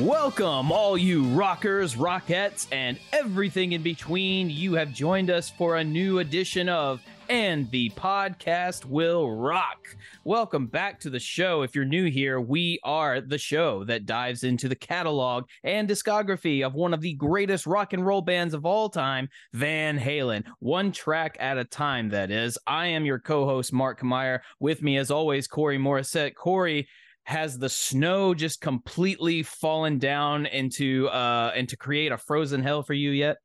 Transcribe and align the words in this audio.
Welcome, 0.00 0.72
all 0.72 0.98
you 0.98 1.22
rockers, 1.22 1.94
rockettes, 1.94 2.66
and 2.72 2.98
everything 3.12 3.74
in 3.74 3.82
between. 3.82 4.50
You 4.50 4.74
have 4.74 4.92
joined 4.92 5.30
us 5.30 5.48
for 5.48 5.76
a 5.76 5.84
new 5.84 6.18
edition 6.18 6.68
of 6.68 7.00
And 7.28 7.70
the 7.70 7.90
Podcast 7.90 8.86
Will 8.86 9.30
Rock. 9.30 9.96
Welcome 10.24 10.66
back 10.66 10.98
to 11.00 11.10
the 11.10 11.20
show. 11.20 11.62
If 11.62 11.76
you're 11.76 11.84
new 11.84 12.10
here, 12.10 12.40
we 12.40 12.80
are 12.82 13.20
the 13.20 13.38
show 13.38 13.84
that 13.84 14.04
dives 14.04 14.42
into 14.42 14.68
the 14.68 14.74
catalog 14.74 15.44
and 15.62 15.88
discography 15.88 16.66
of 16.66 16.74
one 16.74 16.92
of 16.92 17.00
the 17.00 17.14
greatest 17.14 17.64
rock 17.64 17.92
and 17.92 18.04
roll 18.04 18.20
bands 18.20 18.52
of 18.52 18.66
all 18.66 18.88
time, 18.88 19.28
Van 19.52 19.96
Halen. 19.96 20.42
One 20.58 20.90
track 20.90 21.36
at 21.38 21.56
a 21.56 21.64
time, 21.64 22.08
that 22.08 22.32
is. 22.32 22.58
I 22.66 22.86
am 22.86 23.06
your 23.06 23.20
co 23.20 23.46
host, 23.46 23.72
Mark 23.72 24.02
Meyer. 24.02 24.42
With 24.58 24.82
me, 24.82 24.96
as 24.96 25.12
always, 25.12 25.46
Corey 25.46 25.78
Morissette. 25.78 26.34
Corey, 26.34 26.88
has 27.24 27.58
the 27.58 27.68
snow 27.68 28.34
just 28.34 28.60
completely 28.60 29.42
fallen 29.42 29.98
down 29.98 30.46
into 30.46 31.08
uh 31.08 31.52
and 31.54 31.68
to 31.68 31.76
create 31.76 32.12
a 32.12 32.18
frozen 32.18 32.62
hell 32.62 32.82
for 32.82 32.94
you 32.94 33.10
yet? 33.10 33.38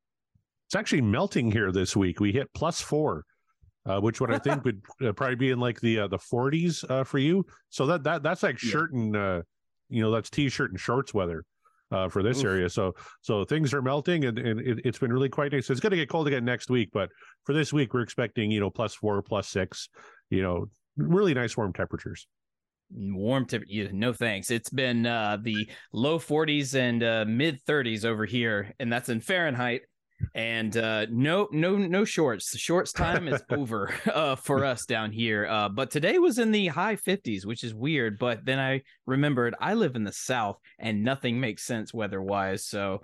It's 0.68 0.76
actually 0.76 1.02
melting 1.02 1.52
here 1.52 1.72
this 1.72 1.96
week. 1.96 2.20
We 2.20 2.32
hit 2.32 2.48
plus 2.54 2.80
four, 2.80 3.24
uh, 3.86 4.00
which 4.00 4.22
what 4.22 4.32
I 4.32 4.38
think 4.40 4.64
would 4.66 4.82
uh, 5.04 5.14
probably 5.14 5.36
be 5.36 5.50
in 5.50 5.60
like 5.60 5.80
the 5.80 6.02
uh, 6.02 6.08
the 6.08 6.20
40s 6.20 6.90
uh, 6.90 7.04
for 7.04 7.18
you. 7.18 7.46
So 7.70 7.86
that 7.88 8.04
that 8.04 8.22
that's 8.22 8.44
like 8.44 8.60
shirt 8.60 8.94
and 8.94 9.16
uh, 9.16 9.42
you 9.90 10.02
know 10.02 10.12
that's 10.12 10.30
t-shirt 10.30 10.72
and 10.72 10.80
shorts 10.80 11.14
weather 11.14 11.44
uh, 11.92 12.10
for 12.10 12.22
this 12.22 12.40
Oof. 12.40 12.46
area. 12.46 12.70
So 12.70 12.94
so 13.22 13.46
things 13.46 13.74
are 13.74 13.82
melting 13.82 14.26
and 14.26 14.38
and 14.38 14.60
it, 14.60 14.80
it's 14.86 15.00
been 15.00 15.12
really 15.12 15.30
quite 15.30 15.52
nice. 15.52 15.70
It's 15.70 15.80
going 15.80 15.92
to 15.92 15.98
get 15.98 16.10
cold 16.10 16.28
again 16.28 16.46
next 16.46 16.70
week, 16.70 16.90
but 16.94 17.10
for 17.46 17.54
this 17.54 17.74
week 17.74 17.94
we're 17.94 18.02
expecting 18.02 18.52
you 18.52 18.60
know 18.60 18.70
plus 18.70 18.94
four, 18.94 19.22
plus 19.22 19.48
six. 19.48 19.90
You 20.30 20.44
know, 20.44 20.66
really 20.98 21.34
nice 21.34 21.58
warm 21.58 21.74
temperatures. 21.74 22.28
Warm 22.92 23.46
to 23.46 23.62
you 23.68 23.92
no 23.92 24.14
thanks. 24.14 24.52
It's 24.52 24.70
been 24.70 25.06
uh 25.06 25.38
the 25.42 25.70
low 25.94 26.20
40s 26.20 26.76
and 26.76 27.04
uh 27.04 27.26
mid 27.28 27.64
30s 27.66 28.06
over 28.06 28.26
here 28.26 28.74
and 28.80 28.92
that's 28.92 29.10
in 29.10 29.22
fahrenheit. 29.22 29.82
And 30.36 30.76
uh 30.76 31.06
no 31.10 31.48
no 31.52 31.78
no 31.78 32.04
shorts. 32.04 32.52
The 32.52 32.58
shorts 32.58 32.92
time 32.92 33.28
is 33.28 33.42
over 33.50 33.94
uh 34.14 34.36
for 34.36 34.66
us 34.66 34.86
down 34.86 35.12
here 35.12 35.48
uh 35.48 35.70
but 35.70 35.92
today 35.92 36.18
was 36.20 36.40
in 36.40 36.52
the 36.52 36.68
high 36.68 36.96
50s 36.96 37.46
which 37.46 37.64
is 37.64 37.74
weird 37.74 38.20
but 38.20 38.44
then 38.46 38.60
i 38.60 38.82
remembered 39.06 39.56
i 39.62 39.74
live 39.74 39.96
in 39.96 40.04
the 40.04 40.12
south 40.12 40.58
and 40.78 41.04
nothing 41.04 41.40
makes 41.40 41.64
sense 41.64 41.94
weather 41.94 42.22
wise 42.22 42.66
so 42.66 43.00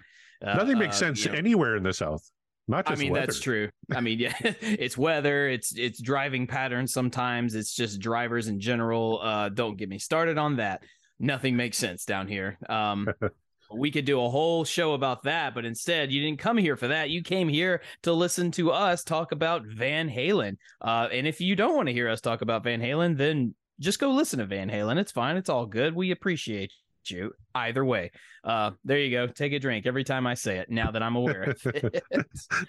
uh, 0.46 0.56
Nothing 0.56 0.78
makes 0.78 0.98
sense 0.98 1.24
you 1.24 1.32
know, 1.32 1.38
anywhere 1.38 1.76
in 1.76 1.84
the 1.84 1.94
south. 1.94 2.30
Not 2.68 2.90
I 2.90 2.96
mean 2.96 3.12
weather. 3.12 3.28
that's 3.28 3.40
true. 3.42 3.70
I 3.92 4.02
mean, 4.02 4.20
yeah, 4.20 4.34
it's 4.42 4.98
weather, 4.98 5.48
it's 5.48 5.78
it's 5.78 6.02
driving 6.02 6.48
patterns. 6.48 6.94
Sometimes 6.94 7.56
it's 7.56 7.74
just 7.74 8.00
drivers 8.00 8.48
in 8.48 8.60
general. 8.60 9.20
Uh, 9.22 9.50
don't 9.50 9.78
get 9.78 9.90
me 9.90 10.00
started 10.00 10.38
on 10.38 10.58
that. 10.58 10.84
Nothing 11.20 11.56
makes 11.56 11.78
sense 11.78 12.06
down 12.06 12.28
here. 12.28 12.58
Um, 12.68 13.08
we 13.74 13.92
could 13.92 14.06
do 14.06 14.22
a 14.22 14.30
whole 14.30 14.66
show 14.66 14.94
about 14.94 15.24
that, 15.24 15.54
but 15.54 15.66
instead, 15.66 16.12
you 16.12 16.22
didn't 16.22 16.40
come 16.40 16.58
here 16.58 16.76
for 16.76 16.90
that. 16.90 17.10
You 17.10 17.24
came 17.24 17.48
here 17.48 17.82
to 18.04 18.14
listen 18.14 18.52
to 18.52 18.72
us 18.72 19.04
talk 19.04 19.32
about 19.32 19.66
Van 19.66 20.10
Halen. 20.10 20.58
Uh, 20.82 21.08
and 21.12 21.28
if 21.28 21.40
you 21.40 21.56
don't 21.56 21.76
want 21.76 21.88
to 21.88 21.94
hear 21.94 22.10
us 22.10 22.22
talk 22.22 22.42
about 22.42 22.64
Van 22.64 22.82
Halen, 22.82 23.18
then 23.18 23.56
just 23.80 24.00
go 24.00 24.12
listen 24.12 24.40
to 24.40 24.46
Van 24.46 24.70
Halen. 24.70 24.98
It's 24.98 25.12
fine. 25.12 25.38
It's 25.38 25.50
all 25.50 25.66
good. 25.66 25.96
We 25.96 26.12
appreciate 26.12 26.72
you 27.12 27.32
either 27.56 27.84
way. 27.86 28.12
Uh, 28.44 28.72
there 28.84 29.00
you 29.00 29.12
go. 29.12 29.28
Take 29.28 29.54
a 29.54 29.60
drink 29.60 29.86
every 29.86 30.04
time 30.04 30.28
I 30.28 30.34
say 30.34 30.58
it. 30.58 30.70
Now 30.70 30.92
that 30.92 31.02
I'm 31.04 31.16
aware 31.16 31.44
of 31.44 31.62
it. 31.66 32.04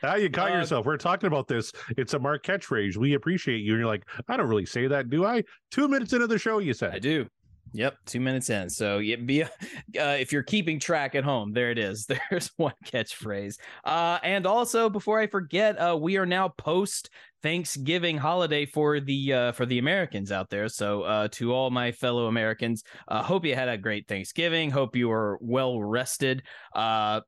Ah, 0.02 0.14
you 0.16 0.30
caught 0.30 0.52
Uh, 0.52 0.54
yourself. 0.56 0.86
We're 0.86 0.96
talking 0.96 1.26
about 1.26 1.48
this. 1.48 1.72
It's 1.96 2.14
a 2.14 2.18
Mark 2.18 2.44
catchphrase. 2.44 2.96
We 2.96 3.14
appreciate 3.14 3.58
you. 3.58 3.72
And 3.72 3.80
you're 3.80 3.88
like, 3.88 4.04
I 4.28 4.36
don't 4.36 4.48
really 4.48 4.66
say 4.66 4.86
that, 4.86 5.10
do 5.10 5.24
I? 5.24 5.42
Two 5.70 5.88
minutes 5.88 6.12
into 6.12 6.26
the 6.26 6.38
show, 6.38 6.58
you 6.58 6.72
said 6.74 6.94
I 6.94 6.98
do. 6.98 7.26
Yep, 7.72 7.98
two 8.06 8.20
minutes 8.20 8.48
in. 8.48 8.70
So 8.70 8.98
yeah, 8.98 9.16
be 9.16 9.42
uh, 9.42 9.48
if 9.94 10.32
you're 10.32 10.42
keeping 10.42 10.78
track 10.78 11.14
at 11.14 11.24
home, 11.24 11.52
there 11.52 11.70
it 11.70 11.78
is. 11.78 12.06
There's 12.30 12.50
one 12.56 12.74
catchphrase. 12.84 13.58
Uh, 13.84 14.18
and 14.22 14.46
also, 14.46 14.88
before 14.88 15.18
I 15.18 15.26
forget, 15.26 15.76
uh, 15.76 15.96
we 16.00 16.16
are 16.16 16.26
now 16.26 16.48
post 16.48 17.10
Thanksgiving 17.42 18.16
holiday 18.16 18.66
for 18.66 19.00
the 19.00 19.32
uh, 19.32 19.52
for 19.52 19.66
the 19.66 19.78
Americans 19.78 20.32
out 20.32 20.50
there. 20.50 20.68
So 20.68 21.02
uh, 21.02 21.28
to 21.32 21.52
all 21.52 21.70
my 21.70 21.92
fellow 21.92 22.26
Americans, 22.26 22.82
uh, 23.08 23.22
hope 23.22 23.44
you 23.44 23.54
had 23.54 23.68
a 23.68 23.78
great 23.78 24.08
Thanksgiving. 24.08 24.70
Hope 24.70 24.96
you 24.96 25.08
were 25.08 25.38
well 25.40 25.80
rested. 25.82 26.42
Uh, 26.74 27.20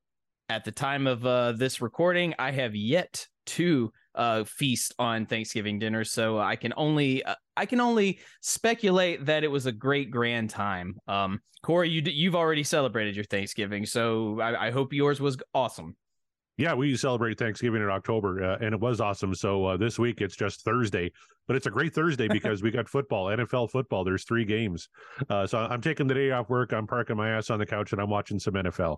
at 0.49 0.65
the 0.65 0.73
time 0.73 1.07
of 1.07 1.27
uh, 1.27 1.53
this 1.53 1.83
recording, 1.83 2.35
I 2.39 2.53
have 2.53 2.75
yet 2.75 3.27
to 3.47 3.93
uh, 4.19 4.45
feast 4.45 4.95
on 4.99 5.25
Thanksgiving 5.25 5.79
dinner, 5.79 6.05
so 6.05 6.39
I 6.39 6.57
can 6.57 6.75
only 6.77 7.25
uh, 7.25 7.37
I 7.57 7.65
can 7.65 7.81
only 7.81 8.19
speculate 8.43 9.25
that 9.27 9.45
it 9.45 9.49
was 9.49 9.67
a 9.67 9.73
great 9.73 10.11
grand 10.11 10.51
time. 10.51 10.97
Um, 11.07 11.41
Corey, 11.63 11.89
you 11.89 12.03
you've 12.05 12.35
already 12.35 12.65
celebrated 12.65 13.17
your 13.17 13.25
Thanksgiving, 13.25 13.87
so 13.87 14.41
I, 14.41 14.67
I 14.67 14.71
hope 14.71 14.93
yours 14.93 15.21
was 15.21 15.39
awesome. 15.55 15.97
Yeah, 16.59 16.75
we 16.75 16.97
celebrate 16.97 17.39
Thanksgiving 17.39 17.83
in 17.83 17.89
October, 17.89 18.43
uh, 18.43 18.59
and 18.61 18.75
it 18.75 18.81
was 18.81 19.01
awesome. 19.01 19.33
So 19.33 19.65
uh, 19.65 19.77
this 19.77 19.97
week 19.97 20.21
it's 20.21 20.35
just 20.35 20.65
Thursday, 20.65 21.13
but 21.47 21.55
it's 21.55 21.67
a 21.67 21.71
great 21.71 21.95
Thursday 21.95 22.27
because 22.33 22.65
we 22.65 22.73
got 22.73 22.89
football, 22.89 23.27
NFL 23.27 23.71
football. 23.71 24.03
There's 24.03 24.25
three 24.25 24.45
games. 24.45 24.89
Uh, 25.31 25.47
so 25.47 25.59
I'm 25.59 25.81
taking 25.81 26.09
the 26.09 26.15
day 26.15 26.33
off 26.33 26.51
work. 26.51 26.73
I'm 26.73 26.89
parking 26.89 27.17
my 27.17 27.31
ass 27.31 27.51
on 27.51 27.61
the 27.61 27.67
couch 27.67 27.93
and 27.93 28.03
I'm 28.03 28.11
watching 28.11 28.41
some 28.41 28.55
NFL. 28.55 28.97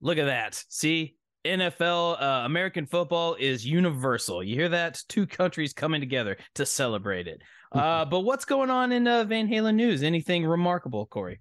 Look 0.00 0.18
at 0.18 0.26
that. 0.26 0.64
See, 0.68 1.16
NFL, 1.44 2.20
uh, 2.20 2.44
American 2.44 2.86
football 2.86 3.34
is 3.38 3.64
universal. 3.64 4.42
You 4.42 4.54
hear 4.54 4.68
that? 4.70 5.02
Two 5.08 5.26
countries 5.26 5.72
coming 5.72 6.00
together 6.00 6.36
to 6.54 6.66
celebrate 6.66 7.26
it. 7.26 7.42
Uh, 7.72 8.04
but 8.04 8.20
what's 8.20 8.44
going 8.44 8.70
on 8.70 8.92
in 8.92 9.06
uh, 9.06 9.24
Van 9.24 9.48
Halen 9.48 9.74
news? 9.74 10.02
Anything 10.02 10.46
remarkable, 10.46 11.06
Corey? 11.06 11.40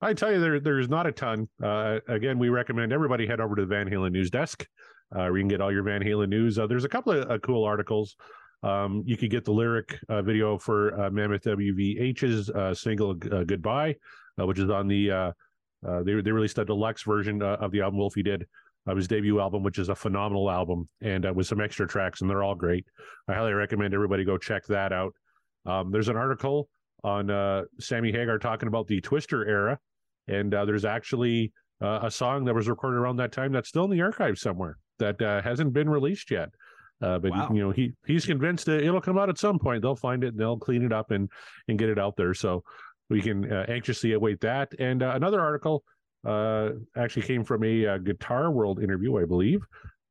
I 0.00 0.12
tell 0.14 0.32
you, 0.32 0.40
there 0.40 0.60
there's 0.60 0.88
not 0.88 1.06
a 1.06 1.12
ton. 1.12 1.48
Uh, 1.62 1.98
again, 2.08 2.38
we 2.38 2.50
recommend 2.50 2.92
everybody 2.92 3.26
head 3.26 3.40
over 3.40 3.56
to 3.56 3.62
the 3.62 3.66
Van 3.66 3.88
Halen 3.88 4.12
news 4.12 4.30
desk, 4.30 4.66
uh, 5.12 5.18
where 5.26 5.36
you 5.36 5.42
can 5.42 5.48
get 5.48 5.60
all 5.60 5.72
your 5.72 5.82
Van 5.82 6.02
Halen 6.02 6.28
news. 6.28 6.58
Uh, 6.58 6.66
there's 6.66 6.84
a 6.84 6.88
couple 6.88 7.12
of 7.12 7.30
uh, 7.30 7.38
cool 7.38 7.64
articles. 7.64 8.16
Um, 8.62 9.02
you 9.06 9.16
could 9.16 9.30
get 9.30 9.44
the 9.44 9.52
lyric 9.52 9.98
uh, 10.08 10.22
video 10.22 10.58
for 10.58 11.00
uh, 11.00 11.10
Mammoth 11.10 11.42
WVH's 11.44 12.50
uh, 12.50 12.74
single 12.74 13.16
uh, 13.32 13.44
"Goodbye," 13.44 13.96
uh, 14.40 14.46
which 14.46 14.58
is 14.58 14.70
on 14.70 14.88
the 14.88 15.10
uh, 15.10 15.32
uh, 15.86 16.02
they 16.02 16.20
they 16.20 16.32
released 16.32 16.58
a 16.58 16.64
deluxe 16.64 17.02
version 17.02 17.42
uh, 17.42 17.56
of 17.60 17.70
the 17.70 17.80
album 17.80 17.98
Wolfie 17.98 18.22
did 18.22 18.46
of 18.88 18.96
his 18.96 19.06
debut 19.06 19.38
album, 19.40 19.62
which 19.62 19.78
is 19.78 19.88
a 19.90 19.94
phenomenal 19.94 20.50
album 20.50 20.88
and 21.00 21.26
uh, 21.26 21.32
with 21.32 21.46
some 21.46 21.60
extra 21.60 21.86
tracks, 21.86 22.20
and 22.20 22.28
they're 22.30 22.42
all 22.42 22.54
great. 22.54 22.86
I 23.28 23.34
highly 23.34 23.52
recommend 23.52 23.94
everybody 23.94 24.24
go 24.24 24.38
check 24.38 24.64
that 24.66 24.92
out. 24.92 25.14
Um, 25.66 25.90
there's 25.92 26.08
an 26.08 26.16
article 26.16 26.68
on 27.04 27.30
uh, 27.30 27.62
Sammy 27.78 28.10
Hagar 28.10 28.38
talking 28.38 28.66
about 28.66 28.86
the 28.86 29.00
Twister 29.00 29.46
era, 29.46 29.78
and 30.26 30.52
uh, 30.54 30.64
there's 30.64 30.84
actually 30.84 31.52
uh, 31.80 32.00
a 32.02 32.10
song 32.10 32.44
that 32.46 32.54
was 32.54 32.68
recorded 32.68 32.96
around 32.98 33.16
that 33.16 33.30
time 33.30 33.52
that's 33.52 33.68
still 33.68 33.84
in 33.84 33.90
the 33.90 34.00
archive 34.00 34.38
somewhere 34.38 34.78
that 34.98 35.20
uh, 35.22 35.40
hasn't 35.42 35.72
been 35.72 35.88
released 35.88 36.30
yet. 36.30 36.48
Uh, 37.00 37.18
but 37.18 37.30
Wow. 37.30 37.50
you 37.52 37.60
know 37.60 37.70
he 37.70 37.92
he's 38.06 38.26
convinced 38.26 38.66
that 38.66 38.82
it'll 38.82 39.00
come 39.00 39.16
out 39.18 39.28
at 39.28 39.38
some 39.38 39.58
point. 39.58 39.82
They'll 39.82 39.94
find 39.94 40.24
it 40.24 40.28
and 40.28 40.38
they'll 40.38 40.58
clean 40.58 40.82
it 40.84 40.92
up 40.92 41.12
and 41.12 41.30
and 41.68 41.78
get 41.78 41.88
it 41.88 41.98
out 41.98 42.16
there. 42.16 42.34
So 42.34 42.64
we 43.08 43.20
can 43.22 43.50
uh, 43.52 43.66
anxiously 43.68 44.14
await 44.14 44.40
that. 44.40 44.72
And 44.80 45.02
uh, 45.02 45.12
another 45.14 45.40
article 45.40 45.84
uh, 46.26 46.70
actually 46.96 47.22
came 47.22 47.44
from 47.44 47.64
a, 47.64 47.86
uh 47.86 47.98
Guitar 47.98 48.50
World 48.50 48.82
interview, 48.82 49.18
I 49.18 49.24
believe. 49.24 49.60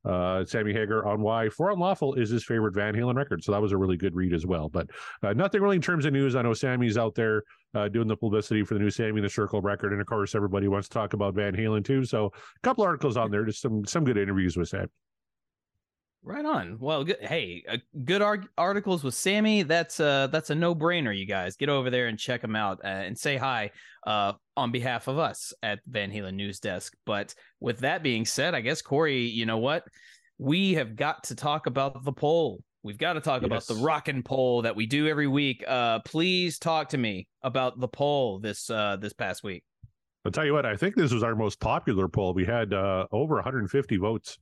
Uh, 0.05 0.45
Sammy 0.45 0.71
Hagar 0.71 1.05
on 1.05 1.21
why 1.21 1.49
For 1.49 1.69
Unlawful 1.71 2.13
is 2.13 2.29
his 2.29 2.45
favorite 2.45 2.73
Van 2.73 2.93
Halen 2.93 3.15
record. 3.15 3.43
So 3.43 3.51
that 3.51 3.61
was 3.61 3.73
a 3.73 3.77
really 3.77 3.97
good 3.97 4.15
read 4.15 4.33
as 4.33 4.45
well. 4.45 4.69
But 4.69 4.87
uh, 5.21 5.33
nothing 5.33 5.61
really 5.61 5.75
in 5.75 5.81
terms 5.81 6.05
of 6.05 6.13
news. 6.13 6.35
I 6.35 6.41
know 6.43 6.53
Sammy's 6.53 6.97
out 6.97 7.13
there 7.13 7.43
uh, 7.73 7.89
doing 7.89 8.07
the 8.07 8.15
publicity 8.15 8.63
for 8.63 8.75
the 8.75 8.79
new 8.79 8.89
Sammy 8.89 9.17
and 9.17 9.25
the 9.25 9.29
Circle 9.29 9.61
record, 9.61 9.91
and 9.91 9.99
of 9.99 10.07
course 10.07 10.33
everybody 10.33 10.69
wants 10.69 10.87
to 10.87 10.93
talk 10.93 11.11
about 11.11 11.33
Van 11.33 11.53
Halen 11.53 11.83
too. 11.83 12.05
So 12.05 12.27
a 12.27 12.59
couple 12.63 12.85
articles 12.85 13.17
on 13.17 13.31
there, 13.31 13.43
just 13.43 13.61
some 13.61 13.83
some 13.85 14.05
good 14.05 14.17
interviews 14.17 14.55
with 14.55 14.69
Sam. 14.69 14.87
Right 16.27 16.43
on. 16.43 16.77
Well, 16.79 17.05
good. 17.05 17.19
hey, 17.21 17.63
uh, 17.69 17.77
good 18.03 18.21
arg- 18.21 18.49
articles 18.57 19.01
with 19.01 19.13
Sammy. 19.13 19.63
That's 19.63 19.97
uh 20.01 20.27
that's 20.27 20.49
a 20.49 20.55
no 20.55 20.75
brainer. 20.75 21.17
You 21.17 21.25
guys 21.25 21.55
get 21.55 21.69
over 21.69 21.89
there 21.89 22.07
and 22.07 22.19
check 22.19 22.41
them 22.41 22.53
out 22.55 22.81
uh, 22.83 22.87
and 22.87 23.17
say 23.17 23.37
hi 23.37 23.71
uh 24.05 24.33
on 24.57 24.71
behalf 24.73 25.07
of 25.07 25.17
us 25.19 25.53
at 25.63 25.79
Van 25.87 26.11
Halen 26.11 26.33
News 26.33 26.59
Desk. 26.59 26.93
But 27.05 27.33
with 27.61 27.79
that 27.79 28.03
being 28.03 28.25
said, 28.25 28.55
I 28.55 28.59
guess 28.61 28.81
Corey, 28.81 29.21
you 29.21 29.45
know 29.45 29.59
what? 29.59 29.85
We 30.37 30.73
have 30.73 30.97
got 30.97 31.23
to 31.25 31.35
talk 31.35 31.65
about 31.65 32.03
the 32.03 32.11
poll. 32.11 32.61
we've 32.83 32.97
got 32.97 33.13
to 33.13 33.21
talk 33.21 33.43
about 33.43 33.65
the 33.65 33.75
Yes. 33.75 33.83
rockin' 33.83 34.21
poll 34.21 34.63
that 34.63 34.75
we 34.75 34.85
do 34.85 35.07
every 35.07 35.27
week. 35.27 35.63
Uh, 35.65 35.99
please 35.99 36.59
talk 36.59 36.89
to 36.89 36.97
me 36.97 37.25
about 37.41 37.79
the 37.79 37.87
poll 37.87 38.39
this 38.39 38.69
uh 38.69 38.97
this 38.99 39.13
past 39.13 39.43
week. 39.45 39.63
I'll 40.25 40.31
tell 40.33 40.45
you 40.45 40.51
what, 40.53 40.65
I 40.65 40.75
think 40.75 40.95
this 40.95 41.13
was 41.13 41.23
our 41.23 41.35
most 41.35 41.61
popular 41.61 42.09
poll. 42.09 42.33
We 42.33 42.43
had 42.43 42.73
uh, 42.73 43.05
over 43.13 43.35
150 43.35 43.95
votes 43.95 44.37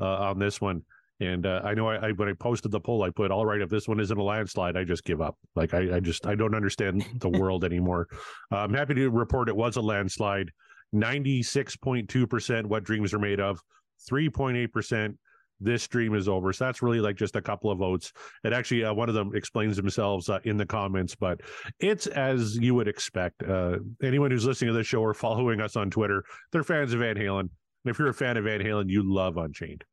uh, 0.00 0.04
on 0.28 0.38
this 0.38 0.60
one. 0.60 0.82
And 1.20 1.46
uh, 1.46 1.60
I 1.64 1.74
know 1.74 1.88
I, 1.88 2.08
I 2.08 2.12
when 2.12 2.28
I 2.28 2.32
posted 2.32 2.72
the 2.72 2.80
poll, 2.80 3.02
I 3.02 3.10
put, 3.10 3.30
all 3.30 3.46
right, 3.46 3.60
if 3.60 3.70
this 3.70 3.86
one 3.86 4.00
isn't 4.00 4.18
a 4.18 4.22
landslide, 4.22 4.76
I 4.76 4.84
just 4.84 5.04
give 5.04 5.20
up. 5.20 5.36
Like 5.54 5.72
I, 5.72 5.96
I 5.96 6.00
just 6.00 6.26
I 6.26 6.34
don't 6.34 6.54
understand 6.54 7.04
the 7.20 7.28
world 7.28 7.64
anymore. 7.64 8.08
Uh, 8.52 8.56
I'm 8.58 8.74
happy 8.74 8.94
to 8.94 9.10
report 9.10 9.48
it 9.48 9.56
was 9.56 9.76
a 9.76 9.80
landslide. 9.80 10.50
96.2% 10.94 12.66
what 12.66 12.84
dreams 12.84 13.12
are 13.12 13.18
made 13.18 13.40
of, 13.40 13.60
3.8% 14.08 15.16
this 15.60 15.86
dream 15.88 16.14
is 16.14 16.28
over. 16.28 16.52
So 16.52 16.64
that's 16.64 16.82
really 16.82 17.00
like 17.00 17.16
just 17.16 17.36
a 17.36 17.42
couple 17.42 17.70
of 17.70 17.78
votes. 17.78 18.12
And 18.44 18.54
actually, 18.54 18.84
uh, 18.84 18.92
one 18.92 19.08
of 19.08 19.14
them 19.14 19.32
explains 19.34 19.76
themselves 19.76 20.28
uh, 20.28 20.40
in 20.44 20.56
the 20.56 20.66
comments, 20.66 21.14
but 21.14 21.40
it's 21.80 22.06
as 22.06 22.56
you 22.56 22.74
would 22.74 22.88
expect. 22.88 23.42
Uh, 23.42 23.78
anyone 24.02 24.30
who's 24.30 24.46
listening 24.46 24.72
to 24.72 24.76
this 24.76 24.86
show 24.86 25.00
or 25.00 25.14
following 25.14 25.60
us 25.60 25.76
on 25.76 25.90
Twitter, 25.90 26.24
they're 26.52 26.64
fans 26.64 26.92
of 26.92 27.00
Van 27.00 27.16
Halen. 27.16 27.40
And 27.40 27.50
if 27.90 27.98
you're 27.98 28.08
a 28.08 28.14
fan 28.14 28.36
of 28.36 28.44
Van 28.44 28.60
Halen, 28.60 28.88
you 28.88 29.02
love 29.04 29.36
Unchained. 29.36 29.84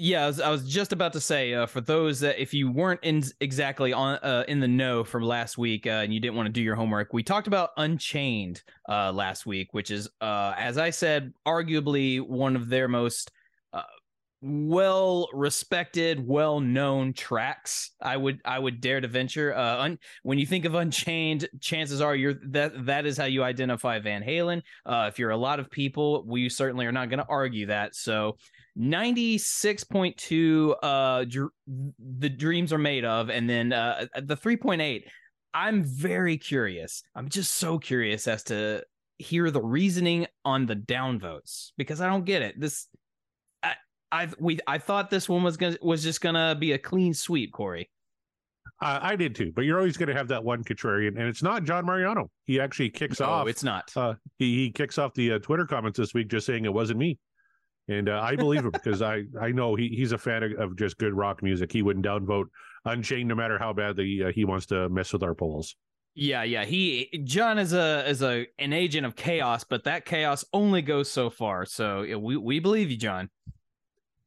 Yeah, 0.00 0.22
I 0.22 0.26
was, 0.28 0.40
I 0.40 0.50
was 0.50 0.68
just 0.68 0.92
about 0.92 1.12
to 1.14 1.20
say 1.20 1.54
uh, 1.54 1.66
for 1.66 1.80
those 1.80 2.20
that 2.20 2.40
if 2.40 2.54
you 2.54 2.70
weren't 2.70 3.00
in 3.02 3.24
exactly 3.40 3.92
on 3.92 4.18
uh, 4.22 4.44
in 4.46 4.60
the 4.60 4.68
know 4.68 5.02
from 5.02 5.24
last 5.24 5.58
week 5.58 5.88
uh, 5.88 5.90
and 5.90 6.14
you 6.14 6.20
didn't 6.20 6.36
want 6.36 6.46
to 6.46 6.52
do 6.52 6.62
your 6.62 6.76
homework, 6.76 7.12
we 7.12 7.24
talked 7.24 7.48
about 7.48 7.70
Unchained 7.76 8.62
uh, 8.88 9.10
last 9.12 9.44
week, 9.44 9.74
which 9.74 9.90
is 9.90 10.08
uh, 10.20 10.54
as 10.56 10.78
I 10.78 10.90
said, 10.90 11.32
arguably 11.44 12.20
one 12.20 12.54
of 12.54 12.68
their 12.68 12.86
most 12.86 13.32
uh, 13.72 13.82
well 14.40 15.28
respected, 15.32 16.24
well 16.24 16.60
known 16.60 17.12
tracks. 17.12 17.90
I 18.00 18.16
would 18.16 18.40
I 18.44 18.60
would 18.60 18.80
dare 18.80 19.00
to 19.00 19.08
venture. 19.08 19.52
Uh, 19.52 19.82
un- 19.82 19.98
when 20.22 20.38
you 20.38 20.46
think 20.46 20.64
of 20.64 20.76
Unchained, 20.76 21.48
chances 21.60 22.00
are 22.00 22.14
you're 22.14 22.34
that 22.50 22.86
that 22.86 23.04
is 23.04 23.16
how 23.16 23.24
you 23.24 23.42
identify 23.42 23.98
Van 23.98 24.22
Halen. 24.22 24.62
Uh, 24.86 25.06
if 25.08 25.18
you're 25.18 25.30
a 25.30 25.36
lot 25.36 25.58
of 25.58 25.72
people, 25.72 26.22
we 26.24 26.48
certainly 26.48 26.86
are 26.86 26.92
not 26.92 27.10
going 27.10 27.18
to 27.18 27.26
argue 27.28 27.66
that. 27.66 27.96
So. 27.96 28.36
96.2 28.78 30.74
uh 30.82 31.24
dr- 31.24 31.50
the 31.98 32.28
dreams 32.28 32.72
are 32.72 32.78
made 32.78 33.04
of 33.04 33.30
and 33.30 33.48
then 33.48 33.72
uh 33.72 34.06
the 34.22 34.36
3.8 34.36 35.02
i'm 35.54 35.82
very 35.82 36.36
curious 36.36 37.02
i'm 37.14 37.28
just 37.28 37.54
so 37.54 37.78
curious 37.78 38.28
as 38.28 38.42
to 38.44 38.82
hear 39.18 39.50
the 39.50 39.60
reasoning 39.62 40.26
on 40.44 40.66
the 40.66 40.76
downvotes 40.76 41.72
because 41.76 42.00
i 42.00 42.06
don't 42.08 42.24
get 42.24 42.42
it 42.42 42.58
this 42.60 42.86
i 43.62 43.74
i 44.12 44.28
we 44.38 44.58
i 44.66 44.78
thought 44.78 45.10
this 45.10 45.28
one 45.28 45.42
was 45.42 45.56
gonna 45.56 45.76
was 45.82 46.02
just 46.02 46.20
gonna 46.20 46.54
be 46.54 46.72
a 46.72 46.78
clean 46.78 47.12
sweep 47.14 47.52
corey 47.52 47.90
Uh, 48.80 48.98
I 49.02 49.16
did 49.16 49.34
too, 49.34 49.50
but 49.56 49.62
you're 49.64 49.78
always 49.78 49.96
going 49.96 50.08
to 50.08 50.14
have 50.14 50.28
that 50.28 50.44
one 50.44 50.62
contrarian, 50.62 51.18
and 51.18 51.26
it's 51.26 51.42
not 51.42 51.64
John 51.64 51.84
Mariano. 51.84 52.30
He 52.44 52.60
actually 52.60 52.90
kicks 52.90 53.18
no 53.18 53.26
off. 53.26 53.48
it's 53.48 53.64
not 53.64 53.90
uh, 53.96 54.14
he, 54.38 54.54
he 54.54 54.70
kicks 54.70 54.98
off 54.98 55.14
the 55.14 55.32
uh, 55.32 55.38
Twitter 55.40 55.66
comments 55.66 55.98
this 55.98 56.14
week 56.14 56.28
just 56.28 56.46
saying 56.46 56.64
it 56.64 56.72
wasn't 56.72 57.00
me. 57.00 57.18
And 57.88 58.08
uh, 58.08 58.20
I 58.22 58.36
believe 58.36 58.64
him 58.64 58.70
because 58.70 59.00
I, 59.00 59.24
I 59.40 59.50
know 59.50 59.74
he, 59.74 59.88
he's 59.88 60.12
a 60.12 60.18
fan 60.18 60.42
of, 60.42 60.52
of 60.58 60.76
just 60.76 60.98
good 60.98 61.14
rock 61.14 61.42
music. 61.42 61.72
He 61.72 61.82
wouldn't 61.82 62.04
downvote 62.04 62.46
Unchained 62.84 63.28
no 63.28 63.34
matter 63.34 63.58
how 63.58 63.72
badly 63.72 64.22
uh, 64.22 64.32
he 64.32 64.44
wants 64.44 64.66
to 64.66 64.88
mess 64.88 65.12
with 65.12 65.22
our 65.22 65.34
polls. 65.34 65.74
yeah 66.14 66.42
yeah 66.42 66.64
he 66.64 67.08
john 67.24 67.58
is 67.58 67.72
a 67.72 68.08
is 68.08 68.22
a 68.22 68.46
an 68.58 68.72
agent 68.72 69.04
of 69.04 69.14
chaos 69.14 69.62
but 69.64 69.84
that 69.84 70.04
chaos 70.04 70.44
only 70.52 70.80
goes 70.80 71.10
so 71.10 71.28
far 71.28 71.66
so 71.66 72.02
yeah, 72.02 72.16
we 72.16 72.36
we 72.36 72.58
believe 72.60 72.90
you 72.90 72.96
john 72.96 73.28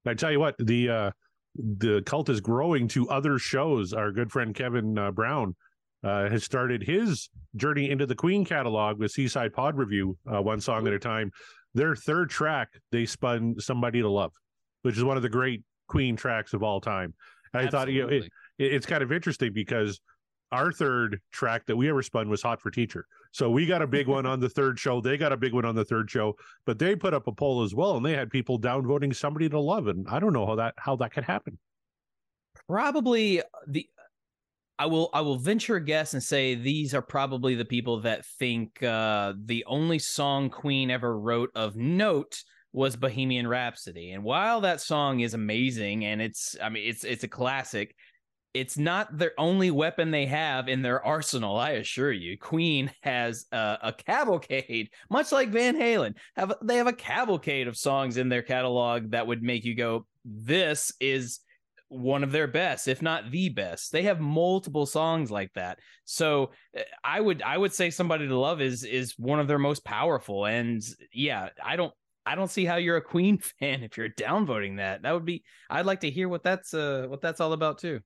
I 0.06 0.14
tell 0.14 0.32
you 0.32 0.40
what, 0.40 0.56
the 0.58 0.90
uh, 0.90 1.12
the 1.56 2.02
cult 2.06 2.30
is 2.30 2.42
growing 2.42 2.88
to 2.90 3.10
other 3.10 3.38
shows. 3.38 3.94
Our 3.94 4.12
good 4.12 4.32
friend 4.32 4.56
Kevin 4.56 4.98
uh, 4.98 5.12
Brown 5.12 5.56
uh, 6.04 6.30
has 6.30 6.44
started 6.44 6.82
his 6.82 7.30
journey 7.56 7.90
into 7.90 8.06
the 8.06 8.16
Queen 8.16 8.44
catalog 8.44 8.98
with 9.00 9.12
Seaside 9.12 9.54
Pod 9.54 9.78
Review, 9.78 10.18
uh, 10.32 10.42
one 10.42 10.60
song 10.60 10.88
at 10.88 10.94
a 10.94 11.00
time. 11.00 11.32
Their 11.74 11.96
third 11.96 12.30
track, 12.30 12.70
they 12.92 13.06
spun 13.06 13.56
"Somebody 13.60 14.02
to 14.02 14.10
Love," 14.10 14.34
which 14.82 14.98
is 14.98 15.04
one 15.04 15.18
of 15.18 15.24
the 15.24 15.30
great 15.30 15.64
Queen 15.88 16.16
tracks 16.16 16.54
of 16.54 16.64
all 16.64 16.82
time. 16.82 17.14
I 17.54 17.68
thought 17.68 17.92
you 17.92 18.04
know, 18.04 18.08
it, 18.10 18.24
it- 18.58 18.74
it's 18.74 18.86
kind 18.86 19.02
of 19.04 19.12
interesting 19.12 19.52
because 19.54 20.00
our 20.52 20.72
third 20.72 21.22
track 21.32 21.66
that 21.66 21.76
we 21.78 21.90
ever 21.90 22.02
spun 22.02 22.30
was 22.30 22.42
Hot 22.42 22.62
for 22.62 22.70
Teacher. 22.72 23.06
So 23.32 23.50
we 23.50 23.66
got 23.66 23.82
a 23.82 23.88
big 23.88 24.08
one 24.08 24.26
on 24.26 24.40
the 24.42 24.50
third 24.58 24.78
show. 24.80 25.00
They 25.02 25.18
got 25.18 25.32
a 25.32 25.38
big 25.38 25.54
one 25.54 25.64
on 25.66 25.76
the 25.76 25.86
third 25.86 26.12
show, 26.12 26.36
but 26.66 26.78
they 26.78 26.96
put 26.96 27.14
up 27.14 27.28
a 27.28 27.32
poll 27.32 27.64
as 27.64 27.74
well, 27.74 27.96
and 27.98 28.06
they 28.06 28.14
had 28.14 28.30
people 28.30 28.60
downvoting 28.60 29.16
somebody 29.16 29.48
to 29.50 29.60
love. 29.60 29.88
And 29.88 30.08
I 30.10 30.20
don't 30.20 30.34
know 30.34 30.46
how 30.46 30.56
that 30.56 30.74
how 30.78 30.96
that 30.98 31.14
could 31.14 31.24
happen. 31.24 31.58
probably 32.68 33.42
the 33.68 33.88
I 34.82 34.88
will 34.88 35.12
I 35.14 35.22
will 35.22 35.38
venture 35.38 35.76
a 35.76 35.86
guess 35.86 36.16
and 36.16 36.24
say 36.24 36.56
these 36.56 36.96
are 36.96 37.04
probably 37.04 37.54
the 37.54 37.66
people 37.66 38.02
that 38.02 38.26
think 38.26 38.82
uh 38.82 39.34
the 39.46 39.64
only 39.68 40.00
song 40.00 40.50
Queen 40.50 40.90
ever 40.90 41.20
wrote 41.20 41.52
of 41.54 41.76
note 41.76 42.42
was 42.74 42.96
Bohemian 42.96 43.46
Rhapsody. 43.46 44.10
And 44.10 44.24
while 44.24 44.62
that 44.62 44.82
song 44.82 45.20
is 45.20 45.36
amazing 45.36 46.06
and 46.06 46.20
it's 46.20 46.56
I 46.60 46.70
mean 46.70 46.90
it's 46.90 47.04
it's 47.04 47.24
a 47.24 47.28
classic, 47.28 47.96
it's 48.56 48.76
not 48.76 49.16
their 49.16 49.34
only 49.38 49.70
weapon 49.70 50.10
they 50.10 50.26
have 50.26 50.68
in 50.68 50.82
their 50.82 51.06
arsenal, 51.06 51.58
I 51.58 51.72
assure 51.74 52.12
you. 52.12 52.40
Queen 52.40 52.92
has 53.04 53.46
a, 53.52 53.78
a 53.84 53.94
cavalcade, 53.94 54.90
much 55.12 55.32
like 55.32 55.50
Van 55.50 55.76
Halen. 55.76 56.16
Have 56.36 56.56
they 56.64 56.78
have 56.78 56.88
a 56.88 56.94
cavalcade 56.94 57.68
of 57.68 57.78
songs 57.78 58.18
in 58.18 58.30
their 58.30 58.42
catalog 58.42 59.12
that 59.12 59.28
would 59.28 59.44
make 59.44 59.64
you 59.64 59.76
go, 59.76 60.08
"This 60.26 60.92
is 61.00 61.40
one 61.92 62.24
of 62.24 62.32
their 62.32 62.48
best, 62.48 62.88
if 62.88 63.02
not 63.02 63.32
the 63.32 63.50
best." 63.50 63.92
They 63.92 64.04
have 64.04 64.20
multiple 64.20 64.86
songs 64.86 65.30
like 65.32 65.54
that. 65.54 65.80
So 66.06 66.52
uh, 66.78 66.82
I 67.04 67.20
would 67.22 67.42
I 67.42 67.58
would 67.58 67.74
say 67.74 67.90
"Somebody 67.90 68.28
to 68.28 68.38
Love" 68.38 68.62
is 68.62 68.84
is 68.84 69.14
one 69.18 69.40
of 69.40 69.48
their 69.48 69.60
most 69.60 69.84
powerful. 69.84 70.46
And 70.46 70.82
yeah, 71.14 71.50
I 71.64 71.76
don't 71.76 71.94
I 72.26 72.36
don't 72.36 72.52
see 72.52 72.66
how 72.66 72.76
you're 72.76 72.98
a 72.98 73.02
Queen 73.02 73.38
fan 73.60 73.84
if 73.84 73.98
you're 73.98 74.10
downvoting 74.10 74.78
that. 74.78 75.04
That 75.04 75.14
would 75.14 75.26
be 75.26 75.44
I'd 75.70 75.86
like 75.86 76.02
to 76.02 76.10
hear 76.10 76.30
what 76.30 76.44
that's 76.44 76.74
uh 76.74 77.06
what 77.08 77.22
that's 77.22 77.42
all 77.42 77.54
about 77.54 77.80
too. 77.80 78.02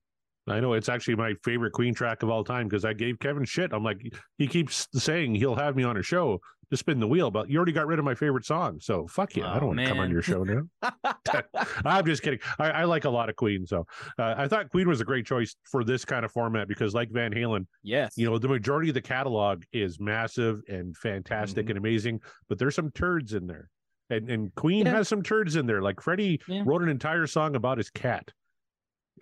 I 0.48 0.60
know 0.60 0.74
it's 0.74 0.88
actually 0.88 1.16
my 1.16 1.34
favorite 1.42 1.72
Queen 1.72 1.92
track 1.94 2.22
of 2.22 2.30
all 2.30 2.44
time 2.44 2.68
because 2.68 2.84
I 2.84 2.92
gave 2.92 3.18
Kevin 3.18 3.44
shit. 3.44 3.72
I'm 3.72 3.82
like, 3.82 4.00
he 4.38 4.46
keeps 4.46 4.86
saying 4.94 5.34
he'll 5.34 5.56
have 5.56 5.74
me 5.76 5.82
on 5.84 5.96
a 5.96 6.02
show 6.02 6.40
to 6.70 6.76
spin 6.76 6.98
the 6.98 7.06
wheel, 7.06 7.30
but 7.30 7.48
you 7.48 7.56
already 7.58 7.72
got 7.72 7.86
rid 7.86 7.98
of 7.98 8.04
my 8.04 8.14
favorite 8.14 8.44
song. 8.44 8.78
So 8.80 9.06
fuck 9.06 9.36
you. 9.36 9.44
I 9.44 9.56
Oh, 9.56 9.60
don't 9.60 9.68
want 9.68 9.80
to 9.80 9.86
come 9.86 9.98
on 10.00 10.10
your 10.10 10.22
show 10.22 10.42
now. 10.44 10.62
I'm 11.84 12.04
just 12.04 12.22
kidding. 12.22 12.40
I, 12.58 12.70
I 12.70 12.84
like 12.84 13.04
a 13.04 13.10
lot 13.10 13.28
of 13.28 13.36
Queen. 13.36 13.66
So 13.66 13.86
uh, 14.18 14.34
I 14.36 14.48
thought 14.48 14.70
Queen 14.70 14.88
was 14.88 15.00
a 15.00 15.04
great 15.04 15.26
choice 15.26 15.54
for 15.70 15.84
this 15.84 16.04
kind 16.04 16.24
of 16.24 16.32
format 16.32 16.68
because, 16.68 16.94
like 16.94 17.10
Van 17.10 17.32
Halen, 17.32 17.66
yes. 17.82 18.14
you 18.16 18.28
know, 18.28 18.38
the 18.38 18.48
majority 18.48 18.88
of 18.90 18.94
the 18.94 19.02
catalog 19.02 19.62
is 19.72 20.00
massive 20.00 20.60
and 20.68 20.96
fantastic 20.96 21.66
Mhm. 21.66 21.70
and 21.70 21.78
amazing, 21.78 22.20
but 22.48 22.58
there's 22.58 22.74
some 22.74 22.90
turds 22.92 23.32
in 23.34 23.46
there. 23.46 23.68
And 24.10 24.28
and 24.30 24.54
Queen 24.54 24.86
Yeah. 24.86 24.92
has 24.96 25.08
some 25.08 25.22
turds 25.22 25.56
in 25.56 25.66
there. 25.66 25.82
Like 25.82 26.00
Freddie 26.00 26.40
Yeah. 26.48 26.62
wrote 26.64 26.82
an 26.82 26.88
entire 26.88 27.26
song 27.26 27.56
about 27.56 27.78
his 27.78 27.90
cat 27.90 28.30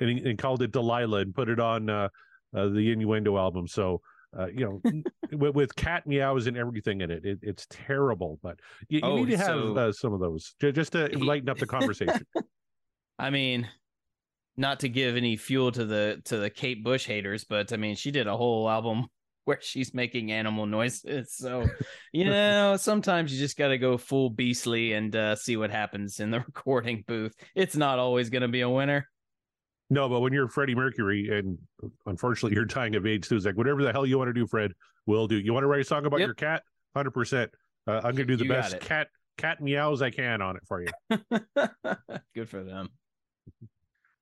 and, 0.01 0.11
he, 0.11 0.29
and 0.31 0.39
called 0.39 0.63
it 0.63 0.73
Delilah 0.73 1.21
and 1.21 1.35
put 1.35 1.49
it 1.49 1.61
on 1.61 1.89
uh, 1.91 2.09
uh, 2.57 2.69
the 2.69 2.93
Innuendo 2.93 3.37
album. 3.37 3.67
So, 3.69 4.01
uh, 4.39 4.47
you 4.47 4.65
know, 4.65 5.03
with, 5.33 5.55
with 5.55 5.77
cat 5.77 6.07
meows 6.07 6.47
and 6.47 6.57
everything 6.57 7.01
in 7.01 7.11
it, 7.11 7.25
it 7.25 7.39
it's 7.43 7.67
terrible. 7.71 8.39
But 8.43 8.59
you, 8.89 8.99
you 8.99 9.05
Oh, 9.05 9.17
need 9.17 9.31
to 9.31 9.37
have 9.39 9.47
so- 9.47 9.77
uh, 9.77 9.93
some 9.93 10.13
of 10.13 10.21
those 10.21 10.55
ju- 10.61 10.73
just 10.73 10.93
to 10.93 11.09
He- 11.09 11.17
lighten 11.17 11.49
up 11.49 11.59
the 11.59 11.67
conversation. 11.67 12.27
I 13.19 13.31
mean, 13.31 13.69
not 14.57 14.81
to 14.81 14.89
give 14.89 15.17
any 15.17 15.37
fuel 15.37 15.71
to 15.73 15.85
the 15.85 16.21
to 16.27 16.37
the 16.39 16.51
Kate 16.51 16.83
Bush 16.83 17.07
haters, 17.07 17.45
but 17.45 17.73
I 17.73 17.77
mean, 17.77 17.95
she 17.97 18.11
did 18.11 18.27
a 18.27 18.37
whole 18.37 18.69
album 18.69 19.07
where 19.45 19.59
she's 19.61 19.93
making 19.95 20.33
animal 20.33 20.65
noises. 20.67 21.35
So, 21.37 21.69
you 22.13 22.25
know, 22.25 22.77
sometimes 22.77 23.33
you 23.33 23.39
just 23.39 23.59
got 23.59 23.69
to 23.69 23.79
go 23.79 23.99
full 23.99 24.31
beastly 24.31 24.95
and 24.95 25.15
uh, 25.15 25.37
see 25.37 25.57
what 25.57 25.71
happens 25.71 26.19
in 26.19 26.31
the 26.31 26.41
recording 26.41 27.05
booth. 27.07 27.35
It's 27.55 27.77
not 27.77 27.99
always 27.99 28.31
going 28.31 28.43
to 28.43 28.49
be 28.49 28.63
a 28.63 28.71
winner. 28.71 29.09
No, 29.95 30.09
but 30.09 30.21
when 30.21 30.33
you're 30.33 30.49
Freddie 30.49 30.75
Mercury, 30.75 31.29
and 31.39 31.57
unfortunately 32.07 32.55
you're 32.55 32.65
dying 32.65 32.95
of 32.97 33.07
AIDS 33.07 33.29
too, 33.29 33.37
it's 33.37 33.47
like 33.47 33.57
whatever 33.57 33.83
the 33.83 33.93
hell 33.93 34.05
you 34.05 34.19
want 34.19 34.29
to 34.29 34.33
do, 34.33 34.47
Fred, 34.47 34.73
we'll 35.07 35.27
do. 35.27 35.37
You 35.37 35.53
want 35.55 35.65
to 35.65 35.69
write 35.69 35.81
a 35.81 35.85
song 35.85 36.05
about 36.07 36.21
Yep. 36.21 36.27
your 36.27 36.35
cat? 36.35 36.63
Hundred 36.95 37.13
percent. 37.13 37.51
Uh, 37.87 38.01
I'm 38.05 38.13
gonna 38.15 38.25
do 38.25 38.37
the 38.37 38.45
You 38.45 38.51
best 38.51 38.81
cat 38.81 39.09
cat 39.39 39.61
meows 39.61 40.03
I 40.03 40.11
can 40.11 40.43
on 40.43 40.57
it 40.57 40.63
for 40.67 40.83
you. 40.83 40.89
Good 42.35 42.49
for 42.49 42.63
them. 42.63 42.89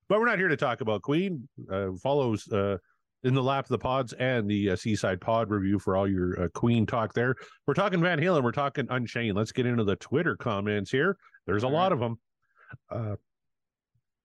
But 0.08 0.20
we're 0.20 0.26
not 0.26 0.38
here 0.38 0.48
to 0.48 0.56
talk 0.56 0.80
about 0.82 1.02
Queen. 1.02 1.48
Uh, 1.70 1.92
follows 2.02 2.46
uh, 2.52 2.76
in 3.24 3.34
the 3.34 3.42
lap 3.42 3.64
of 3.64 3.68
the 3.70 3.78
pods 3.78 4.12
and 4.14 4.48
the 4.50 4.70
uh, 4.70 4.76
Seaside 4.76 5.20
Pod 5.20 5.48
review 5.50 5.78
for 5.78 5.96
all 5.96 6.08
your 6.08 6.42
uh, 6.42 6.48
Queen 6.54 6.84
talk 6.86 7.14
there. 7.14 7.34
We're 7.66 7.74
talking 7.74 8.00
Van 8.02 8.18
Halen. 8.18 8.42
We're 8.42 8.52
talking 8.52 8.86
Unchained. 8.90 9.36
Let's 9.36 9.52
get 9.52 9.64
into 9.66 9.84
the 9.84 9.96
Twitter 9.96 10.36
comments 10.36 10.90
here. 10.90 11.16
There's 11.46 11.62
a 11.62 11.66
All 11.66 11.72
lot 11.72 11.92
right. 11.92 11.92
of 11.92 12.00
them. 12.00 13.18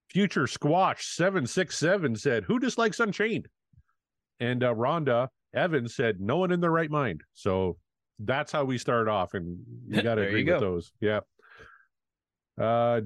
Future 0.10 0.48
Squash 0.48 1.06
seven 1.06 1.46
six 1.46 1.78
seven 1.78 2.16
said, 2.16 2.44
"Who 2.44 2.60
dislikes 2.60 3.00
Unchained?" 3.00 3.48
And 4.40 4.64
uh, 4.64 4.74
Rhonda 4.74 5.30
Evans 5.54 5.96
said, 5.96 6.20
"No 6.20 6.38
one 6.38 6.52
in 6.52 6.62
their 6.62 6.72
right 6.72 6.92
mind." 6.92 7.24
So 7.34 7.78
that's 8.20 8.52
how 8.52 8.64
we 8.64 8.78
start 8.78 9.08
off, 9.08 9.34
and 9.34 9.60
you 9.88 10.02
got 10.02 10.16
to 10.16 10.22
agree 10.22 10.44
with 10.44 10.60
go. 10.60 10.60
those. 10.60 10.92
Yeah. 11.00 11.22
Uh, 12.60 13.02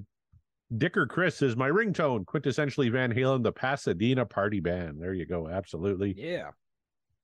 Dicker 0.75 1.05
Chris 1.05 1.35
says 1.35 1.57
my 1.57 1.69
ringtone, 1.69 2.23
quintessentially 2.23 2.91
Van 2.91 3.13
Halen, 3.13 3.43
the 3.43 3.51
Pasadena 3.51 4.25
Party 4.25 4.61
Band. 4.61 5.01
There 5.01 5.13
you 5.13 5.25
go. 5.25 5.49
Absolutely. 5.49 6.13
Yeah. 6.17 6.51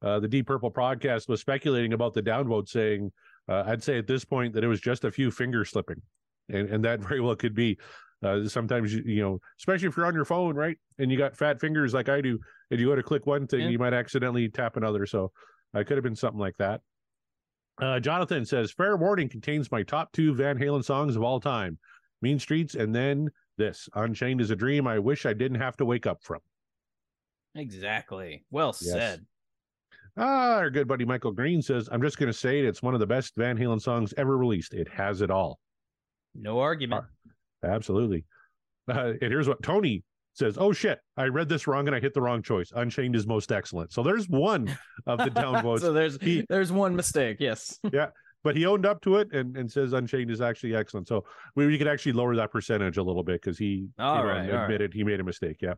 Uh, 0.01 0.19
the 0.19 0.27
Deep 0.27 0.47
Purple 0.47 0.71
podcast 0.71 1.29
was 1.29 1.39
speculating 1.39 1.93
about 1.93 2.13
the 2.13 2.21
downvote, 2.21 2.67
saying, 2.67 3.11
uh, 3.47 3.63
I'd 3.65 3.81
say 3.83 3.97
at 3.97 4.05
this 4.05 4.25
point 4.25 4.53
that 4.53 4.63
it 4.63 4.67
was 4.67 4.81
just 4.81 5.05
a 5.05 5.11
few 5.11 5.31
finger 5.31 5.63
slipping. 5.63 6.01
And, 6.49 6.69
and 6.69 6.85
that 6.85 6.99
very 7.07 7.21
well 7.21 7.35
could 7.35 7.55
be. 7.55 7.77
Uh, 8.23 8.47
sometimes, 8.47 8.93
you, 8.93 9.03
you 9.05 9.21
know, 9.21 9.39
especially 9.59 9.87
if 9.87 9.95
you're 9.97 10.05
on 10.05 10.15
your 10.15 10.25
phone, 10.25 10.55
right? 10.55 10.77
And 10.97 11.11
you 11.11 11.17
got 11.17 11.37
fat 11.37 11.59
fingers 11.59 11.93
like 11.93 12.09
I 12.09 12.19
do, 12.21 12.39
and 12.71 12.79
you 12.79 12.87
go 12.87 12.95
to 12.95 13.03
click 13.03 13.25
one 13.27 13.45
thing, 13.47 13.61
Yeah. 13.61 13.69
you 13.69 13.77
might 13.79 13.93
accidentally 13.93 14.49
tap 14.49 14.75
another. 14.75 15.05
So 15.05 15.31
I 15.73 15.83
could 15.83 15.97
have 15.97 16.03
been 16.03 16.15
something 16.15 16.39
like 16.39 16.57
that. 16.57 16.81
Uh, 17.79 17.99
Jonathan 17.99 18.43
says, 18.43 18.71
Fair 18.71 18.97
Warning 18.97 19.29
contains 19.29 19.71
my 19.71 19.83
top 19.83 20.11
two 20.13 20.33
Van 20.33 20.57
Halen 20.57 20.83
songs 20.83 21.15
of 21.15 21.21
all 21.21 21.39
time 21.39 21.77
Mean 22.23 22.39
Streets 22.39 22.73
and 22.73 22.93
then 22.95 23.29
this 23.59 23.87
Unchained 23.93 24.41
is 24.41 24.49
a 24.49 24.55
Dream 24.55 24.87
I 24.87 24.97
wish 24.97 25.27
I 25.27 25.33
didn't 25.33 25.59
have 25.61 25.77
to 25.77 25.85
wake 25.85 26.07
up 26.07 26.23
from. 26.23 26.39
Exactly. 27.53 28.43
Well 28.49 28.69
Yes. 28.81 28.91
said. 28.91 29.25
Ah, 30.17 30.55
our 30.55 30.71
good 30.71 30.87
buddy 30.87 31.05
Michael 31.05 31.31
Green 31.31 31.61
says, 31.61 31.87
I'm 31.91 32.01
just 32.01 32.17
going 32.17 32.31
to 32.31 32.37
say 32.37 32.57
it. 32.59 32.65
It's 32.65 32.81
one 32.81 32.95
of 32.95 32.99
the 32.99 33.05
best 33.05 33.33
Van 33.35 33.55
Halen 33.55 33.79
songs 33.79 34.11
ever 34.17 34.35
released. 34.35 34.73
It 34.73 34.87
has 34.89 35.21
it 35.21 35.29
all. 35.29 35.59
No 36.33 36.59
argument. 36.59 37.05
Absolutely. 37.67 38.25
Uh, 38.89 39.13
and 39.21 39.31
here's 39.31 39.47
what 39.47 39.61
Tony 39.61 40.03
says 40.33 40.57
Oh, 40.57 40.71
shit. 40.71 40.99
I 41.17 41.25
read 41.25 41.49
this 41.49 41.67
wrong 41.67 41.87
and 41.87 41.95
I 41.95 41.99
hit 41.99 42.13
the 42.13 42.21
wrong 42.21 42.41
choice. 42.41 42.71
Unchained 42.75 43.15
is 43.15 43.27
most 43.27 43.51
excellent. 43.51 43.91
So 43.91 44.03
there's 44.03 44.29
one 44.29 44.77
of 45.05 45.17
the 45.19 45.25
downvotes. 45.31 45.79
so 45.81 45.93
there's 45.93 46.17
He- 46.21 46.45
there's 46.47 46.71
one 46.71 46.95
mistake. 46.95 47.37
Yes. 47.39 47.79
Yeah. 47.91 48.07
But 48.43 48.55
he 48.55 48.65
owned 48.65 48.85
up 48.85 49.01
to 49.01 49.17
it 49.17 49.33
and, 49.33 49.57
and 49.57 49.69
says 49.69 49.91
Unchained 49.93 50.31
is 50.31 50.39
actually 50.39 50.73
excellent. 50.75 51.07
So 51.07 51.25
we, 51.55 51.65
we 51.65 51.77
could 51.77 51.87
actually 51.87 52.13
lower 52.13 52.35
that 52.35 52.51
percentage 52.51 52.97
a 52.97 53.03
little 53.03 53.23
bit 53.23 53.41
because 53.41 53.57
he 53.57 53.65
you 53.65 53.89
know, 53.97 54.23
right, 54.23 54.47
admitted 54.47 54.93
he 54.93 55.03
made 55.03 55.19
a 55.19 55.23
mistake. 55.23 55.57
Yeah. 55.59 55.73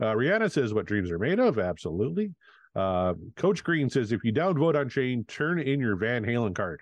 Uh, 0.00 0.14
Rihanna 0.14 0.50
says 0.50 0.72
what 0.72 0.86
dreams 0.86 1.10
are 1.10 1.18
made 1.18 1.38
of. 1.40 1.58
Absolutely. 1.58 2.32
Uh, 2.74 3.14
Coach 3.36 3.64
Green 3.64 3.90
says 3.90 4.12
if 4.12 4.22
you 4.24 4.32
downvote 4.32 4.80
Unchained, 4.80 5.28
turn 5.28 5.58
in 5.58 5.80
your 5.80 5.96
Van 5.96 6.24
Halen 6.24 6.54
card. 6.54 6.80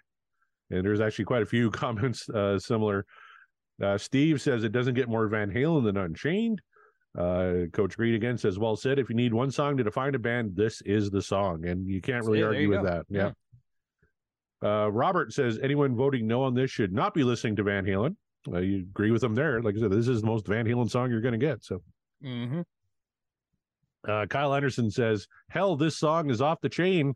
And 0.71 0.85
there's 0.85 1.00
actually 1.00 1.25
quite 1.25 1.43
a 1.43 1.47
few 1.47 1.71
comments 1.83 2.29
uh, 2.29 2.59
similar. 2.59 3.07
Uh, 3.83 3.99
Steve 3.99 4.40
says 4.40 4.64
it 4.64 4.73
doesn't 4.73 4.95
get 4.95 5.09
more 5.09 5.28
Van 5.28 5.50
Halen 5.50 5.85
than 5.85 5.97
Unchained. 5.97 6.61
Uh, 7.16 7.66
Coach 7.73 7.97
Green 7.97 8.14
again 8.14 8.37
says, 8.37 8.59
"Well 8.59 8.76
said. 8.76 8.99
If 8.99 9.09
you 9.09 9.16
need 9.16 9.33
one 9.33 9.50
song 9.50 9.76
to 9.76 9.85
define 9.85 10.14
a 10.14 10.18
band, 10.18 10.54
this 10.54 10.83
is 10.83 11.11
the 11.11 11.23
song, 11.23 11.66
and 11.66 11.87
you 11.87 12.00
can't 12.00 12.25
really 12.25 12.40
there 12.40 12.49
argue 12.49 12.68
with 12.68 12.83
go. 12.83 12.85
that." 12.85 13.06
Yeah. 13.09 13.33
Uh, 14.62 14.88
Robert 14.88 15.33
says 15.33 15.59
anyone 15.62 15.95
voting 15.97 16.26
no 16.26 16.42
on 16.42 16.54
this 16.54 16.71
should 16.71 16.92
not 16.92 17.14
be 17.14 17.25
listening 17.25 17.56
to 17.56 17.62
Van 17.62 17.85
Halen. 17.85 18.16
Uh, 18.50 18.59
you 18.59 18.78
agree 18.78 19.11
with 19.11 19.23
him 19.23 19.35
there? 19.35 19.62
Like 19.62 19.76
I 19.76 19.80
said, 19.80 19.90
this 19.90 20.09
is 20.09 20.21
the 20.21 20.26
most 20.26 20.47
Van 20.47 20.66
Halen 20.66 20.90
song 20.90 21.11
you're 21.11 21.21
going 21.21 21.38
to 21.38 21.47
get. 21.47 21.64
So, 21.64 21.83
hmm 22.23 22.62
uh, 24.06 24.26
Kyle 24.26 24.54
Anderson 24.54 24.90
says, 24.90 25.26
"Hell, 25.49 25.76
this 25.76 25.99
song 25.99 26.30
is 26.30 26.40
off 26.40 26.61
the 26.61 26.68
chain." 26.68 27.14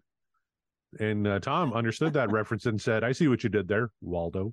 And 0.98 1.26
uh, 1.26 1.38
Tom 1.38 1.72
understood 1.72 2.14
that 2.14 2.30
reference 2.32 2.66
and 2.66 2.80
said, 2.80 3.04
"I 3.04 3.12
see 3.12 3.28
what 3.28 3.44
you 3.44 3.50
did 3.50 3.68
there, 3.68 3.90
Waldo." 4.00 4.52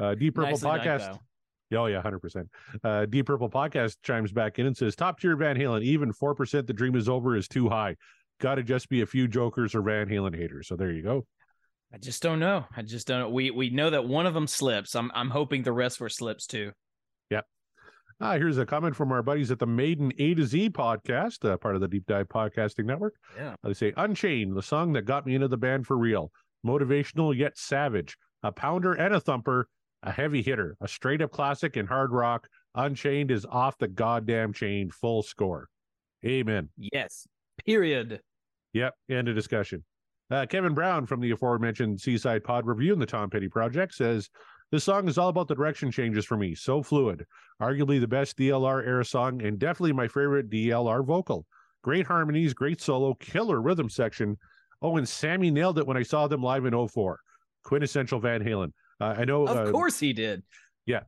Uh, 0.00 0.14
Deep 0.14 0.34
Purple 0.34 0.50
Nicely 0.50 0.70
done, 0.70 0.80
podcast. 0.80 1.18
Oh 1.74 1.86
yeah, 1.86 2.02
hundred 2.02 2.20
percent. 2.20 2.48
Uh, 2.84 3.06
Deep 3.06 3.26
Purple 3.26 3.48
podcast 3.48 3.96
chimes 4.02 4.32
back 4.32 4.58
in 4.58 4.66
and 4.66 4.76
says, 4.76 4.94
"Top 4.94 5.20
tier 5.20 5.36
Van 5.36 5.56
Halen, 5.56 5.82
even 5.82 6.12
four 6.12 6.34
percent. 6.34 6.66
The 6.66 6.72
dream 6.72 6.94
is 6.96 7.08
over 7.08 7.36
is 7.36 7.48
too 7.48 7.68
high. 7.68 7.96
Got 8.40 8.56
to 8.56 8.62
just 8.62 8.88
be 8.88 9.02
a 9.02 9.06
few 9.06 9.28
jokers 9.28 9.74
or 9.74 9.82
Van 9.82 10.08
Halen 10.08 10.36
haters." 10.36 10.68
So 10.68 10.76
there 10.76 10.90
you 10.90 11.02
go. 11.02 11.26
I 11.92 11.98
just 11.98 12.22
don't 12.22 12.38
know. 12.38 12.64
I 12.74 12.82
just 12.82 13.06
don't 13.06 13.20
know. 13.20 13.28
We 13.28 13.50
we 13.50 13.70
know 13.70 13.90
that 13.90 14.06
one 14.06 14.26
of 14.26 14.34
them 14.34 14.46
slips. 14.46 14.94
I'm 14.94 15.10
I'm 15.14 15.30
hoping 15.30 15.62
the 15.62 15.72
rest 15.72 16.00
were 16.00 16.08
slips 16.08 16.46
too. 16.46 16.72
Yeah. 17.30 17.42
Ah, 18.20 18.34
here's 18.34 18.58
a 18.58 18.64
comment 18.64 18.96
from 18.96 19.12
our 19.12 19.22
buddies 19.22 19.50
at 19.50 19.58
the 19.58 19.66
Maiden 19.66 20.12
A 20.18 20.34
to 20.34 20.44
Z 20.44 20.70
podcast, 20.70 21.48
uh, 21.48 21.56
part 21.56 21.74
of 21.74 21.80
the 21.80 21.88
Deep 21.88 22.06
Dive 22.06 22.28
Podcasting 22.28 22.84
Network. 22.84 23.14
Yeah. 23.36 23.56
They 23.62 23.74
say, 23.74 23.92
Unchained, 23.96 24.56
the 24.56 24.62
song 24.62 24.92
that 24.92 25.02
got 25.02 25.26
me 25.26 25.34
into 25.34 25.48
the 25.48 25.56
band 25.56 25.86
for 25.86 25.98
real. 25.98 26.30
Motivational 26.64 27.36
yet 27.36 27.58
savage. 27.58 28.16
A 28.42 28.52
pounder 28.52 28.92
and 28.92 29.14
a 29.14 29.20
thumper. 29.20 29.68
A 30.02 30.10
heavy 30.10 30.42
hitter. 30.42 30.76
A 30.80 30.88
straight 30.88 31.22
up 31.22 31.30
classic 31.30 31.76
in 31.76 31.86
hard 31.86 32.12
rock. 32.12 32.48
Unchained 32.74 33.30
is 33.30 33.46
off 33.46 33.78
the 33.78 33.88
goddamn 33.88 34.52
chain. 34.52 34.90
Full 34.90 35.22
score. 35.22 35.68
Amen. 36.24 36.68
Yes. 36.76 37.26
Period. 37.64 38.20
Yep. 38.72 38.94
End 39.10 39.28
of 39.28 39.34
discussion. 39.34 39.84
Uh, 40.30 40.46
Kevin 40.46 40.74
Brown 40.74 41.04
from 41.06 41.20
the 41.20 41.30
aforementioned 41.30 42.00
Seaside 42.00 42.42
Pod 42.42 42.66
Review 42.66 42.94
and 42.94 43.02
the 43.02 43.06
Tom 43.06 43.28
Petty 43.28 43.48
Project 43.48 43.94
says, 43.94 44.30
This 44.70 44.84
song 44.84 45.06
is 45.06 45.18
all 45.18 45.28
about 45.28 45.46
the 45.46 45.54
direction 45.54 45.90
changes 45.90 46.24
for 46.24 46.36
me. 46.36 46.54
So 46.54 46.82
fluid. 46.82 47.26
Arguably 47.60 48.00
the 48.00 48.08
best 48.08 48.38
DLR 48.38 48.86
era 48.86 49.04
song 49.04 49.42
and 49.42 49.58
definitely 49.58 49.92
my 49.92 50.08
favorite 50.08 50.48
DLR 50.48 51.04
vocal. 51.04 51.46
Great 51.82 52.06
harmonies, 52.06 52.54
great 52.54 52.80
solo, 52.80 53.14
killer 53.14 53.60
rhythm 53.60 53.90
section. 53.90 54.38
Oh, 54.80 54.96
and 54.96 55.08
Sammy 55.08 55.50
nailed 55.50 55.78
it 55.78 55.86
when 55.86 55.96
I 55.96 56.02
saw 56.02 56.26
them 56.26 56.42
live 56.42 56.64
in 56.64 56.88
04. 56.88 57.20
Quintessential 57.64 58.18
Van 58.18 58.42
Halen. 58.42 58.72
Uh, 59.02 59.14
I 59.18 59.24
know. 59.24 59.46
Of 59.46 59.68
uh, 59.68 59.70
course 59.70 59.98
he 59.98 60.12
did. 60.12 60.42
Yeah. 60.86 61.00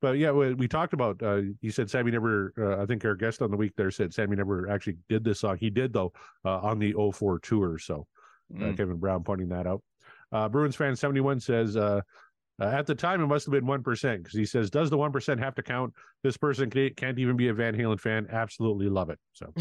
But 0.00 0.18
yeah, 0.18 0.32
we, 0.32 0.54
we 0.54 0.68
talked 0.68 0.94
about. 0.94 1.22
Uh, 1.22 1.42
you 1.60 1.70
said 1.70 1.90
Sammy 1.90 2.10
never. 2.10 2.52
Uh, 2.58 2.82
I 2.82 2.86
think 2.86 3.04
our 3.04 3.14
guest 3.14 3.42
on 3.42 3.50
the 3.50 3.56
week 3.56 3.72
there 3.76 3.90
said 3.90 4.12
Sammy 4.12 4.36
never 4.36 4.68
actually 4.68 4.96
did 5.08 5.22
this 5.22 5.40
song. 5.40 5.58
He 5.58 5.70
did 5.70 5.92
though 5.92 6.12
uh, 6.44 6.58
on 6.58 6.78
the 6.78 6.94
04 7.12 7.38
tour. 7.40 7.78
So 7.78 8.06
uh, 8.54 8.58
Mm. 8.58 8.76
Kevin 8.76 8.96
Brown 8.96 9.22
pointing 9.22 9.48
that 9.48 9.66
out. 9.66 9.82
Uh, 10.30 10.48
Bruins 10.48 10.76
fan 10.76 10.94
71 10.94 11.40
says, 11.40 11.76
at 11.76 12.86
the 12.86 12.94
time, 12.94 13.22
it 13.22 13.26
must 13.26 13.46
have 13.46 13.52
been 13.52 13.64
1% 13.64 14.18
because 14.18 14.34
he 14.34 14.44
says, 14.44 14.70
Does 14.70 14.90
the 14.90 14.96
1% 14.96 15.38
have 15.38 15.54
to 15.54 15.62
count? 15.62 15.94
This 16.22 16.36
person 16.36 16.70
can't, 16.70 17.18
even 17.18 17.36
be 17.36 17.48
a 17.48 17.54
Van 17.54 17.74
Halen 17.74 17.98
fan. 17.98 18.28
Absolutely 18.30 18.88
love 18.88 19.10
it. 19.10 19.18
So, 19.32 19.52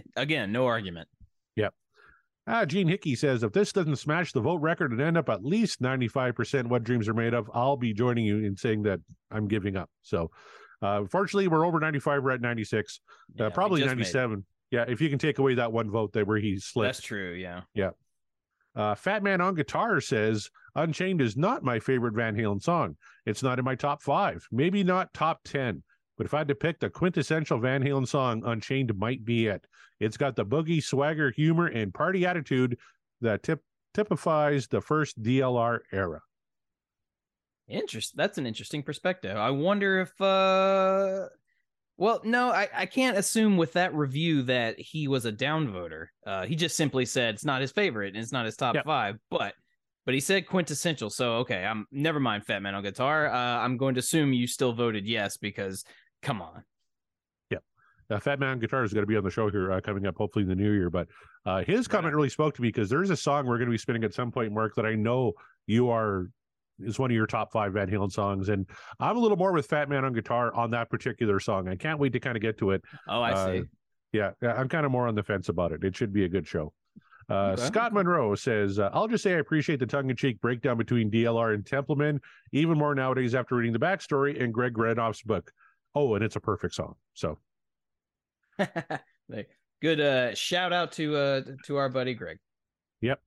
Again, 0.16 0.50
no 0.50 0.66
argument. 0.66 1.08
Ah, 2.46 2.64
Gene 2.64 2.88
Hickey 2.88 3.14
says, 3.14 3.42
If 3.42 3.52
this 3.52 3.72
doesn't 3.72 3.96
smash 3.96 4.32
the 4.32 4.40
vote 4.40 4.60
record 4.60 4.92
and 4.92 5.00
end 5.00 5.16
up 5.16 5.28
at 5.28 5.44
least 5.44 5.82
95% 5.82 6.66
what 6.66 6.84
dreams 6.84 7.08
are 7.08 7.14
made 7.14 7.34
of, 7.34 7.50
I'll 7.54 7.76
be 7.76 7.92
joining 7.92 8.24
you 8.24 8.38
in 8.38 8.56
saying 8.56 8.82
that 8.82 9.00
I'm 9.30 9.48
giving 9.48 9.76
up. 9.76 9.90
So, 10.02 10.30
uh, 10.82 11.04
fortunately, 11.10 11.48
we're 11.48 11.66
over 11.66 11.80
95. 11.80 12.22
We're 12.22 12.32
at 12.32 12.40
96, 12.40 13.00
Yeah, 13.34 13.46
uh, 13.46 13.50
probably 13.50 13.80
just 13.80 13.96
made 13.96 14.02
it. 14.02 14.14
97. 14.14 14.44
Yeah, 14.70 14.84
if 14.88 15.00
you 15.00 15.08
can 15.08 15.18
take 15.18 15.38
away 15.38 15.54
that 15.54 15.72
one 15.72 15.90
vote 15.90 16.12
that 16.14 16.26
where 16.26 16.38
he 16.38 16.58
slipped. 16.58 16.88
That's 16.88 17.00
true. 17.00 17.32
Yeah. 17.32 17.62
Yeah. 17.74 17.90
Uh, 18.74 18.94
Fat 18.94 19.22
Man 19.22 19.40
on 19.40 19.54
Guitar 19.54 20.00
says 20.00 20.50
Unchained 20.74 21.20
is 21.20 21.36
not 21.36 21.62
my 21.62 21.78
favorite 21.78 22.14
Van 22.14 22.34
Halen 22.34 22.60
song. 22.60 22.96
It's 23.24 23.42
not 23.42 23.58
in 23.58 23.64
my 23.64 23.76
top 23.76 24.02
five, 24.02 24.44
maybe 24.50 24.82
not 24.82 25.14
top 25.14 25.40
10. 25.44 25.82
But 26.16 26.26
if 26.26 26.34
I 26.34 26.38
had 26.38 26.48
to 26.48 26.54
pick 26.54 26.80
the 26.80 26.90
quintessential 26.90 27.58
Van 27.58 27.82
Halen 27.82 28.06
song, 28.06 28.42
Unchained 28.44 28.96
might 28.96 29.24
be 29.24 29.46
it. 29.46 29.64
It's 30.00 30.16
got 30.16 30.36
the 30.36 30.44
boogie, 30.44 30.82
swagger, 30.82 31.30
humor, 31.30 31.66
and 31.66 31.92
party 31.94 32.26
attitude 32.26 32.78
that 33.20 33.42
tip- 33.42 33.62
typifies 33.94 34.66
the 34.66 34.80
first 34.80 35.22
DLR 35.22 35.80
era. 35.92 36.20
Interest. 37.68 38.14
That's 38.16 38.36
an 38.38 38.46
interesting 38.46 38.82
perspective. 38.82 39.36
I 39.36 39.50
wonder 39.50 40.00
if. 40.00 40.20
uh 40.20 41.26
Well, 41.96 42.20
no, 42.24 42.50
I, 42.50 42.68
I 42.74 42.86
can't 42.86 43.16
assume 43.16 43.56
with 43.56 43.72
that 43.74 43.94
review 43.94 44.42
that 44.42 44.78
he 44.78 45.08
was 45.08 45.24
a 45.24 45.32
downvoter. 45.32 46.06
Uh, 46.26 46.44
he 46.44 46.56
just 46.56 46.76
simply 46.76 47.06
said 47.06 47.34
it's 47.34 47.44
not 47.44 47.62
his 47.62 47.72
favorite 47.72 48.14
and 48.14 48.22
it's 48.22 48.32
not 48.32 48.44
his 48.44 48.56
top 48.56 48.74
Yeah. 48.74 48.82
five. 48.84 49.16
But 49.30 49.54
but 50.04 50.12
he 50.12 50.20
said 50.20 50.46
quintessential. 50.46 51.08
So 51.08 51.36
okay, 51.36 51.64
I'm 51.64 51.86
never 51.90 52.20
mind. 52.20 52.44
Fat 52.44 52.60
Man 52.60 52.74
on 52.74 52.82
Guitar. 52.82 53.28
Uh, 53.28 53.38
I'm 53.60 53.78
going 53.78 53.94
to 53.94 54.00
assume 54.00 54.34
you 54.34 54.46
still 54.46 54.74
voted 54.74 55.06
yes 55.06 55.38
because 55.38 55.84
come 56.20 56.42
on. 56.42 56.64
Uh, 58.10 58.18
Fat 58.18 58.38
Man 58.38 58.50
on 58.50 58.58
Guitar 58.58 58.84
is 58.84 58.92
going 58.92 59.02
to 59.02 59.06
be 59.06 59.16
on 59.16 59.24
the 59.24 59.30
show 59.30 59.50
here 59.50 59.72
uh, 59.72 59.80
coming 59.80 60.06
up, 60.06 60.16
hopefully 60.16 60.42
in 60.42 60.48
the 60.48 60.54
new 60.54 60.72
year. 60.72 60.90
But 60.90 61.08
uh, 61.46 61.62
his 61.64 61.88
comment 61.88 62.14
really 62.14 62.28
spoke 62.28 62.54
to 62.56 62.62
me 62.62 62.68
because 62.68 62.88
there's 62.90 63.10
a 63.10 63.16
song 63.16 63.46
we're 63.46 63.58
going 63.58 63.68
to 63.68 63.72
be 63.72 63.78
spinning 63.78 64.04
at 64.04 64.14
some 64.14 64.30
point, 64.30 64.52
Mark, 64.52 64.74
that 64.76 64.86
I 64.86 64.94
know 64.94 65.32
you 65.66 65.90
are 65.90 66.28
is 66.80 66.98
one 66.98 67.10
of 67.10 67.14
your 67.14 67.26
top 67.26 67.52
five 67.52 67.72
Van 67.72 67.88
Halen 67.88 68.10
songs, 68.10 68.48
and 68.48 68.68
I'm 68.98 69.16
a 69.16 69.20
little 69.20 69.36
more 69.36 69.52
with 69.52 69.66
Fat 69.66 69.88
Man 69.88 70.04
on 70.04 70.12
Guitar 70.12 70.52
on 70.54 70.70
that 70.72 70.90
particular 70.90 71.38
song. 71.38 71.68
I 71.68 71.76
can't 71.76 71.98
wait 72.00 72.12
to 72.14 72.20
kind 72.20 72.36
of 72.36 72.42
get 72.42 72.58
to 72.58 72.72
it. 72.72 72.82
Oh, 73.08 73.20
I 73.22 73.30
Uh, 73.32 73.46
see. 73.46 73.62
Yeah, 74.12 74.30
yeah, 74.42 74.54
I'm 74.54 74.68
kind 74.68 74.84
of 74.86 74.92
more 74.92 75.06
on 75.08 75.14
the 75.14 75.22
fence 75.22 75.48
about 75.48 75.72
it. 75.72 75.82
It 75.84 75.96
should 75.96 76.12
be 76.12 76.24
a 76.24 76.28
good 76.28 76.46
show. 76.46 76.72
Uh, 77.30 77.52
Okay. 77.58 77.62
Scott 77.62 77.92
Monroe 77.92 78.34
says, 78.34 78.78
uh, 78.78 78.90
I'll 78.92 79.08
just 79.08 79.22
say 79.24 79.34
I 79.34 79.38
appreciate 79.38 79.78
the 79.80 79.86
tongue 79.86 80.10
in 80.10 80.14
cheek 80.16 80.40
breakdown 80.40 80.76
between 80.76 81.10
DLR 81.10 81.54
and 81.54 81.64
Templeman, 81.64 82.20
even 82.52 82.76
more 82.76 82.94
nowadays 82.94 83.34
after 83.34 83.54
reading 83.56 83.72
the 83.72 83.78
backstory 83.78 84.36
in 84.36 84.52
Greg 84.52 84.74
Renoff's 84.74 85.22
book. 85.22 85.50
Oh, 85.94 86.14
and 86.16 86.24
it's 86.24 86.36
a 86.36 86.40
perfect 86.40 86.74
song. 86.74 86.94
So, 87.14 87.38
Good 89.82 90.00
uh 90.00 90.34
shout 90.34 90.72
out 90.72 90.92
to 90.92 91.16
uh 91.16 91.42
to 91.66 91.76
our 91.76 91.88
buddy 91.88 92.14
Greg. 92.14 92.38
Yep. 93.00 93.20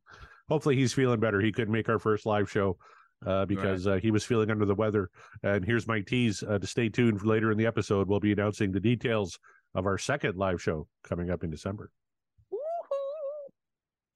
Hopefully 0.49 0.75
he's 0.75 0.93
feeling 0.93 1.19
better. 1.19 1.41
He 1.41 1.51
couldn't 1.51 1.73
make 1.73 1.89
our 1.89 1.99
first 1.99 2.25
live 2.25 2.49
show 2.49 2.77
uh, 3.25 3.45
because 3.45 3.85
uh, 3.85 3.99
he 4.01 4.11
was 4.11 4.23
feeling 4.23 4.49
under 4.49 4.65
the 4.65 4.75
weather. 4.75 5.09
And 5.43 5.65
here's 5.65 5.87
my 5.87 6.01
tease 6.01 6.43
uh, 6.43 6.57
to 6.57 6.67
stay 6.67 6.89
tuned 6.89 7.19
for 7.19 7.27
later 7.27 7.51
in 7.51 7.57
the 7.57 7.65
episode. 7.65 8.07
We'll 8.07 8.19
be 8.19 8.31
announcing 8.31 8.71
the 8.71 8.79
details 8.79 9.37
of 9.75 9.85
our 9.85 9.97
second 9.97 10.37
live 10.37 10.61
show 10.61 10.87
coming 11.03 11.29
up 11.29 11.43
in 11.43 11.49
December. 11.49 11.91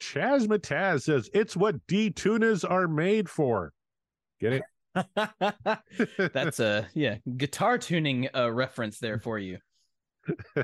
Chaz 0.02 0.48
Mataz 0.48 1.04
says 1.04 1.30
it's 1.34 1.56
what 1.56 1.76
D 1.88 2.10
tunas 2.10 2.64
are 2.64 2.88
made 2.88 3.30
for. 3.30 3.72
Get 4.40 4.54
it? 4.54 4.64
That's 6.34 6.60
a 6.60 6.90
yeah 6.94 7.18
guitar 7.38 7.78
tuning 7.78 8.28
uh, 8.36 8.52
reference 8.52 9.00
there 9.00 9.20
for 9.20 9.38
you. 9.38 9.60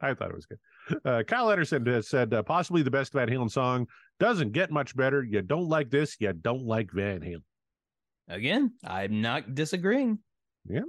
I 0.00 0.14
thought 0.14 0.30
it 0.30 0.34
was 0.34 0.46
good. 0.46 0.58
Uh, 1.04 1.22
Kyle 1.26 1.50
Anderson 1.50 1.84
has 1.86 2.08
said 2.08 2.32
uh, 2.34 2.42
possibly 2.42 2.82
the 2.82 2.90
best 2.90 3.12
Van 3.12 3.28
Halen 3.28 3.50
song 3.50 3.86
doesn't 4.20 4.52
get 4.52 4.70
much 4.70 4.96
better. 4.96 5.22
You 5.22 5.42
don't 5.42 5.68
like 5.68 5.90
this, 5.90 6.16
you 6.20 6.32
don't 6.32 6.64
like 6.64 6.90
Van 6.92 7.20
Halen. 7.20 7.42
Again, 8.28 8.72
I'm 8.84 9.20
not 9.20 9.54
disagreeing. 9.54 10.18
Yeah. 10.66 10.80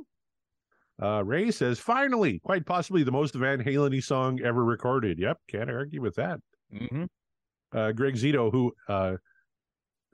Uh, 1.01 1.23
Ray 1.25 1.51
says 1.51 1.79
finally, 1.79 2.39
quite 2.39 2.65
possibly 2.65 3.03
the 3.03 3.11
most 3.11 3.35
Van 3.35 3.61
Halen 3.61 4.01
song 4.01 4.39
ever 4.41 4.63
recorded. 4.63 5.19
Yep, 5.19 5.39
can't 5.49 5.69
argue 5.69 6.01
with 6.01 6.15
that. 6.15 6.39
hmm 6.71 7.05
Uh, 7.73 7.91
Greg 7.91 8.15
Zito, 8.15 8.51
who 8.51 8.73
uh, 8.87 9.17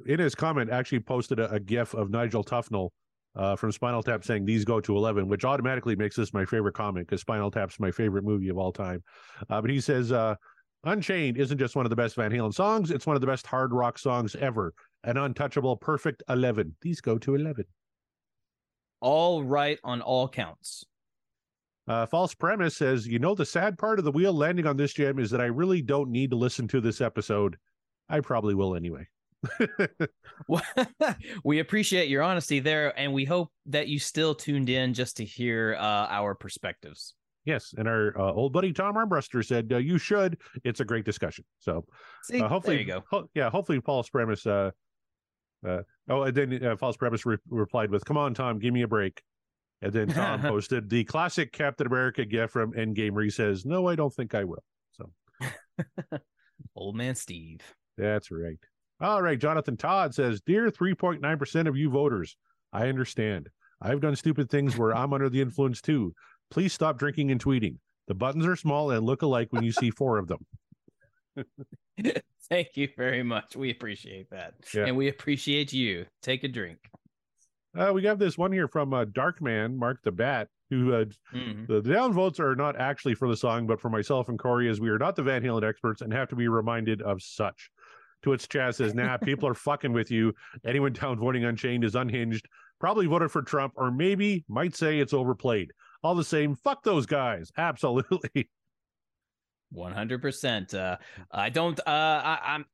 in 0.05 0.19
his 0.19 0.33
comment 0.33 0.71
actually 0.71 1.01
posted 1.01 1.39
a, 1.39 1.51
a 1.51 1.59
GIF 1.59 1.93
of 1.93 2.09
Nigel 2.09 2.43
Tufnel 2.43 2.89
uh, 3.35 3.55
from 3.55 3.71
Spinal 3.71 4.03
Tap 4.03 4.23
saying 4.23 4.45
these 4.45 4.65
go 4.65 4.79
to 4.81 4.95
11, 4.95 5.27
which 5.27 5.45
automatically 5.45 5.95
makes 5.95 6.15
this 6.15 6.33
my 6.33 6.45
favorite 6.45 6.73
comment 6.73 7.07
because 7.07 7.21
Spinal 7.21 7.51
Tap's 7.51 7.79
my 7.79 7.91
favorite 7.91 8.23
movie 8.23 8.49
of 8.49 8.57
all 8.57 8.71
time. 8.71 9.03
Uh, 9.49 9.61
but 9.61 9.69
he 9.69 9.79
says, 9.79 10.11
uh, 10.11 10.35
Unchained 10.83 11.37
isn't 11.37 11.57
just 11.57 11.75
one 11.75 11.85
of 11.85 11.91
the 11.91 11.95
best 11.95 12.15
Van 12.15 12.31
Halen 12.31 12.53
songs, 12.53 12.91
it's 12.91 13.05
one 13.05 13.15
of 13.15 13.21
the 13.21 13.27
best 13.27 13.45
hard 13.45 13.73
rock 13.73 13.99
songs 13.99 14.35
ever. 14.35 14.73
An 15.03 15.17
untouchable, 15.17 15.77
perfect 15.77 16.23
11. 16.29 16.75
These 16.81 17.01
go 17.01 17.17
to 17.19 17.35
11. 17.35 17.65
All 18.99 19.43
right 19.43 19.79
on 19.83 20.01
all 20.01 20.27
counts. 20.27 20.85
Uh, 21.87 22.05
False 22.05 22.33
Premise 22.33 22.77
says, 22.77 23.07
You 23.07 23.19
know, 23.19 23.33
the 23.33 23.45
sad 23.45 23.77
part 23.77 23.99
of 23.99 24.05
the 24.05 24.11
wheel 24.11 24.33
landing 24.33 24.67
on 24.67 24.77
this 24.77 24.93
jam 24.93 25.19
is 25.19 25.31
that 25.31 25.41
I 25.41 25.45
really 25.45 25.81
don't 25.81 26.11
need 26.11 26.29
to 26.31 26.35
listen 26.35 26.67
to 26.69 26.81
this 26.81 27.01
episode. 27.01 27.57
I 28.09 28.19
probably 28.19 28.53
will 28.53 28.75
anyway. 28.75 29.07
we 31.43 31.59
appreciate 31.59 32.09
your 32.09 32.23
honesty 32.23 32.59
there, 32.59 32.97
and 32.99 33.13
we 33.13 33.25
hope 33.25 33.51
that 33.67 33.87
you 33.87 33.99
still 33.99 34.35
tuned 34.35 34.69
in 34.69 34.93
just 34.93 35.17
to 35.17 35.25
hear 35.25 35.75
uh, 35.79 36.07
our 36.09 36.35
perspectives. 36.35 37.15
Yes, 37.45 37.73
and 37.75 37.87
our 37.87 38.17
uh, 38.19 38.33
old 38.33 38.53
buddy 38.53 38.71
Tom 38.71 38.95
Armbruster 38.95 39.43
said 39.43 39.71
uh, 39.71 39.77
you 39.77 39.97
should. 39.97 40.37
It's 40.63 40.79
a 40.79 40.85
great 40.85 41.05
discussion. 41.05 41.43
So 41.59 41.85
See, 42.23 42.39
uh, 42.39 42.47
hopefully, 42.47 42.77
there 42.77 42.85
you 42.85 42.91
go. 42.93 43.03
ho- 43.09 43.29
yeah, 43.33 43.49
hopefully 43.49 43.81
Paul's 43.81 44.09
premise. 44.09 44.45
Uh, 44.45 44.71
uh, 45.67 45.81
oh, 46.09 46.23
and 46.23 46.35
then 46.35 46.63
uh, 46.65 46.75
False 46.75 46.97
Premise 46.97 47.25
re- 47.25 47.37
replied 47.49 47.89
with, 47.89 48.05
"Come 48.05 48.17
on, 48.17 48.33
Tom, 48.33 48.59
give 48.59 48.73
me 48.73 48.83
a 48.83 48.87
break." 48.87 49.21
And 49.81 49.91
then 49.91 50.07
Tom 50.09 50.41
posted 50.41 50.89
the 50.89 51.03
classic 51.03 51.51
Captain 51.51 51.87
America 51.87 52.25
gift 52.25 52.53
from 52.53 52.73
Endgame, 52.73 53.11
where 53.11 53.23
he 53.23 53.29
says, 53.31 53.65
"No, 53.65 53.87
I 53.87 53.95
don't 53.95 54.13
think 54.13 54.35
I 54.35 54.43
will." 54.43 54.63
So 54.91 55.11
Old 56.75 56.95
man 56.95 57.15
Steve. 57.15 57.61
that's 57.97 58.29
right. 58.29 58.57
All 59.01 59.21
right, 59.21 59.39
Jonathan 59.39 59.77
Todd 59.77 60.13
says, 60.13 60.41
"Dear 60.41 60.69
3.9 60.69 61.37
percent 61.39 61.67
of 61.67 61.75
you 61.75 61.89
voters, 61.89 62.37
I 62.71 62.87
understand. 62.87 63.49
I've 63.81 63.99
done 64.01 64.15
stupid 64.15 64.49
things 64.49 64.77
where 64.77 64.95
I'm 64.95 65.11
under 65.13 65.29
the 65.29 65.41
influence 65.41 65.81
too. 65.81 66.13
Please 66.51 66.71
stop 66.73 66.99
drinking 66.99 67.31
and 67.31 67.43
tweeting. 67.43 67.77
The 68.07 68.13
buttons 68.13 68.45
are 68.45 68.55
small 68.55 68.91
and 68.91 69.05
look 69.05 69.21
alike 69.23 69.47
when 69.51 69.63
you 69.63 69.71
see 69.71 69.89
four 69.89 70.17
of 70.19 70.27
them." 70.27 70.45
Thank 72.49 72.75
you 72.75 72.89
very 72.97 73.23
much. 73.23 73.55
We 73.55 73.71
appreciate 73.71 74.29
that. 74.31 74.53
Yeah. 74.73 74.85
And 74.85 74.97
we 74.97 75.07
appreciate 75.07 75.71
you. 75.71 76.05
Take 76.21 76.43
a 76.43 76.47
drink. 76.47 76.79
Uh, 77.77 77.91
we 77.93 78.01
got 78.01 78.19
this 78.19 78.37
one 78.37 78.51
here 78.51 78.67
from 78.67 78.93
uh, 78.93 79.05
Darkman, 79.05 79.75
Mark 79.77 79.99
the 80.03 80.11
Bat, 80.11 80.49
who 80.69 80.93
uh, 80.93 81.05
Mhm. 81.33 81.67
the 81.67 81.81
down 81.81 82.11
votes 82.11 82.39
are 82.41 82.53
not 82.55 82.75
actually 82.75 83.15
for 83.15 83.29
the 83.29 83.37
song, 83.37 83.65
but 83.65 83.79
for 83.79 83.89
myself 83.89 84.27
and 84.27 84.37
Corey, 84.37 84.67
as 84.69 84.81
we 84.81 84.89
are 84.89 84.97
not 84.99 85.15
the 85.15 85.23
Van 85.23 85.41
Halen 85.41 85.63
experts 85.63 86.01
and 86.01 86.11
have 86.11 86.27
to 86.29 86.35
be 86.35 86.49
reminded 86.49 87.01
of 87.01 87.21
such. 87.21 87.71
To 88.23 88.29
which 88.29 88.47
Chaz 88.49 88.75
says, 88.75 88.93
nah, 88.93 89.17
people 89.17 89.47
are 89.47 89.53
fucking 89.53 89.93
with 89.93 90.11
you. 90.11 90.33
Anyone 90.65 90.93
down 90.93 91.17
voting 91.17 91.45
Unchained 91.45 91.83
is 91.83 91.95
unhinged, 91.95 92.47
probably 92.79 93.07
voted 93.07 93.31
for 93.31 93.41
Trump, 93.41 93.73
or 93.75 93.91
maybe 93.91 94.45
might 94.47 94.75
say 94.75 94.99
it's 94.99 95.13
overplayed. 95.13 95.71
All 96.03 96.15
the 96.15 96.23
same, 96.23 96.55
fuck 96.55 96.83
those 96.83 97.05
guys. 97.05 97.51
Absolutely. 97.57 98.49
100%. 99.73 100.73
Uh, 100.73 100.97
I 101.31 101.49
don't, 101.49 101.79
uh, 101.79 101.83
I, 101.87 102.39
I'm, 102.43 102.65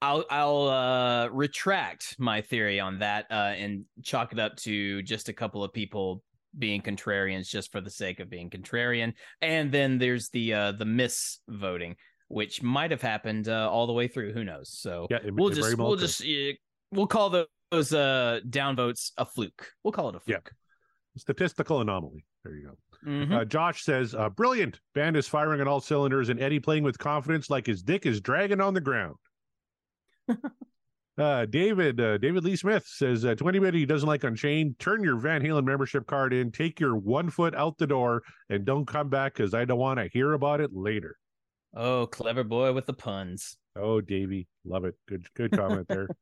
I'll, 0.00 0.24
I'll, 0.30 0.68
uh, 0.68 1.28
retract 1.28 2.16
my 2.18 2.40
theory 2.40 2.80
on 2.80 3.00
that, 3.00 3.26
uh, 3.30 3.52
and 3.56 3.84
chalk 4.02 4.32
it 4.32 4.38
up 4.38 4.56
to 4.58 5.02
just 5.02 5.28
a 5.28 5.32
couple 5.32 5.62
of 5.62 5.72
people 5.72 6.22
being 6.58 6.82
contrarians 6.82 7.48
just 7.48 7.70
for 7.70 7.80
the 7.80 7.90
sake 7.90 8.20
of 8.20 8.28
being 8.28 8.50
contrarian. 8.50 9.12
And 9.40 9.70
then 9.70 9.98
there's 9.98 10.28
the, 10.30 10.54
uh, 10.54 10.72
the 10.72 10.84
miss 10.84 11.38
voting, 11.48 11.96
which 12.32 12.62
might 12.62 12.90
have 12.90 13.02
happened, 13.02 13.48
uh, 13.48 13.70
all 13.70 13.86
the 13.86 13.92
way 13.92 14.08
through. 14.08 14.32
Who 14.32 14.42
knows? 14.44 14.70
So 14.70 15.06
Yeah, 15.10 15.18
it- 15.24 15.34
we'll 15.34 15.48
it 15.50 15.54
just, 15.54 15.76
well 15.76 15.88
we'll 15.88 15.96
just, 15.96 16.22
we'll 16.90 17.06
call 17.06 17.30
those, 17.30 17.46
those, 17.70 17.92
uh, 17.92 18.40
downvotes 18.48 19.12
a 19.18 19.24
fluke. 19.26 19.68
We'll 19.84 19.92
call 19.92 20.08
it 20.08 20.14
a 20.16 20.20
Yeah. 20.26 20.36
fluke. 20.36 20.52
Statistical 21.16 21.80
anomaly. 21.82 22.24
There 22.44 22.54
you 22.56 22.68
go. 22.68 22.76
Mhm. 23.10 23.32
Uh, 23.32 23.44
Josh 23.44 23.82
says, 23.82 24.14
uh, 24.14 24.30
brilliant. 24.30 24.80
Band 24.94 25.16
is 25.16 25.28
firing 25.28 25.60
on 25.60 25.68
all 25.68 25.80
cylinders 25.80 26.28
and 26.30 26.40
Eddie 26.40 26.60
playing 26.60 26.84
with 26.84 26.98
confidence 26.98 27.50
like 27.50 27.66
his 27.66 27.82
dick 27.82 28.06
is 28.06 28.20
dragging 28.20 28.60
on 28.60 28.72
the 28.74 28.80
ground. 28.80 29.16
uh, 31.18 31.44
David, 31.46 32.00
uh, 32.00 32.16
David 32.18 32.44
Lee 32.44 32.56
Smith 32.56 32.84
says, 32.86 33.24
uh, 33.24 33.34
to 33.34 33.48
anybody 33.48 33.80
who 33.80 33.86
doesn't 33.86 34.08
like 34.08 34.24
Unchained, 34.24 34.78
turn 34.78 35.02
your 35.02 35.16
Van 35.18 35.42
Halen 35.42 35.64
membership 35.64 36.06
card 36.06 36.32
in, 36.32 36.50
take 36.50 36.80
your 36.80 36.96
one 36.96 37.28
foot 37.28 37.54
out 37.54 37.76
the 37.76 37.86
door, 37.86 38.22
and 38.48 38.64
don't 38.64 38.86
come 38.86 39.08
back 39.10 39.34
because 39.34 39.52
I 39.52 39.64
don't 39.64 39.78
want 39.78 39.98
to 39.98 40.08
hear 40.12 40.32
about 40.32 40.60
it 40.60 40.70
later. 40.72 41.16
Oh, 41.74 42.06
clever 42.06 42.44
boy 42.44 42.72
with 42.72 42.86
the 42.86 42.92
puns. 42.92 43.56
Oh, 43.76 44.00
Davey, 44.00 44.46
love 44.64 44.84
it. 44.84 44.94
Good, 45.08 45.26
good 45.34 45.52
comment 45.52 45.86
there. 45.88 46.08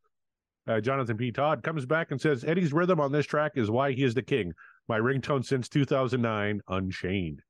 Uh, 0.69 0.79
Jonathan 0.79 1.17
P. 1.17 1.33
Todd 1.33 1.63
comes 1.65 1.87
back 1.87 2.13
and 2.13 2.21
says, 2.21 2.45
Eddie's 2.45 2.73
rhythm 2.73 3.01
on 3.01 3.11
this 3.11 3.27
track 3.27 3.53
is 3.57 3.71
why 3.71 3.93
he 3.93 4.05
is 4.05 4.15
the 4.15 4.23
king. 4.23 4.53
My 4.89 4.99
ringtone 4.99 5.45
since 5.45 5.69
2009, 5.69 6.61
Unchained. 6.69 7.43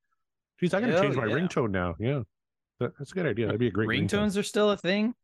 Geez, 0.58 0.70
to 0.70 0.80
Hell 0.80 1.02
change 1.02 1.16
my 1.16 1.26
yeah. 1.26 1.34
ringtone 1.34 1.70
now. 1.70 1.96
Yeah. 1.98 2.20
That- 2.78 2.92
that's 2.98 3.10
a 3.10 3.14
good 3.14 3.26
idea. 3.26 3.46
That'd 3.46 3.60
be 3.60 3.66
a 3.66 3.70
great 3.70 3.88
ringtone. 3.88 4.08
ringtones 4.08 4.38
are 4.38 4.42
still 4.42 4.70
a 4.70 4.76
thing 4.76 5.14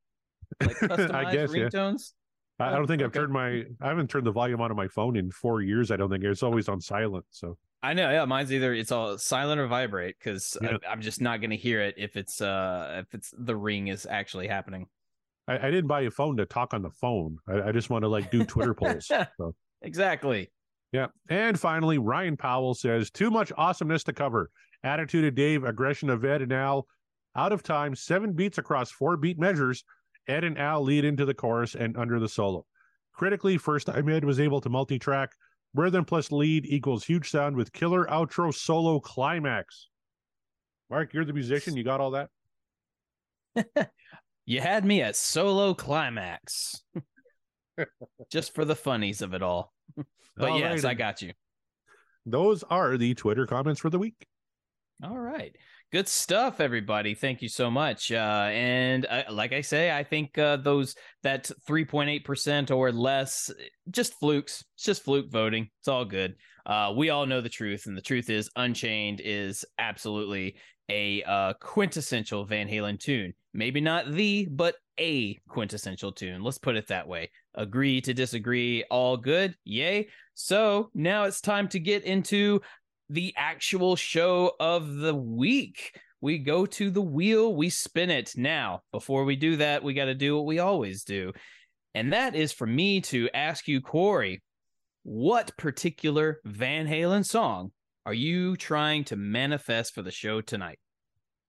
like 0.60 0.70
customized 0.76 1.14
I 1.14 1.32
guess, 1.32 1.54
yeah. 1.54 1.68
ringtones 1.68 2.12
I 2.58 2.68
I 2.68 2.70
don't 2.72 2.86
think 2.86 3.02
I've 3.02 3.12
turned 3.12 3.32
my, 3.32 3.64
I 3.80 3.88
haven't 3.88 4.10
turned 4.10 4.26
the 4.26 4.32
volume 4.32 4.60
on 4.60 4.70
on 4.70 4.76
my 4.76 4.88
phone 4.88 5.16
in 5.16 5.30
four 5.30 5.62
years. 5.62 5.90
I 5.90 5.96
don't 5.96 6.10
think 6.10 6.24
it's 6.24 6.42
always 6.42 6.68
on 6.68 6.80
silent. 6.80 7.24
So 7.30 7.56
i 7.86 7.92
know 7.94 8.10
yeah 8.10 8.24
mine's 8.24 8.52
either 8.52 8.74
it's 8.74 8.92
all 8.92 9.16
silent 9.18 9.60
or 9.60 9.66
vibrate 9.66 10.16
because 10.18 10.56
Yeah. 10.60 10.76
i'm 10.88 11.00
just 11.00 11.20
not 11.20 11.40
going 11.40 11.50
to 11.50 11.56
hear 11.56 11.80
it 11.80 11.94
if 11.96 12.16
it's 12.16 12.40
uh 12.40 13.02
if 13.06 13.14
it's 13.14 13.32
the 13.36 13.54
ring 13.56 13.88
is 13.88 14.06
actually 14.08 14.48
happening 14.48 14.86
I, 15.48 15.68
I 15.68 15.70
didn't 15.70 15.86
buy 15.86 16.00
a 16.02 16.10
phone 16.10 16.36
to 16.38 16.44
talk 16.46 16.74
on 16.74 16.82
the 16.82 16.90
phone. 16.90 17.38
I, 17.48 17.68
I 17.68 17.72
just 17.72 17.88
want 17.88 18.02
to 18.02 18.08
like 18.08 18.32
do 18.32 18.44
Twitter 18.44 18.74
polls. 18.74 19.06
So. 19.38 19.54
exactly 19.80 20.50
Yeah. 20.92 21.06
And 21.28 21.58
finally, 21.58 21.98
Ryan 21.98 22.36
Powell 22.36 22.74
says, 22.74 23.10
too 23.12 23.30
much 23.30 23.52
awesomeness 23.56 24.02
to 24.04 24.12
cover. 24.12 24.50
Attitude 24.82 25.24
of 25.24 25.34
Dave, 25.36 25.62
aggression 25.62 26.10
of 26.10 26.24
Ed 26.24 26.42
and 26.42 26.52
Al. 26.52 26.86
Out 27.36 27.52
of 27.52 27.62
time, 27.62 27.94
seven 27.94 28.32
beats 28.32 28.58
across 28.58 28.90
four 28.90 29.16
beat 29.16 29.38
measures. 29.38 29.84
Ed 30.26 30.42
and 30.42 30.58
Al 30.58 30.82
lead 30.82 31.04
into 31.04 31.24
the 31.24 31.34
chorus 31.34 31.76
and 31.76 31.96
under 31.96 32.18
the 32.18 32.28
solo. 32.28 32.66
Critically, 33.14 33.56
first 33.56 33.86
time 33.86 34.08
Ed 34.08 34.24
was 34.24 34.40
able 34.40 34.60
to 34.62 34.68
multi 34.68 34.98
track. 34.98 35.30
Rhythm 35.76 36.04
plus 36.04 36.32
lead 36.32 36.64
equals 36.66 37.04
huge 37.04 37.30
sound 37.30 37.54
with 37.54 37.72
killer 37.72 38.06
outro 38.06 38.52
solo 38.54 38.98
climax. 38.98 39.88
Mark, 40.88 41.12
you're 41.12 41.24
the 41.24 41.32
musician. 41.32 41.76
You 41.76 41.84
got 41.84 42.00
all 42.00 42.12
that? 42.12 42.30
you 44.46 44.60
had 44.60 44.84
me 44.84 45.02
at 45.02 45.16
solo 45.16 45.74
climax 45.74 46.82
just 48.30 48.54
for 48.54 48.64
the 48.64 48.76
funnies 48.76 49.22
of 49.22 49.32
it 49.34 49.42
all 49.42 49.72
but 50.36 50.50
All 50.50 50.58
yes 50.58 50.84
right. 50.84 50.90
i 50.90 50.94
got 50.94 51.22
you 51.22 51.32
Those 52.26 52.62
are 52.64 52.96
the 52.98 53.14
Twitter 53.14 53.46
comments 53.46 53.80
for 53.80 53.88
the 53.88 53.98
week. 53.98 54.26
All 55.02 55.16
right. 55.16 55.54
Good 55.92 56.08
stuff, 56.08 56.58
everybody. 56.58 57.14
Thank 57.14 57.42
you 57.42 57.48
so 57.48 57.70
much. 57.70 58.10
Uh, 58.10 58.48
and 58.50 59.06
uh, 59.06 59.22
like 59.30 59.52
I 59.52 59.60
say, 59.60 59.96
I 59.96 60.02
think 60.02 60.36
uh, 60.36 60.56
those 60.56 60.96
that 61.22 61.48
3.8% 61.68 62.74
or 62.74 62.90
less, 62.90 63.52
just 63.90 64.14
flukes. 64.14 64.64
It's 64.74 64.84
just 64.84 65.04
fluke 65.04 65.30
voting. 65.30 65.68
It's 65.78 65.86
all 65.86 66.04
good. 66.04 66.34
Uh, 66.66 66.92
we 66.96 67.10
all 67.10 67.24
know 67.24 67.40
the 67.40 67.48
truth, 67.48 67.86
and 67.86 67.96
the 67.96 68.02
truth 68.02 68.30
is 68.30 68.50
Unchained 68.56 69.20
is 69.24 69.64
absolutely 69.78 70.56
a 70.88 71.22
uh, 71.22 71.52
quintessential 71.60 72.44
Van 72.44 72.66
Halen 72.66 72.98
tune. 72.98 73.32
Maybe 73.54 73.80
not 73.80 74.10
the, 74.10 74.48
but 74.50 74.74
a 74.98 75.38
quintessential 75.48 76.10
tune. 76.10 76.42
Let's 76.42 76.58
put 76.58 76.76
it 76.76 76.88
that 76.88 77.06
way. 77.06 77.30
Agree 77.54 78.00
to 78.00 78.12
disagree. 78.12 78.82
All 78.90 79.16
good. 79.16 79.54
Yay. 79.64 80.08
So 80.34 80.90
now 80.94 81.24
it's 81.24 81.40
time 81.40 81.68
to 81.68 81.78
get 81.78 82.02
into 82.02 82.60
the 83.08 83.34
actual 83.36 83.96
show 83.96 84.52
of 84.58 84.96
the 84.96 85.14
week. 85.14 85.98
We 86.20 86.38
go 86.38 86.66
to 86.66 86.90
the 86.90 87.02
wheel, 87.02 87.54
we 87.54 87.70
spin 87.70 88.10
it. 88.10 88.32
Now, 88.36 88.80
before 88.90 89.24
we 89.24 89.36
do 89.36 89.56
that, 89.56 89.84
we 89.84 89.94
got 89.94 90.06
to 90.06 90.14
do 90.14 90.36
what 90.36 90.46
we 90.46 90.58
always 90.58 91.04
do. 91.04 91.32
And 91.94 92.12
that 92.12 92.34
is 92.34 92.52
for 92.52 92.66
me 92.66 93.00
to 93.02 93.28
ask 93.32 93.68
you, 93.68 93.80
Corey, 93.80 94.42
what 95.02 95.56
particular 95.56 96.40
Van 96.44 96.86
Halen 96.86 97.24
song 97.24 97.70
are 98.04 98.14
you 98.14 98.56
trying 98.56 99.04
to 99.04 99.16
manifest 99.16 99.94
for 99.94 100.02
the 100.02 100.10
show 100.10 100.40
tonight? 100.40 100.78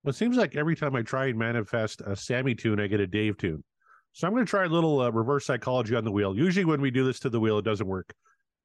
Well, 0.04 0.10
it 0.10 0.16
seems 0.16 0.36
like 0.36 0.54
every 0.54 0.76
time 0.76 0.94
I 0.94 1.02
try 1.02 1.26
and 1.26 1.38
manifest 1.38 2.00
a 2.06 2.14
Sammy 2.14 2.54
tune, 2.54 2.78
I 2.78 2.86
get 2.86 3.00
a 3.00 3.06
Dave 3.06 3.36
tune. 3.36 3.64
So 4.12 4.26
I'm 4.26 4.32
going 4.32 4.46
to 4.46 4.50
try 4.50 4.64
a 4.64 4.68
little 4.68 5.00
uh, 5.00 5.10
reverse 5.10 5.44
psychology 5.44 5.94
on 5.96 6.04
the 6.04 6.12
wheel. 6.12 6.36
Usually, 6.36 6.64
when 6.64 6.80
we 6.80 6.90
do 6.90 7.04
this 7.04 7.20
to 7.20 7.30
the 7.30 7.40
wheel, 7.40 7.58
it 7.58 7.64
doesn't 7.64 7.86
work. 7.86 8.14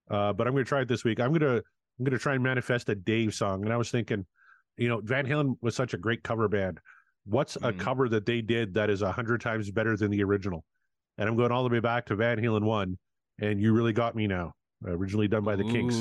uh, 0.09 0.33
but 0.33 0.47
I'm 0.47 0.53
going 0.53 0.65
to 0.65 0.69
try 0.69 0.81
it 0.81 0.87
this 0.87 1.03
week. 1.03 1.19
I'm 1.19 1.29
going 1.29 1.41
to 1.41 1.63
I'm 1.99 2.05
going 2.05 2.17
to 2.17 2.19
try 2.21 2.33
and 2.33 2.43
manifest 2.43 2.89
a 2.89 2.95
Dave 2.95 3.33
song. 3.33 3.63
And 3.63 3.71
I 3.73 3.77
was 3.77 3.91
thinking, 3.91 4.25
you 4.77 4.89
know, 4.89 4.99
Van 5.03 5.25
Halen 5.25 5.55
was 5.61 5.75
such 5.75 5.93
a 5.93 5.97
great 5.97 6.23
cover 6.23 6.47
band. 6.47 6.79
What's 7.25 7.55
a 7.57 7.71
Mhm. 7.71 7.79
cover 7.79 8.09
that 8.09 8.25
they 8.25 8.41
did 8.41 8.73
that 8.73 8.89
is 8.89 9.01
a 9.01 9.11
hundred 9.11 9.41
times 9.41 9.71
better 9.71 9.95
than 9.95 10.11
the 10.11 10.23
original? 10.23 10.63
And 11.17 11.29
I'm 11.29 11.35
going 11.37 11.51
all 11.51 11.63
the 11.63 11.69
way 11.69 11.79
back 11.79 12.07
to 12.07 12.15
Van 12.15 12.37
Halen 12.39 12.63
one, 12.63 12.97
and 13.39 13.61
you 13.61 13.73
really 13.73 13.93
got 13.93 14.15
me 14.15 14.27
now. 14.27 14.53
Originally 14.85 15.29
done 15.29 15.45
by 15.45 15.55
the 15.55 15.63
Kinks. 15.63 15.95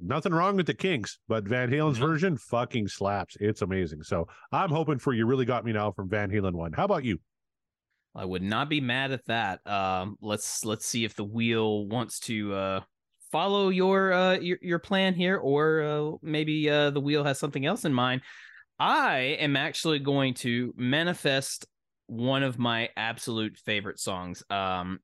Nothing 0.00 0.32
wrong 0.32 0.56
with 0.56 0.66
the 0.66 0.72
Kinks, 0.72 1.18
but 1.28 1.44
Van 1.46 1.70
Halen's 1.70 2.00
No. 2.00 2.06
version 2.06 2.38
fucking 2.38 2.88
slaps. 2.88 3.36
It's 3.40 3.60
amazing. 3.60 4.04
So 4.04 4.26
I'm 4.52 4.70
hoping 4.70 4.98
for 4.98 5.12
you 5.12 5.26
really 5.26 5.44
got 5.44 5.66
me 5.66 5.72
now 5.72 5.92
from 5.92 6.08
Van 6.08 6.30
Halen 6.30 6.54
one. 6.54 6.72
How 6.72 6.84
about 6.86 7.04
you? 7.04 7.18
I 8.14 8.24
would 8.24 8.40
not 8.42 8.70
be 8.70 8.80
mad 8.80 9.12
at 9.12 9.26
that. 9.26 9.66
Um, 9.66 10.16
let's 10.22 10.64
let's 10.64 10.86
see 10.86 11.04
if 11.04 11.14
the 11.14 11.24
wheel 11.24 11.86
wants 11.86 12.18
to 12.20 12.54
uh, 12.54 12.80
follow 13.30 13.68
your 13.68 14.12
uh, 14.12 14.38
your 14.38 14.58
your 14.62 14.78
plan 14.78 15.14
here, 15.14 15.36
or 15.36 15.82
uh, 15.82 16.16
maybe 16.22 16.68
uh, 16.68 16.90
the 16.90 17.00
wheel 17.00 17.24
has 17.24 17.38
something 17.38 17.66
else 17.66 17.84
in 17.84 17.92
mind. 17.92 18.22
I 18.78 19.36
am 19.40 19.56
actually 19.56 20.00
going 20.00 20.34
to 20.34 20.74
manifest 20.76 21.66
one 22.08 22.42
of 22.42 22.58
my 22.58 22.90
absolute 22.96 23.56
favorite 23.56 23.98
songs. 23.98 24.42
Um, 24.50 25.00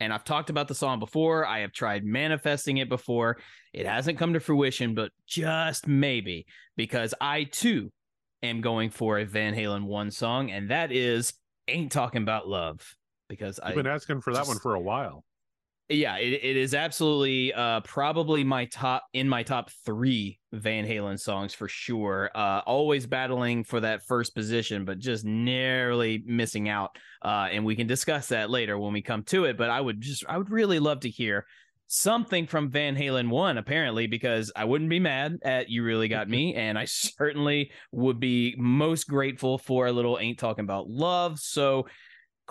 and 0.00 0.12
I've 0.12 0.24
talked 0.24 0.50
about 0.50 0.66
the 0.66 0.74
song 0.74 0.98
before. 0.98 1.46
I 1.46 1.60
have 1.60 1.72
tried 1.72 2.04
manifesting 2.04 2.78
it 2.78 2.88
before. 2.88 3.38
It 3.72 3.86
hasn't 3.86 4.18
come 4.18 4.32
to 4.32 4.40
fruition, 4.40 4.94
but 4.94 5.12
just 5.26 5.86
maybe 5.86 6.46
because 6.76 7.14
I 7.20 7.44
too 7.44 7.92
am 8.42 8.60
going 8.60 8.90
for 8.90 9.20
a 9.20 9.24
Van 9.24 9.54
Halen 9.54 9.84
one 9.84 10.10
song, 10.10 10.50
and 10.50 10.70
that 10.70 10.90
is 10.90 11.32
"Ain't 11.68 11.92
Talking 11.92 12.22
About 12.22 12.48
Love." 12.48 12.80
Because 13.28 13.60
I've 13.60 13.76
been 13.76 13.86
asking 13.86 14.20
for 14.20 14.32
that 14.32 14.40
just- 14.40 14.48
one 14.48 14.58
for 14.58 14.74
a 14.74 14.80
while. 14.80 15.24
Yeah, 15.94 16.16
it, 16.16 16.32
it 16.42 16.56
is 16.56 16.74
absolutely 16.74 17.52
uh 17.52 17.80
probably 17.80 18.44
my 18.44 18.64
top 18.66 19.04
in 19.12 19.28
my 19.28 19.42
top 19.42 19.70
three 19.84 20.38
Van 20.52 20.86
Halen 20.86 21.18
songs 21.18 21.54
for 21.54 21.68
sure. 21.68 22.30
Uh 22.34 22.60
always 22.66 23.06
battling 23.06 23.64
for 23.64 23.80
that 23.80 24.04
first 24.06 24.34
position, 24.34 24.84
but 24.84 24.98
just 24.98 25.24
narrowly 25.24 26.22
missing 26.26 26.68
out. 26.68 26.96
Uh 27.22 27.48
and 27.50 27.64
we 27.64 27.76
can 27.76 27.86
discuss 27.86 28.28
that 28.28 28.50
later 28.50 28.78
when 28.78 28.92
we 28.92 29.02
come 29.02 29.22
to 29.24 29.44
it. 29.44 29.56
But 29.56 29.70
I 29.70 29.80
would 29.80 30.00
just 30.00 30.24
I 30.28 30.38
would 30.38 30.50
really 30.50 30.78
love 30.78 31.00
to 31.00 31.10
hear 31.10 31.46
something 31.92 32.46
from 32.46 32.70
Van 32.70 32.96
Halen 32.96 33.28
one, 33.28 33.58
apparently, 33.58 34.06
because 34.06 34.50
I 34.56 34.64
wouldn't 34.64 34.88
be 34.88 34.98
mad 34.98 35.38
at 35.42 35.68
you 35.68 35.84
really 35.84 36.08
got 36.08 36.28
me, 36.28 36.54
and 36.54 36.78
I 36.78 36.86
certainly 36.86 37.70
would 37.92 38.18
be 38.18 38.54
most 38.56 39.06
grateful 39.06 39.58
for 39.58 39.86
a 39.86 39.92
little 39.92 40.18
ain't 40.18 40.38
talking 40.38 40.64
about 40.64 40.88
love. 40.88 41.38
So 41.38 41.86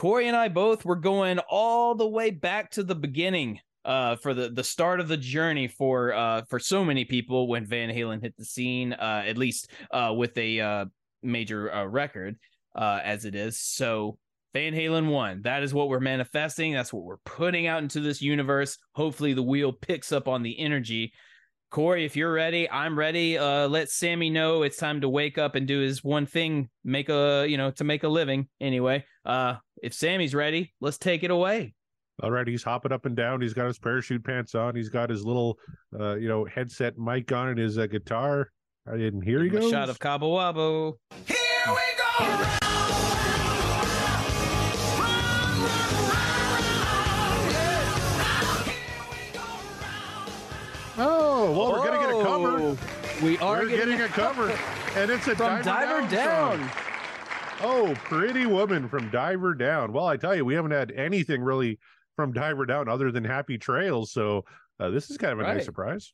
Corey 0.02 0.28
and 0.28 0.36
I 0.36 0.48
both 0.48 0.84
were 0.84 0.96
going 0.96 1.38
all 1.48 1.94
the 1.94 2.08
way 2.08 2.32
back 2.32 2.72
to 2.72 2.82
the 2.82 2.96
beginning 2.96 3.60
uh 3.86 4.16
for 4.16 4.34
the 4.34 4.50
the 4.50 4.64
start 4.64 5.00
of 5.00 5.08
the 5.08 5.16
journey 5.16 5.68
for 5.68 6.12
uh 6.12 6.42
for 6.50 6.58
so 6.58 6.84
many 6.84 7.06
people 7.06 7.48
when 7.48 7.68
Van 7.68 7.92
Halen 7.92 8.20
hit 8.20 8.36
the 8.36 8.44
scene 8.44 8.94
uh 8.94 9.22
at 9.24 9.38
least 9.38 9.70
uh 9.92 10.12
with 10.18 10.36
a 10.40 10.60
uh 10.60 10.86
major 11.22 11.72
uh, 11.72 11.86
record 11.86 12.40
uh 12.76 13.00
as 13.04 13.26
it 13.26 13.36
is. 13.36 13.60
So 13.60 14.18
Van 14.56 14.74
Halen 14.74 15.08
1 15.08 15.44
that 15.44 15.62
is 15.62 15.72
what 15.72 15.88
we're 15.88 16.00
manifesting. 16.00 16.74
That's 16.74 16.92
what 16.92 17.04
we're 17.04 17.18
putting 17.18 17.68
out 17.68 17.84
into 17.84 18.00
this 18.00 18.24
universe. 18.24 18.80
Hopefully 18.96 19.34
the 19.34 19.44
wheel 19.44 19.72
picks 19.72 20.12
up 20.12 20.28
on 20.28 20.42
the 20.42 20.58
energy. 20.58 21.14
Corey, 21.70 22.06
if 22.06 22.18
you're 22.18 22.34
ready, 22.34 22.70
I'm 22.70 23.00
ready. 23.00 23.38
Uh, 23.38 23.68
let 23.68 23.90
Sammy 23.90 24.30
know 24.30 24.64
it's 24.64 24.76
time 24.76 25.00
to 25.02 25.10
wake 25.10 25.38
up 25.38 25.56
and 25.56 25.66
do 25.66 25.80
his 25.80 26.04
one 26.04 26.26
thing, 26.26 26.70
make 26.84 27.08
a 27.08 27.46
you 27.48 27.56
know 27.56 27.70
to 27.72 27.84
make 27.84 28.04
a 28.04 28.10
living. 28.10 28.50
Anyway, 28.60 29.06
uh, 29.26 29.56
if 29.82 29.94
Sammy's 29.94 30.34
ready, 30.36 30.74
let's 30.80 30.98
take 30.98 31.24
it 31.24 31.32
away. 31.32 31.74
All 32.22 32.30
right, 32.30 32.48
he's 32.48 32.64
hopping 32.64 32.92
up 32.92 33.06
and 33.06 33.16
down. 33.16 33.42
He's 33.42 33.54
got 33.54 33.66
his 33.66 33.80
parachute 33.80 34.24
pants 34.24 34.54
on. 34.54 34.76
He's 34.76 34.90
got 34.90 35.10
his 35.10 35.26
little, 35.26 35.58
uh, 36.00 36.16
you 36.16 36.28
know, 36.28 36.46
headset 36.46 36.98
mic 36.98 37.32
on 37.32 37.50
and 37.50 37.58
his 37.58 37.78
uh, 37.80 37.88
guitar. 37.88 38.52
I 38.92 38.98
didn't 38.98 39.22
hear 39.22 39.44
he 39.44 39.50
Give 39.50 39.62
goes. 39.62 39.72
shot 39.72 39.90
of 39.90 40.00
Cabo 40.00 40.36
Wabo. 40.38 40.94
Here 41.26 41.38
we 41.68 41.74
go 41.98 42.52
oh, 50.98 51.52
well, 51.52 51.72
we're 51.72 51.86
gonna 51.86 52.00
get 52.00 52.10
a 52.10 52.24
cover. 52.24 52.78
We 53.24 53.38
are 53.38 53.60
We're 53.60 53.70
getting, 53.70 54.02
a 54.02 54.08
cover, 54.08 54.52
and 54.96 55.12
it's 55.12 55.28
a 55.28 55.36
from 55.36 55.62
Diver, 55.62 56.08
Down. 56.10 56.60
Down. 56.60 56.70
Oh, 57.64 57.94
pretty 58.06 58.48
woman 58.48 58.90
from 58.90 59.12
Diver 59.12 59.54
Down. 59.54 59.94
Well, 59.94 60.08
I 60.08 60.18
tell 60.18 60.36
you, 60.36 60.44
we 60.44 60.56
haven't 60.56 60.72
had 60.72 60.92
anything 60.94 61.44
really 61.44 61.78
from 62.16 62.34
Diver 62.34 62.66
Down 62.66 62.90
other 62.90 63.12
than 63.12 63.24
Happy 63.24 63.60
Trails. 63.60 64.12
So 64.12 64.46
uh, 64.80 64.90
this 64.90 65.12
is 65.12 65.18
kind 65.18 65.34
of 65.34 65.40
a 65.40 65.44
Right. 65.44 65.58
nice 65.58 65.66
surprise. 65.66 66.14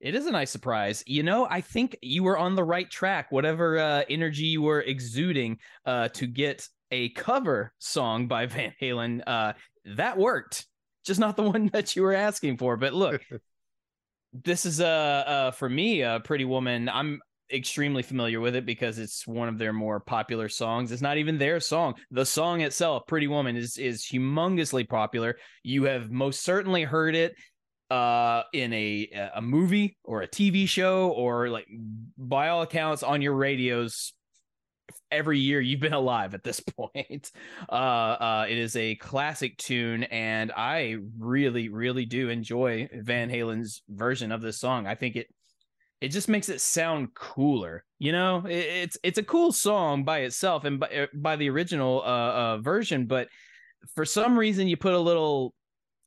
It 0.00 0.14
is 0.14 0.26
a 0.26 0.30
nice 0.30 0.50
surprise. 0.50 1.02
You 1.06 1.22
know, 1.22 1.46
I 1.48 1.62
think 1.62 1.96
you 2.02 2.22
were 2.22 2.36
on 2.36 2.56
the 2.56 2.64
right 2.64 2.90
track. 2.90 3.32
Whatever 3.32 3.78
uh, 3.78 4.02
energy 4.10 4.44
you 4.44 4.60
were 4.60 4.82
exuding 4.82 5.58
uh, 5.86 6.08
to 6.08 6.26
get 6.26 6.68
a 6.90 7.08
cover 7.10 7.72
song 7.78 8.28
by 8.28 8.44
Van 8.46 8.74
Halen, 8.80 9.22
uh, 9.26 9.54
that 9.96 10.18
worked. 10.18 10.66
Just 11.06 11.20
not 11.20 11.36
the 11.36 11.42
one 11.50 11.68
that 11.72 11.96
you 11.96 12.02
were 12.02 12.14
asking 12.14 12.58
for. 12.58 12.76
But 12.76 12.92
look, 12.92 13.22
this 14.32 14.66
is 14.66 14.80
uh, 14.80 14.84
uh 14.86 15.50
for 15.52 15.70
me, 15.70 16.02
uh, 16.02 16.18
Pretty 16.18 16.44
Woman. 16.44 16.90
I'm 16.90 17.20
extremely 17.52 18.02
familiar 18.02 18.40
with 18.40 18.56
it 18.56 18.66
because 18.66 18.98
it's 18.98 19.26
one 19.26 19.48
of 19.48 19.58
their 19.58 19.72
more 19.72 20.00
popular 20.00 20.48
songs. 20.48 20.92
It's 20.92 21.02
not 21.02 21.18
even 21.18 21.38
their 21.38 21.60
song. 21.60 21.94
The 22.10 22.26
song 22.26 22.60
itself, 22.60 23.06
Pretty 23.06 23.26
Woman, 23.26 23.56
is 23.56 23.76
is 23.78 24.04
humongously 24.04 24.88
popular. 24.88 25.36
You 25.62 25.84
have 25.84 26.10
most 26.10 26.42
certainly 26.42 26.84
heard 26.84 27.14
it 27.14 27.34
uh 27.90 28.44
in 28.52 28.72
a 28.72 29.30
a 29.34 29.42
movie 29.42 29.96
or 30.04 30.22
a 30.22 30.28
TV 30.28 30.68
show 30.68 31.10
or 31.10 31.48
like 31.48 31.66
by 32.16 32.48
all 32.48 32.62
accounts 32.62 33.02
on 33.02 33.20
your 33.20 33.34
radios 33.34 34.12
every 35.10 35.40
year 35.40 35.60
you've 35.60 35.80
been 35.80 35.92
alive 36.04 36.34
at 36.34 36.44
this 36.44 36.60
point. 36.60 37.30
Uh 37.68 37.72
uh 37.72 38.46
it 38.48 38.58
is 38.58 38.74
a 38.76 38.94
classic 38.96 39.56
tune 39.56 40.04
and 40.04 40.52
I 40.56 40.96
really 41.18 41.68
really 41.68 42.04
do 42.04 42.28
enjoy 42.28 42.88
Van 42.92 43.28
Halen's 43.28 43.82
version 43.88 44.32
of 44.32 44.40
this 44.40 44.58
song. 44.58 44.86
I 44.86 44.94
think 44.94 45.16
it 45.16 45.26
it 46.00 46.08
just 46.08 46.28
makes 46.28 46.48
it 46.48 46.60
sound 46.60 47.14
cooler. 47.14 47.84
You 47.98 48.12
know, 48.12 48.44
It- 48.46 48.52
it's 48.84 48.96
it's 49.02 49.18
a 49.18 49.22
cool 49.22 49.52
song 49.52 50.04
by 50.04 50.20
itself 50.20 50.64
and 50.64 50.80
by, 50.80 51.08
by 51.14 51.36
the 51.36 51.50
original 51.50 52.00
uh, 52.02 52.04
uh 52.04 52.58
version, 52.58 53.06
but 53.06 53.28
for 53.94 54.04
some 54.04 54.38
reason 54.38 54.68
you 54.68 54.76
put 54.76 54.94
a 54.94 54.98
little 54.98 55.54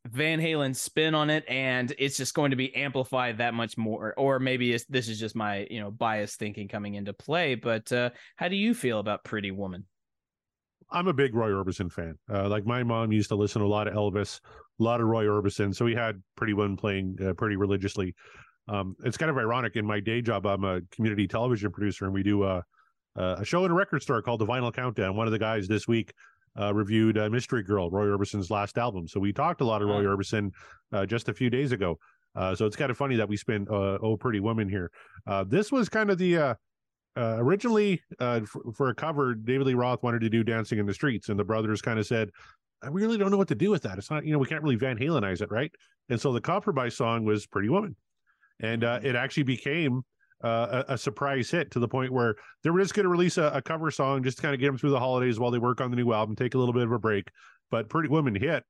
Van 0.10 0.40
Halen 0.40 0.76
spin 0.76 1.16
on 1.16 1.30
it, 1.30 1.46
and 1.48 1.94
it's 1.98 2.18
just 2.18 2.34
going 2.34 2.52
to 2.52 2.58
be 2.58 2.76
amplified 2.76 3.38
that 3.38 3.54
much 3.54 3.78
more. 3.78 4.14
Or 4.18 4.38
maybe 4.38 4.78
this 4.90 5.08
is 5.08 5.18
just 5.18 5.34
my 5.36 5.66
you 5.70 5.80
know 5.80 5.92
bias 5.92 6.36
thinking 6.36 6.68
coming 6.68 6.96
into 6.96 7.14
play. 7.14 7.56
But 7.56 7.90
uh, 7.92 8.10
how 8.36 8.50
do 8.50 8.58
you 8.58 8.74
feel 8.74 9.00
about 9.00 9.24
Pretty 9.24 9.52
Woman? 9.52 9.86
I'm 10.92 11.08
a 11.08 11.14
big 11.14 11.34
Roy 11.34 11.50
Orbison 11.52 11.92
fan. 11.92 12.18
Uh, 12.32 12.50
like 12.50 12.66
my 12.66 12.84
mom 12.84 13.12
used 13.12 13.30
to 13.30 13.36
listen 13.36 13.62
to 13.62 13.66
a 13.66 13.70
lot 13.70 13.88
of 13.88 13.94
Elvis, 13.94 14.42
a 14.80 14.84
lot 14.84 15.00
of 15.02 15.08
Roy 15.08 15.26
Orbison. 15.26 15.74
So 15.74 15.86
we 15.86 15.96
had 15.96 16.22
Pretty 16.36 16.54
Woman 16.54 16.76
playing 16.76 17.18
uh, 17.26 17.34
pretty 17.34 17.56
religiously. 17.56 18.14
Um, 18.68 18.96
it's 19.04 19.18
kind 19.18 19.30
of 19.30 19.38
ironic. 19.38 19.76
In 19.76 19.86
my 19.86 20.00
day 20.00 20.22
job, 20.22 20.46
I'm 20.46 20.64
a 20.64 20.82
community 20.92 21.28
television 21.28 21.72
producer, 21.72 22.06
and 22.06 22.14
we 22.14 22.24
do 22.24 22.44
a, 22.44 22.64
a 23.16 23.44
show 23.44 23.66
in 23.66 23.72
a 23.72 23.74
record 23.74 24.02
store 24.02 24.22
called 24.22 24.40
The 24.40 24.46
Vinyl 24.46 24.74
Countdown. 24.74 25.16
One 25.16 25.28
of 25.28 25.34
the 25.34 25.40
guys 25.40 25.68
this 25.68 25.88
week 25.88 26.14
uh, 26.60 26.74
reviewed 26.74 27.18
uh, 27.18 27.30
Mystery 27.30 27.64
Girl, 27.64 27.90
Roy 27.90 28.10
Orbison's 28.10 28.50
last 28.52 28.78
album. 28.78 29.08
So 29.08 29.20
we 29.20 29.34
talked 29.34 29.62
a 29.62 29.66
lot 29.66 29.82
of 29.82 29.90
Roy 29.90 30.04
Orbison 30.04 30.52
uh, 30.92 31.06
just 31.06 31.30
a 31.30 31.34
few 31.34 31.50
days 31.50 31.72
ago. 31.72 31.98
Uh, 32.36 32.56
so 32.56 32.66
it's 32.66 32.76
kind 32.76 32.90
of 32.90 32.98
funny 32.98 33.16
that 33.16 33.30
we 33.30 33.38
spent 33.38 33.70
uh, 33.70 33.98
"Oh 34.02 34.18
Pretty 34.18 34.40
Woman" 34.40 34.68
here. 34.68 34.92
Uh, 35.28 35.44
this 35.48 35.72
was 35.72 35.88
kind 35.90 36.10
of 36.10 36.18
the 36.18 36.38
uh, 36.38 36.54
uh, 37.16 37.36
originally 37.38 38.02
uh, 38.20 38.42
for, 38.42 38.62
for 38.76 38.90
a 38.90 38.96
cover. 38.96 39.36
David 39.36 39.68
Lee 39.68 39.74
Roth 39.76 40.02
wanted 40.02 40.22
to 40.22 40.30
do 40.30 40.44
"Dancing 40.44 40.80
in 40.80 40.86
the 40.86 40.94
Streets," 40.94 41.30
and 41.30 41.38
the 41.38 41.44
brothers 41.44 41.82
kind 41.82 42.00
of 42.00 42.08
said, 42.08 42.30
"I 42.82 42.88
really 42.88 43.18
don't 43.18 43.30
know 43.30 43.38
what 43.38 43.50
to 43.50 43.56
do 43.56 43.70
with 43.70 43.84
that. 43.84 44.00
It's 44.00 44.10
not, 44.10 44.26
you 44.26 44.34
know, 44.34 44.40
we 44.40 44.48
can't 44.48 44.64
really 44.64 44.78
Van 44.78 44.98
Halenize 44.98 45.42
it, 45.42 45.52
right?" 45.52 45.72
And 46.10 46.20
so 46.20 46.34
the 46.34 46.42
compromise 46.42 46.96
song 46.96 47.24
was 47.24 47.46
"Pretty 47.46 47.70
Woman," 47.70 47.96
and 48.62 48.84
uh, 48.84 49.00
it 49.04 49.16
actually 49.16 49.44
became 49.44 50.04
uh, 50.44 50.84
a, 50.88 50.94
a 50.94 50.98
surprise 50.98 51.50
hit 51.50 51.72
to 51.72 51.80
the 51.80 51.88
point 51.88 52.12
where 52.12 52.36
they 52.64 52.70
were 52.70 52.82
just 52.82 52.94
going 52.94 53.06
to 53.06 53.10
release 53.10 53.38
a, 53.38 53.46
a 53.54 53.62
cover 53.62 53.90
song 53.90 54.24
just 54.24 54.38
to 54.38 54.42
kind 54.42 54.54
of 54.54 54.60
get 54.60 54.68
them 54.68 54.78
through 54.78 54.90
the 54.90 55.00
holidays 55.00 55.40
while 55.40 55.52
they 55.52 55.60
work 55.60 55.80
on 55.80 55.90
the 55.90 55.96
new 55.96 56.12
album, 56.12 56.36
take 56.36 56.54
a 56.54 56.58
little 56.58 56.74
bit 56.74 56.84
of 56.84 56.92
a 56.92 57.00
break. 57.00 57.30
But 57.72 57.90
Pretty 57.90 58.10
Woman 58.10 58.36
hit 58.36 58.64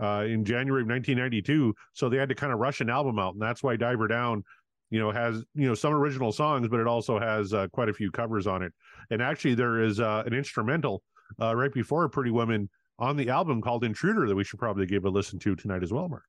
uh, 0.00 0.24
in 0.26 0.44
January 0.44 0.82
of 0.82 0.88
1992, 0.88 1.74
so 1.92 2.08
they 2.08 2.16
had 2.16 2.28
to 2.28 2.34
kind 2.34 2.52
of 2.52 2.58
rush 2.58 2.80
an 2.80 2.90
album 2.90 3.18
out, 3.18 3.34
and 3.34 3.42
that's 3.42 3.62
why 3.62 3.76
Diver 3.76 4.08
Down, 4.08 4.42
you 4.90 4.98
know, 4.98 5.10
has 5.10 5.44
you 5.54 5.68
know 5.68 5.74
some 5.74 5.94
original 5.94 6.32
songs, 6.32 6.68
but 6.68 6.80
it 6.80 6.86
also 6.86 7.18
has 7.18 7.54
uh, 7.54 7.68
quite 7.72 7.88
a 7.88 7.94
few 7.94 8.10
covers 8.10 8.46
on 8.46 8.62
it. 8.62 8.72
And 9.10 9.22
actually, 9.22 9.54
there 9.54 9.80
is 9.82 10.00
uh, 10.00 10.22
an 10.26 10.34
instrumental 10.34 11.02
uh, 11.40 11.54
right 11.54 11.72
before 11.72 12.08
Pretty 12.08 12.30
Woman 12.30 12.68
on 12.98 13.16
the 13.16 13.30
album 13.30 13.60
called 13.60 13.84
Intruder 13.84 14.26
that 14.28 14.34
we 14.34 14.44
should 14.44 14.58
probably 14.58 14.86
give 14.86 15.04
a 15.04 15.08
listen 15.08 15.38
to 15.40 15.56
tonight 15.56 15.82
as 15.82 15.92
well, 15.92 16.08
Mark. 16.08 16.24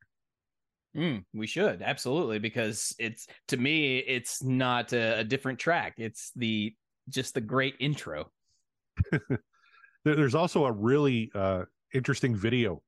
Mm, 0.96 1.24
we 1.34 1.48
should 1.48 1.82
absolutely 1.82 2.38
because 2.38 2.96
it's 3.00 3.28
to 3.48 3.58
me 3.58 3.98
it's 3.98 4.44
not 4.44 4.94
a, 4.94 5.20
a 5.20 5.24
different 5.24 5.58
track. 5.58 5.96
It's 5.98 6.32
the 6.36 6.76
just 7.10 7.34
the 7.34 7.42
great 7.42 7.76
intro. 7.80 8.32
There's 10.06 10.36
also 10.36 10.66
a 10.66 10.72
really 10.72 11.32
uh, 11.34 11.64
interesting 11.94 12.36
video 12.36 12.82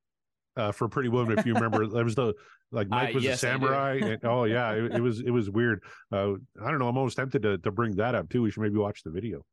uh, 0.57 0.71
for 0.71 0.87
Pretty 0.87 1.09
Woman. 1.09 1.39
If 1.39 1.45
you 1.45 1.53
remember, 1.53 1.87
there 1.93 2.03
was 2.03 2.15
the 2.15 2.33
like 2.71 2.89
Mike 2.89 3.11
Uh, 3.11 3.13
was 3.15 3.23
yes, 3.23 3.37
a 3.37 3.39
samurai. 3.39 3.99
And, 4.01 4.19
oh 4.23 4.43
yeah, 4.43 4.71
it, 4.71 4.95
it 4.95 5.01
was 5.01 5.21
it 5.21 5.31
was 5.31 5.49
weird. 5.49 5.81
Uh, 6.11 6.33
I 6.63 6.69
don't 6.69 6.79
know. 6.79 6.87
I'm 6.87 6.97
almost 6.97 7.17
tempted 7.17 7.41
to 7.43 7.57
to 7.59 7.71
bring 7.71 7.95
that 7.95 8.15
up 8.15 8.29
too. 8.29 8.41
We 8.41 8.51
should 8.51 8.61
maybe 8.61 8.77
watch 8.77 9.03
the 9.03 9.11
video. 9.11 9.43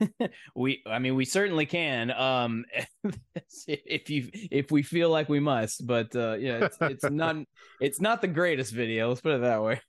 we 0.56 0.82
i 0.86 0.98
mean 0.98 1.14
we 1.14 1.24
certainly 1.24 1.66
can 1.66 2.10
um 2.10 2.64
if 3.66 4.10
you 4.10 4.28
if 4.32 4.70
we 4.70 4.82
feel 4.82 5.10
like 5.10 5.28
we 5.28 5.40
must 5.40 5.86
but 5.86 6.14
uh 6.16 6.34
yeah 6.34 6.64
it's, 6.64 6.76
it's 6.80 7.04
not 7.10 7.36
it's 7.80 8.00
not 8.00 8.20
the 8.20 8.28
greatest 8.28 8.72
video 8.72 9.08
let's 9.08 9.20
put 9.20 9.32
it 9.32 9.40
that 9.42 9.62
way 9.62 9.80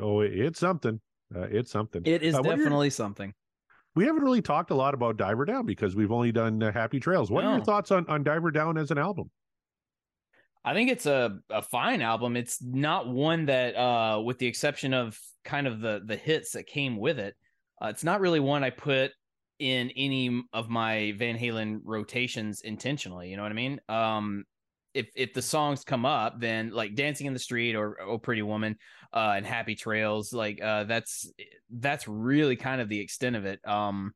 Oh, 0.00 0.20
it's 0.20 0.58
something. 0.58 1.02
Uh, 1.34 1.42
it's 1.50 1.70
something. 1.70 2.00
it 2.06 2.22
is 2.22 2.34
Uh, 2.34 2.40
definitely 2.40 2.88
something 2.88 3.34
we 3.94 4.06
haven't 4.06 4.22
really 4.22 4.40
talked 4.40 4.70
a 4.70 4.74
lot 4.74 4.94
about 4.94 5.18
Diver 5.18 5.44
Down 5.44 5.66
because 5.66 5.94
we've 5.94 6.10
only 6.10 6.32
done 6.32 6.62
uh, 6.62 6.72
Happy 6.72 6.98
Trails. 6.98 7.30
What 7.30 7.44
are 7.44 7.56
your 7.56 7.64
thoughts 7.64 7.90
on 7.90 8.06
on 8.08 8.22
Diver 8.22 8.50
Down 8.50 8.78
as 8.78 8.90
an 8.90 8.96
album? 8.98 9.30
i 10.64 10.72
think 10.74 10.90
it's 10.90 11.06
a 11.06 11.38
a 11.50 11.60
fine 11.60 12.00
album 12.00 12.36
it's 12.36 12.62
not 12.62 13.08
one 13.08 13.46
that 13.46 13.74
uh 13.76 14.20
with 14.20 14.38
the 14.38 14.46
exception 14.46 14.94
of 14.94 15.18
kind 15.44 15.66
of 15.66 15.80
the 15.80 16.00
the 16.06 16.14
hits 16.16 16.52
that 16.52 16.66
came 16.66 16.96
with 16.96 17.18
it 17.18 17.34
uh, 17.82 17.88
it's 17.88 18.04
not 18.04 18.20
really 18.20 18.40
one 18.40 18.64
i 18.64 18.70
put 18.70 19.10
in 19.58 19.90
any 19.96 20.42
of 20.52 20.68
my 20.68 21.12
van 21.16 21.36
halen 21.36 21.80
rotations 21.84 22.62
intentionally 22.62 23.30
you 23.30 23.36
know 23.36 23.42
what 23.42 23.52
i 23.52 23.54
mean? 23.54 23.80
Um 23.88 24.44
if 24.94 25.08
if 25.16 25.32
the 25.32 25.42
songs 25.42 25.84
come 25.84 26.04
up 26.04 26.38
then 26.38 26.70
like 26.70 26.94
dancing 26.94 27.26
in 27.26 27.32
the 27.32 27.38
street 27.38 27.74
or 27.74 27.98
oh 28.02 28.18
pretty 28.18 28.42
woman 28.42 28.76
uh 29.12 29.34
and 29.36 29.46
happy 29.46 29.74
trails 29.74 30.32
like 30.32 30.60
uh 30.62 30.84
that's 30.84 31.30
that's 31.70 32.06
really 32.06 32.56
kind 32.56 32.80
of 32.80 32.88
the 32.88 33.00
extent 33.00 33.36
of 33.36 33.46
it 33.46 33.58
um 33.66 34.12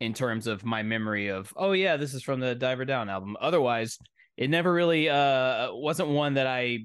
in 0.00 0.12
terms 0.12 0.46
of 0.46 0.64
my 0.64 0.82
memory 0.82 1.28
of 1.28 1.52
oh 1.56 1.72
yeah 1.72 1.96
this 1.96 2.12
is 2.12 2.22
from 2.22 2.40
the 2.40 2.54
diver 2.54 2.84
down 2.84 3.08
album. 3.08 3.36
Otherwise 3.40 3.98
it 4.36 4.50
never 4.50 4.72
really 4.72 5.08
uh 5.08 5.72
wasn't 5.72 6.08
one 6.08 6.34
that 6.34 6.46
i 6.46 6.78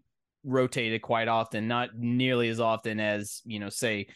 rotated 0.43 1.01
quite 1.01 1.27
often 1.27 1.67
not 1.67 1.89
nearly 1.97 2.47
as 2.47 2.59
often 2.59 2.99
as 2.99 3.41
you 3.43 3.59
know 3.59 3.69
say 3.69 4.07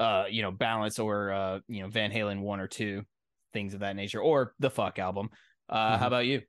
uh 0.00 0.24
you 0.30 0.42
know 0.42 0.50
balance 0.50 0.98
or 0.98 1.32
uh 1.32 1.60
you 1.68 1.82
know 1.82 1.88
van 1.88 2.10
halen 2.10 2.40
one 2.42 2.60
or 2.60 2.66
two 2.68 3.04
things 3.52 3.74
of 3.74 3.80
that 3.80 3.96
nature 3.96 4.20
or 4.20 4.54
the 4.60 4.70
fuck 4.70 4.98
album 4.98 5.30
uh 5.68 5.96
Mhm. 5.96 5.98
how 5.98 6.06
about 6.08 6.26
you 6.26 6.42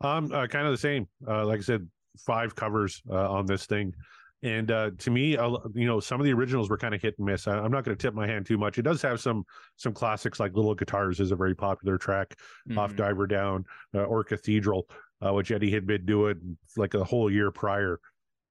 Um, 0.00 0.30
uh, 0.32 0.46
kind 0.46 0.66
of 0.66 0.72
the 0.72 0.78
same. 0.78 1.08
Uh, 1.26 1.46
like 1.46 1.58
I 1.58 1.62
said, 1.62 1.88
five 2.18 2.54
covers 2.54 3.02
uh, 3.10 3.30
on 3.30 3.46
this 3.46 3.66
thing, 3.66 3.94
and 4.42 4.70
uh, 4.70 4.90
to 4.98 5.10
me, 5.10 5.36
uh, 5.36 5.56
you 5.74 5.86
know, 5.86 6.00
some 6.00 6.20
of 6.20 6.26
the 6.26 6.32
originals 6.34 6.68
were 6.68 6.76
kind 6.76 6.94
of 6.94 7.00
hit 7.00 7.14
and 7.18 7.26
miss. 7.26 7.48
I, 7.48 7.58
I'm 7.58 7.70
not 7.70 7.84
going 7.84 7.96
to 7.96 8.00
tip 8.02 8.12
my 8.14 8.26
hand 8.26 8.44
too 8.46 8.58
much. 8.58 8.78
It 8.78 8.82
does 8.82 9.00
have 9.02 9.20
some 9.20 9.44
some 9.76 9.94
classics, 9.94 10.38
like 10.38 10.54
"Little 10.54 10.74
Guitars" 10.74 11.18
is 11.20 11.30
a 11.32 11.36
very 11.36 11.54
popular 11.54 11.96
track 11.96 12.38
off 12.76 12.92
Mhm. 12.92 12.96
Diver 12.96 13.26
Down, 13.26 13.64
uh, 13.94 14.02
or 14.04 14.22
"Cathedral," 14.22 14.88
uh, 15.24 15.32
which 15.32 15.50
Eddie 15.50 15.70
had 15.70 15.86
been 15.86 16.04
doing 16.04 16.58
like 16.76 16.92
a 16.94 17.02
whole 17.04 17.30
year 17.32 17.50
prior. 17.50 17.98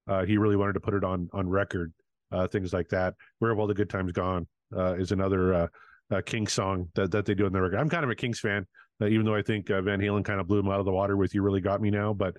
Uh, 0.08 0.24
he 0.24 0.38
really 0.38 0.56
wanted 0.56 0.72
to 0.74 0.80
put 0.80 0.94
it 0.94 1.04
on 1.04 1.28
on 1.32 1.48
record. 1.48 1.92
Uh, 2.32 2.46
things 2.46 2.72
like 2.72 2.88
that. 2.88 3.14
"Where 3.38 3.50
Have 3.50 3.58
All 3.58 3.66
the 3.66 3.74
Good 3.74 3.90
Times 3.90 4.12
Gone" 4.12 4.46
uh, 4.76 4.94
is 4.94 5.12
another 5.12 5.54
uh, 5.54 5.66
uh, 6.10 6.22
Kinks 6.24 6.52
song 6.52 6.88
that 6.94 7.10
that 7.10 7.24
they 7.26 7.34
do 7.34 7.46
on 7.46 7.52
the 7.52 7.60
record. 7.60 7.78
I'm 7.78 7.88
kind 7.88 8.04
of 8.04 8.10
a 8.10 8.14
Kinks 8.14 8.40
fan 8.40 8.66
uh, 9.00 9.06
even 9.06 9.26
though 9.26 9.34
I 9.34 9.42
think 9.42 9.70
uh, 9.70 9.82
Van 9.82 10.00
Halen 10.00 10.24
kind 10.24 10.40
of 10.40 10.46
blew 10.46 10.60
him 10.60 10.68
out 10.68 10.80
of 10.80 10.86
the 10.86 10.92
water 10.92 11.16
with 11.16 11.34
"You 11.34 11.42
Really 11.42 11.60
Got 11.60 11.80
Me 11.80 11.90
Now." 11.90 12.12
But 12.14 12.36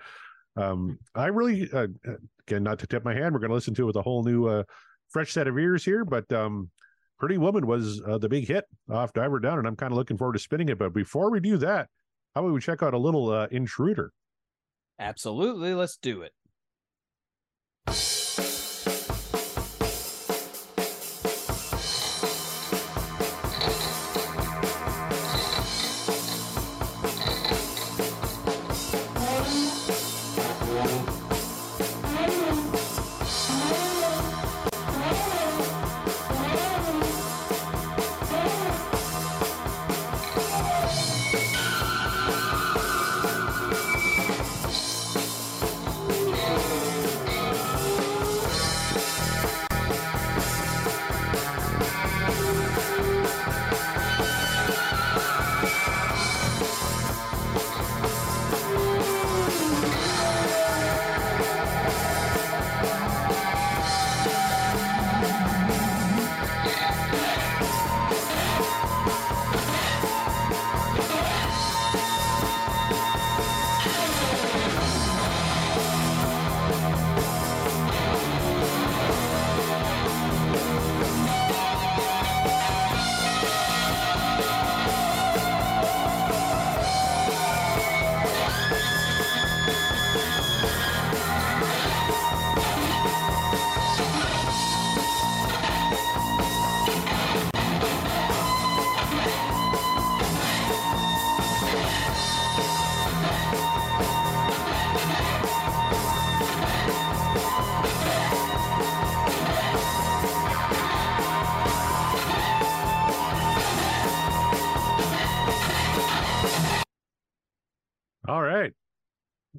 um, 0.55 0.97
I 1.13 1.27
really, 1.27 1.69
uh, 1.71 1.87
again, 2.47 2.63
not 2.63 2.79
to 2.79 2.87
tip 2.87 3.05
my 3.05 3.13
hand, 3.13 3.33
we're 3.33 3.39
going 3.39 3.49
to 3.49 3.55
listen 3.55 3.75
to 3.75 3.83
it 3.83 3.85
with 3.85 3.95
a 3.95 4.01
whole 4.01 4.23
new, 4.23 4.63
fresh 5.09 5.31
set 5.31 5.47
of 5.47 5.57
ears 5.57 5.85
here. 5.85 6.03
But 6.03 6.31
um, 6.33 6.69
"Pretty 7.19 7.37
Woman" 7.37 7.67
was 7.67 7.99
the 7.99 8.29
big 8.29 8.47
hit 8.47 8.65
off 8.89 9.13
Diver 9.13 9.39
Down, 9.39 9.59
and 9.59 9.67
I'm 9.67 9.75
kind 9.75 9.91
of 9.93 9.97
looking 9.97 10.17
forward 10.17 10.33
to 10.33 10.39
spinning 10.39 10.69
it. 10.69 10.79
But 10.79 10.93
before 10.93 11.29
we 11.29 11.39
do 11.39 11.57
that, 11.57 11.89
how 12.33 12.41
about 12.41 12.53
we 12.53 12.61
check 12.61 12.81
out 12.81 12.93
a 12.93 12.99
little 12.99 13.43
Intruder? 13.45 14.11
absolutely 14.99 15.75
let's 15.75 15.95
do 15.97 16.23
it 16.23 16.33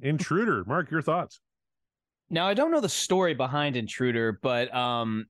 Intruder. 0.09 0.63
Mark, 0.65 0.91
your 0.91 1.01
thoughts? 1.01 1.39
Now 2.29 2.47
I 2.47 2.53
don't 2.53 2.71
know 2.71 2.81
the 2.81 2.89
story 2.89 3.33
behind 3.33 3.75
Intruder, 3.75 4.39
but 4.41 4.73
um 4.75 5.25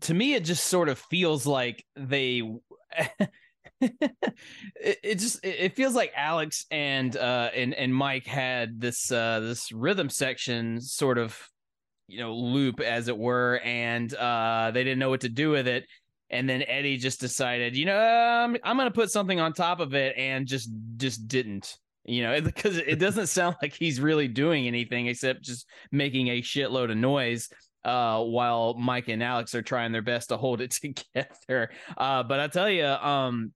to 0.00 0.14
me 0.14 0.34
it 0.34 0.44
just 0.44 0.66
sort 0.66 0.88
of 0.88 0.98
feels 0.98 1.46
like 1.46 1.84
they 1.96 2.42
it, 3.80 4.18
it 4.80 5.18
just 5.18 5.44
it 5.44 5.76
feels 5.76 5.94
like 5.94 6.12
Alex 6.16 6.66
and 6.70 7.16
uh 7.16 7.50
and 7.54 7.74
and 7.74 7.94
Mike 7.94 8.26
had 8.26 8.80
this 8.80 9.10
uh 9.10 9.40
this 9.40 9.72
rhythm 9.72 10.08
section 10.08 10.80
sort 10.80 11.18
of 11.18 11.38
you 12.08 12.18
know 12.18 12.34
loop 12.34 12.80
as 12.80 13.08
it 13.08 13.16
were 13.16 13.60
and 13.64 14.12
uh 14.14 14.70
they 14.72 14.84
didn't 14.84 14.98
know 14.98 15.10
what 15.10 15.22
to 15.22 15.28
do 15.28 15.50
with 15.50 15.66
it 15.66 15.84
and 16.32 16.48
then 16.48 16.64
Eddie 16.66 16.96
just 16.96 17.20
decided, 17.20 17.76
you 17.76 17.84
know, 17.84 17.98
um, 17.98 18.56
I'm 18.64 18.76
going 18.76 18.88
to 18.88 18.94
put 18.94 19.10
something 19.10 19.38
on 19.38 19.52
top 19.52 19.80
of 19.80 19.94
it 19.94 20.16
and 20.16 20.46
just 20.46 20.70
just 20.96 21.28
didn't. 21.28 21.76
You 22.04 22.22
know, 22.22 22.40
because 22.42 22.76
it 22.76 22.98
doesn't 22.98 23.28
sound 23.28 23.56
like 23.62 23.74
he's 23.74 24.00
really 24.00 24.28
doing 24.28 24.66
anything 24.66 25.06
except 25.06 25.42
just 25.42 25.66
making 25.90 26.28
a 26.28 26.42
shitload 26.42 26.90
of 26.90 26.96
noise 26.96 27.48
uh 27.84 28.22
while 28.22 28.74
Mike 28.74 29.08
and 29.08 29.22
Alex 29.22 29.56
are 29.56 29.62
trying 29.62 29.90
their 29.90 30.02
best 30.02 30.28
to 30.28 30.36
hold 30.36 30.60
it 30.60 30.70
together. 31.14 31.70
Uh 31.96 32.22
but 32.22 32.38
I 32.38 32.46
tell 32.46 32.70
you 32.70 32.86
um 32.86 33.52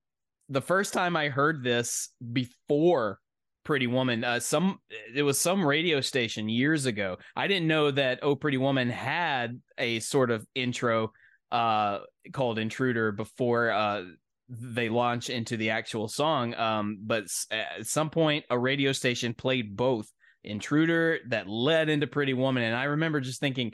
the 0.48 0.61
first 0.61 0.92
time 0.92 1.16
I 1.16 1.28
heard 1.28 1.62
this 1.62 2.11
before 2.32 3.20
Pretty 3.64 3.87
Woman 3.87 4.24
uh 4.24 4.40
some 4.40 4.78
it 5.14 5.22
was 5.22 5.38
some 5.38 5.64
radio 5.64 6.00
station 6.00 6.48
years 6.48 6.87
ago. 6.87 7.18
I 7.37 7.46
didn't 7.46 7.68
know 7.68 7.90
that 7.92 8.20
Oh 8.22 8.35
Pretty 8.35 8.59
Woman 8.59 8.90
had 8.90 9.61
a 9.78 10.00
sort 10.00 10.32
of 10.32 10.44
intro 10.56 11.12
uh 11.52 12.00
called 12.32 12.59
Intruder 12.59 13.12
before 13.12 13.70
uh 13.70 14.02
they 14.48 14.88
launch 14.88 15.28
into 15.28 15.56
the 15.56 15.70
actual 15.70 16.06
song 16.06 16.54
um 16.54 16.98
but 17.02 17.24
at 17.50 17.87
some 17.87 18.11
point 18.11 18.44
a 18.48 18.59
radio 18.59 18.92
station 18.92 19.35
played 19.35 19.76
both 19.76 20.06
Intruder 20.44 21.18
that 21.30 21.48
led 21.48 21.88
into 21.88 22.06
Pretty 22.06 22.32
Woman 22.32 22.62
and 22.62 22.76
I 22.76 22.85
remember 22.85 23.20
just 23.20 23.40
thinking 23.40 23.72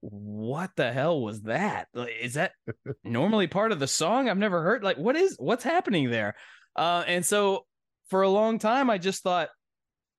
what 0.00 0.70
the 0.76 0.92
hell 0.92 1.20
was 1.20 1.42
that? 1.42 1.88
Is 2.20 2.34
that 2.34 2.52
normally 3.04 3.46
part 3.46 3.72
of 3.72 3.78
the 3.78 3.86
song? 3.86 4.28
I've 4.28 4.38
never 4.38 4.62
heard. 4.62 4.82
Like, 4.82 4.96
what 4.96 5.16
is 5.16 5.36
what's 5.38 5.64
happening 5.64 6.10
there? 6.10 6.36
Uh, 6.74 7.04
and 7.06 7.24
so 7.24 7.66
for 8.08 8.22
a 8.22 8.28
long 8.28 8.58
time, 8.58 8.90
I 8.90 8.98
just 8.98 9.22
thought, 9.22 9.50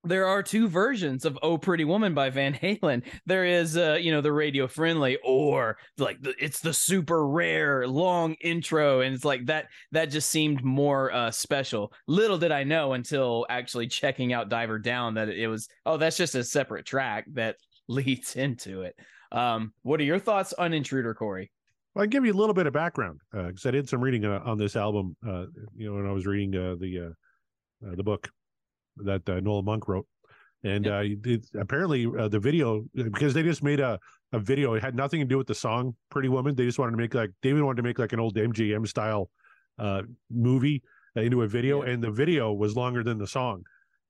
there 0.03 0.27
are 0.27 0.41
two 0.41 0.67
versions 0.67 1.25
of 1.25 1.37
"Oh 1.41 1.57
Pretty 1.57 1.85
Woman" 1.85 2.13
by 2.13 2.29
Van 2.29 2.53
Halen. 2.53 3.03
There 3.25 3.45
is, 3.45 3.77
uh, 3.77 3.97
you 4.01 4.11
know, 4.11 4.21
the 4.21 4.31
radio 4.31 4.67
friendly, 4.67 5.17
or 5.23 5.77
like 5.97 6.21
the, 6.21 6.33
it's 6.43 6.59
the 6.59 6.73
super 6.73 7.27
rare 7.27 7.87
long 7.87 8.33
intro, 8.41 9.01
and 9.01 9.13
it's 9.13 9.25
like 9.25 9.45
that. 9.45 9.67
That 9.91 10.05
just 10.05 10.29
seemed 10.29 10.63
more 10.63 11.11
uh, 11.11 11.31
special. 11.31 11.93
Little 12.07 12.37
did 12.37 12.51
I 12.51 12.63
know 12.63 12.93
until 12.93 13.45
actually 13.49 13.87
checking 13.87 14.33
out 14.33 14.49
Diver 14.49 14.79
Down 14.79 15.15
that 15.15 15.29
it 15.29 15.47
was. 15.47 15.67
Oh, 15.85 15.97
that's 15.97 16.17
just 16.17 16.35
a 16.35 16.43
separate 16.43 16.85
track 16.85 17.25
that 17.33 17.57
leads 17.87 18.35
into 18.35 18.81
it. 18.81 18.95
Um, 19.31 19.73
what 19.83 19.99
are 19.99 20.03
your 20.03 20.19
thoughts 20.19 20.53
on 20.53 20.73
Intruder, 20.73 21.13
Corey? 21.13 21.51
Well, 21.93 22.03
I'll 22.03 22.09
give 22.09 22.25
you 22.25 22.31
a 22.31 22.33
little 22.33 22.53
bit 22.53 22.67
of 22.67 22.73
background 22.73 23.19
because 23.31 23.65
I 23.65 23.71
did 23.71 23.89
some 23.89 24.01
reading 24.01 24.25
uh, 24.25 24.41
on 24.45 24.57
this 24.57 24.75
album. 24.75 25.15
Uh, 25.25 25.45
you 25.75 25.89
know, 25.89 25.95
when 25.95 26.07
I 26.07 26.11
was 26.11 26.25
reading 26.25 26.55
uh, 26.55 26.75
the 26.79 26.99
uh, 26.99 27.87
uh, 27.87 27.95
the 27.95 28.03
book 28.03 28.29
that 28.97 29.27
uh, 29.29 29.39
Noel 29.39 29.61
Monk 29.63 29.87
wrote, 29.87 30.07
and 30.63 30.87
uh, 30.87 31.01
it, 31.03 31.45
apparently 31.59 32.05
uh, 32.19 32.27
the 32.27 32.39
video 32.39 32.83
because 32.93 33.33
they 33.33 33.43
just 33.43 33.63
made 33.63 33.79
a 33.79 33.99
a 34.33 34.39
video. 34.39 34.73
It 34.75 34.81
had 34.83 34.95
nothing 34.95 35.19
to 35.21 35.25
do 35.25 35.37
with 35.37 35.47
the 35.47 35.55
song 35.55 35.95
"Pretty 36.09 36.29
Woman." 36.29 36.55
They 36.55 36.65
just 36.65 36.79
wanted 36.79 36.91
to 36.91 36.97
make 36.97 37.13
like 37.13 37.31
David 37.41 37.63
wanted 37.63 37.77
to 37.77 37.83
make 37.83 37.99
like 37.99 38.13
an 38.13 38.19
old 38.19 38.35
MGM 38.35 38.87
style 38.87 39.29
uh, 39.79 40.03
movie 40.29 40.81
into 41.15 41.41
a 41.43 41.47
video, 41.47 41.83
Yeah. 41.83 41.91
and 41.91 42.03
the 42.03 42.11
video 42.11 42.53
was 42.53 42.75
longer 42.75 43.03
than 43.03 43.17
the 43.17 43.27
song. 43.27 43.63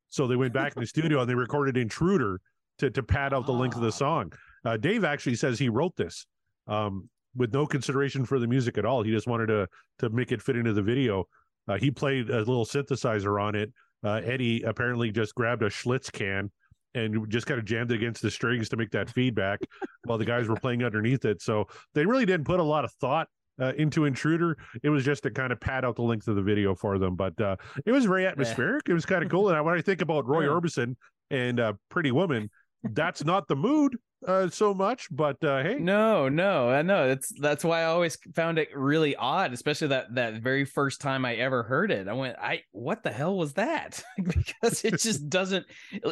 So 0.10 0.28
they 0.28 0.36
went 0.36 0.54
back 0.54 0.76
in 0.76 0.82
the 0.82 0.88
studio 0.96 1.22
and 1.22 1.30
they 1.30 1.36
recorded 1.36 1.78
"Intruder" 1.78 2.40
to 2.80 2.90
to 2.92 3.04
pad 3.04 3.34
out 3.34 3.46
the 3.46 3.54
length 3.54 3.76
of 3.76 3.82
Ah. 3.84 3.86
the 3.86 3.92
song. 3.92 4.34
Uh, 4.64 4.78
Dave 4.78 5.04
actually 5.04 5.36
says 5.36 5.58
he 5.58 5.70
wrote 5.70 5.96
this. 5.96 6.26
Um, 6.68 7.10
with 7.34 7.54
no 7.54 7.66
consideration 7.66 8.26
for 8.26 8.40
the 8.40 8.48
music 8.48 8.78
at 8.78 8.86
all. 8.86 9.04
He 9.04 9.10
just 9.12 9.26
wanted 9.26 9.48
to 9.48 9.68
to 10.00 10.10
make 10.10 10.34
it 10.34 10.42
fit 10.42 10.58
into 10.58 10.74
the 10.74 10.82
video. 10.82 11.24
Uh, 11.68 11.78
he 11.78 11.90
played 11.90 12.30
a 12.30 12.40
little 12.40 12.66
synthesizer 12.66 13.42
on 13.42 13.56
it. 13.56 13.72
Uh, 14.04 14.22
Eddie 14.24 14.64
apparently 14.64 15.12
just 15.12 15.36
grabbed 15.36 15.64
a 15.64 15.70
Schlitz 15.70 16.12
can 16.12 16.52
and 16.94 17.30
just 17.30 17.48
kind 17.48 17.60
of 17.60 17.66
jammed 17.66 17.92
it 17.92 17.96
against 17.96 18.22
the 18.22 18.32
strings 18.32 18.68
to 18.70 18.78
make 18.78 18.92
that 18.92 19.10
feedback 19.10 19.60
while 20.06 20.18
the 20.18 20.26
guys 20.26 20.48
were 20.48 20.56
playing 20.58 20.84
underneath 20.84 21.24
it. 21.26 21.42
So 21.42 21.66
they 21.94 22.06
really 22.06 22.26
didn't 22.26 22.46
put 22.46 22.60
a 22.60 22.64
lot 22.64 22.84
of 22.84 22.92
thought 22.94 23.28
uh, 23.62 23.74
into 23.78 24.06
Intruder. 24.06 24.58
It 24.84 24.90
was 24.90 25.06
just 25.06 25.24
to 25.24 25.32
kind 25.32 25.54
of 25.54 25.60
pad 25.62 25.86
out 25.86 25.96
the 25.96 26.02
length 26.02 26.28
of 26.28 26.36
the 26.36 26.42
video 26.42 26.76
for 26.76 26.98
them. 26.98 27.16
But 27.16 27.40
uh, 27.40 27.56
it 27.86 27.92
was 27.92 28.06
very 28.06 28.26
atmospheric. 28.26 28.90
It 28.90 28.94
was 28.94 29.06
kind 29.06 29.24
of 29.24 29.30
cool. 29.30 29.50
And 29.50 29.64
when 29.64 29.78
I 29.78 29.82
think 29.82 30.02
about 30.02 30.28
Roy 30.28 30.42
Yeah. 30.46 30.50
Orbison 30.50 30.96
and 31.30 31.60
uh, 31.60 31.74
Pretty 31.90 32.12
Woman, 32.12 32.50
that's 32.84 33.24
not 33.24 33.48
the 33.48 33.56
mood 33.56 33.96
uh, 34.28 34.50
so 34.50 34.74
much. 34.74 35.08
But 35.12 35.44
uh, 35.44 35.64
hey, 35.64 35.76
No, 35.80 36.30
no, 36.30 36.70
I 36.70 36.82
know. 36.82 37.08
That's 37.08 37.32
that's 37.40 37.64
why 37.64 37.82
I 37.82 37.86
always 37.86 38.18
found 38.36 38.60
it 38.60 38.70
really 38.76 39.16
odd, 39.16 39.54
especially 39.54 39.88
that 39.90 40.14
that 40.16 40.42
very 40.42 40.66
first 40.66 41.02
time 41.02 41.26
I 41.26 41.36
ever 41.36 41.64
heard 41.64 41.92
it. 41.92 42.08
I 42.08 42.14
went, 42.14 42.38
I 42.40 42.62
what 42.72 43.04
the 43.04 43.12
hell 43.12 43.38
was 43.38 43.54
that? 43.54 44.04
because 44.24 44.84
it 44.86 45.00
just 45.00 45.30
doesn't. 45.30 45.66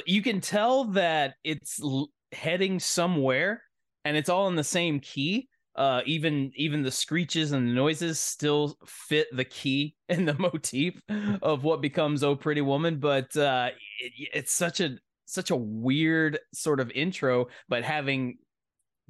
You 0.06 0.22
can 0.22 0.42
tell 0.42 0.86
that 0.86 1.36
it's 1.44 1.82
l- 1.82 2.10
heading 2.32 2.80
somewhere, 2.80 3.64
and 4.06 4.18
it's 4.18 4.30
all 4.30 4.48
in 4.48 4.56
the 4.56 4.64
same 4.64 5.00
key. 5.00 5.48
Uh, 5.76 6.02
even 6.06 6.52
even 6.56 6.82
the 6.82 6.92
screeches 6.92 7.52
and 7.54 7.70
the 7.70 7.74
noises 7.74 8.20
still 8.20 8.76
fit 8.86 9.28
the 9.32 9.46
key 9.46 9.96
and 10.10 10.28
the 10.28 10.34
motif 10.38 11.00
of 11.42 11.64
what 11.64 11.82
becomes 11.82 12.24
"Oh 12.24 12.36
Pretty 12.36 12.62
Woman," 12.62 13.00
but 13.00 13.36
uh, 13.38 13.70
it, 14.00 14.30
it's 14.34 14.52
such 14.52 14.80
a 14.80 14.98
such 15.30 15.52
a 15.52 15.56
weird 15.56 16.40
sort 16.54 16.80
of 16.80 16.92
intro. 16.92 17.48
But 17.68 17.84
having 17.84 18.38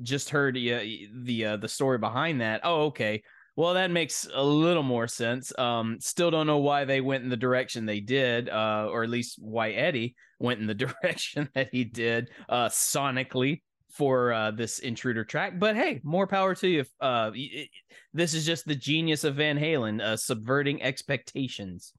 just 0.01 0.29
heard 0.29 0.55
uh, 0.58 0.79
the 1.23 1.45
uh, 1.45 1.58
the 1.58 1.67
story 1.67 1.97
behind 1.97 2.41
that. 2.41 2.62
Oh, 2.63 2.86
okay. 2.86 3.21
Well, 3.55 3.73
that 3.73 3.91
makes 3.91 4.25
a 4.34 4.43
little 4.43 4.84
more 4.84 5.08
sense. 5.08 5.58
Um, 5.60 5.97
still 5.99 6.32
don't 6.32 6.47
know 6.47 6.60
why 6.60 6.86
they 6.86 7.01
went 7.01 7.23
in 7.25 7.29
the 7.29 7.36
direction 7.36 7.86
they 7.86 7.99
did, 7.99 8.47
uh, 8.47 8.88
or 8.89 9.03
at 9.03 9.10
least 9.10 9.36
why 9.38 9.71
Eddie 9.71 10.15
went 10.39 10.62
in 10.62 10.67
the 10.67 10.73
direction 10.86 11.49
that 11.55 11.69
he 11.71 11.84
did, 11.84 12.29
uh, 12.47 12.69
sonically 12.69 13.62
for 13.91 14.32
uh, 14.32 14.51
this 14.51 14.79
intruder 14.79 15.25
track. 15.25 15.60
But 15.60 15.75
hey, 15.75 15.99
more 16.03 16.25
power 16.27 16.55
to 16.55 16.67
you. 16.67 16.86
Uh, 17.01 17.32
it- 17.34 17.69
this 18.13 18.34
is 18.34 18.45
just 18.45 18.65
the 18.65 18.75
genius 18.75 19.23
of 19.25 19.36
Van 19.36 19.58
Halen, 19.58 20.01
uh, 20.01 20.15
subverting 20.15 20.82
expectations. 20.82 21.93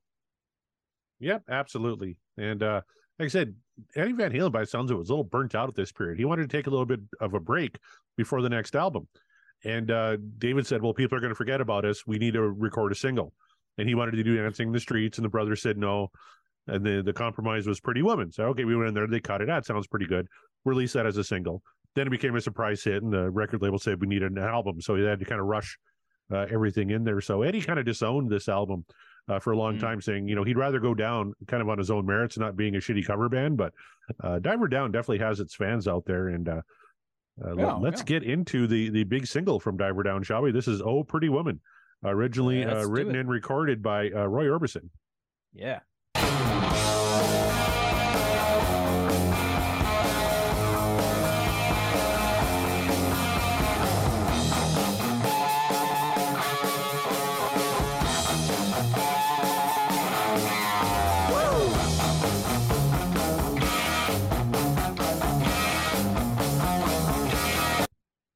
Yep, 1.18 1.42
absolutely. 1.50 2.16
And 2.38 2.62
uh, 2.62 2.80
like 3.18 3.26
I 3.26 3.28
said, 3.28 3.54
Eddie 3.94 4.12
Van 4.12 4.32
Halen, 4.32 4.52
by 4.52 4.64
sounds 4.64 4.90
of 4.90 4.96
it, 4.96 4.98
was 4.98 5.08
a 5.08 5.12
little 5.12 5.24
burnt 5.24 5.54
out 5.54 5.68
at 5.68 5.74
this 5.74 5.92
period. 5.92 6.18
He 6.18 6.24
wanted 6.24 6.48
to 6.48 6.56
take 6.56 6.66
a 6.66 6.70
little 6.70 6.86
bit 6.86 7.00
of 7.20 7.34
a 7.34 7.40
break 7.40 7.78
before 8.16 8.42
the 8.42 8.48
next 8.48 8.74
album. 8.74 9.08
And 9.64 9.90
uh, 9.90 10.16
David 10.38 10.66
said, 10.66 10.82
Well, 10.82 10.94
people 10.94 11.16
are 11.18 11.20
going 11.20 11.32
to 11.32 11.36
forget 11.36 11.60
about 11.60 11.84
us. 11.84 12.06
We 12.06 12.18
need 12.18 12.34
to 12.34 12.42
record 12.42 12.92
a 12.92 12.94
single. 12.94 13.32
And 13.78 13.88
he 13.88 13.94
wanted 13.94 14.12
to 14.12 14.22
do 14.22 14.36
Dancing 14.36 14.68
in 14.68 14.72
the 14.72 14.80
Streets. 14.80 15.18
And 15.18 15.24
the 15.24 15.30
brother 15.30 15.56
said 15.56 15.76
no. 15.76 16.10
And 16.66 16.84
the, 16.84 17.02
the 17.02 17.12
compromise 17.12 17.66
was 17.66 17.80
Pretty 17.80 18.02
Woman. 18.02 18.30
So, 18.32 18.44
okay, 18.46 18.64
we 18.64 18.76
went 18.76 18.88
in 18.88 18.94
there. 18.94 19.06
They 19.06 19.20
cut 19.20 19.40
it. 19.40 19.50
out. 19.50 19.66
sounds 19.66 19.86
pretty 19.86 20.06
good. 20.06 20.26
Release 20.64 20.92
that 20.92 21.06
as 21.06 21.16
a 21.16 21.24
single. 21.24 21.62
Then 21.94 22.06
it 22.06 22.10
became 22.10 22.36
a 22.36 22.40
surprise 22.40 22.84
hit. 22.84 23.02
And 23.02 23.12
the 23.12 23.30
record 23.30 23.62
label 23.62 23.78
said 23.78 24.00
we 24.00 24.06
need 24.06 24.22
an 24.22 24.38
album. 24.38 24.80
So 24.80 24.94
he 24.94 25.04
had 25.04 25.18
to 25.18 25.24
kind 25.24 25.40
of 25.40 25.46
rush 25.46 25.78
uh, 26.32 26.46
everything 26.50 26.90
in 26.90 27.04
there. 27.04 27.20
So 27.20 27.42
Eddie 27.42 27.62
kind 27.62 27.78
of 27.78 27.84
disowned 27.84 28.30
this 28.30 28.48
album 28.48 28.84
uh, 29.30 29.38
for 29.38 29.52
a 29.52 29.56
long 29.56 29.76
Mm. 29.76 29.80
time, 29.80 30.00
saying 30.00 30.28
you 30.28 30.34
know 30.34 30.42
he'd 30.44 30.58
rather 30.58 30.80
go 30.80 30.92
down 30.94 31.32
kind 31.46 31.62
of 31.62 31.68
on 31.68 31.78
his 31.78 31.90
own 31.90 32.04
merits, 32.04 32.36
not 32.36 32.56
being 32.56 32.74
a 32.74 32.78
shitty 32.78 33.06
cover 33.06 33.28
band. 33.28 33.56
But 33.56 33.72
uh, 34.22 34.38
Diver 34.40 34.68
Down 34.68 34.90
definitely 34.92 35.18
has 35.24 35.40
its 35.40 35.54
fans 35.54 35.86
out 35.88 36.04
there, 36.04 36.28
and 36.28 36.48
uh, 36.48 36.60
uh, 37.44 37.54
Yeah, 37.56 37.74
let, 37.74 37.94
us 37.94 38.00
yeah. 38.00 38.04
get 38.06 38.22
into 38.24 38.66
the 38.66 38.90
the 38.90 39.04
big 39.04 39.26
single 39.26 39.60
from 39.60 39.76
Diver 39.76 40.02
Down, 40.02 40.22
shall 40.22 40.42
we? 40.42 40.50
This 40.52 40.68
is 40.68 40.82
"Oh 40.82 41.04
Pretty 41.04 41.28
Woman," 41.28 41.60
originally 42.04 42.60
Yeah, 42.60 42.80
uh, 42.80 42.86
written 42.86 43.14
and 43.14 43.28
recorded 43.28 43.82
by 43.82 44.10
uh, 44.10 44.26
Roy 44.26 44.46
Orbison. 44.46 44.90
Yeah. 45.54 45.80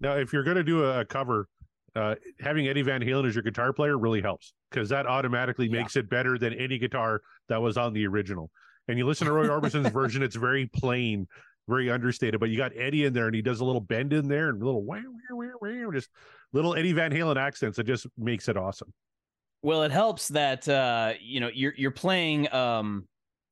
Now, 0.04 0.16
if 0.16 0.34
you're 0.34 0.42
going 0.42 0.58
to 0.58 0.62
do 0.62 0.84
a, 0.84 1.02
cover, 1.02 1.48
uh, 1.96 2.16
having 2.38 2.68
Eddie 2.68 2.82
Van 2.82 3.00
Halen 3.00 3.26
as 3.26 3.34
your 3.34 3.42
guitar 3.42 3.72
player 3.72 3.96
really 3.96 4.20
helps 4.20 4.52
because 4.70 4.90
that 4.90 5.06
automatically 5.06 5.64
Yeah. 5.66 5.78
makes 5.80 5.96
it 5.96 6.10
better 6.10 6.36
than 6.36 6.52
any 6.52 6.76
guitar 6.78 7.22
that 7.48 7.62
was 7.62 7.78
on 7.78 7.94
the 7.94 8.06
original. 8.06 8.50
And 8.86 8.98
you 8.98 9.06
listen 9.06 9.26
to 9.26 9.32
Roy 9.32 9.48
Orbison's 9.48 9.88
version; 9.92 10.22
it's 10.22 10.36
very 10.36 10.66
plain, 10.66 11.26
very 11.68 11.90
understated. 11.90 12.38
But 12.38 12.50
you 12.50 12.58
got 12.58 12.72
Eddie 12.76 13.06
in 13.06 13.14
there, 13.14 13.26
and 13.26 13.34
he 13.34 13.40
does 13.40 13.60
a 13.60 13.64
little 13.64 13.80
bend 13.80 14.12
in 14.12 14.28
there 14.28 14.50
and 14.50 14.60
a 14.60 14.64
little 14.64 14.84
wow, 14.84 15.00
wow, 15.30 15.52
wow, 15.62 15.84
wow, 15.84 15.90
just 15.90 16.10
little 16.52 16.74
Eddie 16.76 16.92
Van 16.92 17.10
Halen 17.10 17.36
accents. 17.36 17.78
That 17.78 17.84
just 17.86 18.06
makes 18.18 18.46
it 18.50 18.58
awesome. 18.58 18.92
Well, 19.62 19.84
it 19.84 19.90
helps 19.90 20.28
that 20.28 20.68
uh, 20.68 21.14
you 21.18 21.40
know 21.40 21.48
you're 21.54 21.72
you're 21.78 21.90
playing 21.90 22.52
um, 22.52 23.08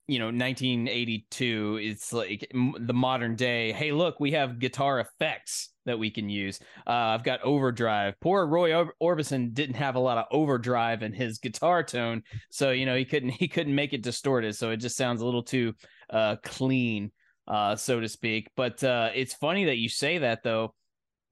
you 0.07 0.19
know 0.19 0.27
1982. 0.27 1.79
It's 1.83 2.13
like 2.13 2.51
the 2.53 2.95
modern 2.95 3.37
day. 3.37 3.73
Hey, 3.73 3.93
look, 3.93 4.21
we 4.21 4.33
have 4.33 4.59
guitar 4.59 5.01
effects 5.01 5.71
that 5.85 5.99
we 5.99 6.11
can 6.11 6.29
use. 6.29 6.61
Uh, 6.87 6.91
I've 6.91 7.25
got 7.25 7.43
overdrive. 7.43 8.15
Poor 8.21 8.47
Roy 8.47 8.75
Or- 8.75 8.95
Orbison 9.03 9.53
didn't 9.53 9.77
have 9.77 9.95
a 9.95 10.01
lot 10.01 10.19
of 10.19 10.27
overdrive 10.31 11.03
in 11.03 11.13
his 11.13 11.39
guitar 11.39 11.83
tone, 11.83 12.23
so 12.51 12.71
you 12.71 12.87
know 12.87 12.97
he 12.97 13.05
couldn't 13.05 13.31
he 13.41 13.49
couldn't 13.49 13.75
make 13.75 13.93
it 13.93 14.03
distorted. 14.03 14.55
So 14.57 14.71
it 14.71 14.79
just 14.79 14.97
sounds 14.97 15.21
a 15.21 15.25
little 15.25 15.43
too 15.43 15.75
uh, 16.11 16.37
clean, 16.43 17.13
uh, 17.47 17.77
so 17.77 18.01
to 18.01 18.09
speak. 18.09 18.49
But 18.57 18.83
uh, 18.85 19.11
it's 19.15 19.35
funny 19.35 19.67
that 19.67 19.79
you 19.79 19.89
say 19.89 20.19
that 20.19 20.43
though 20.43 20.75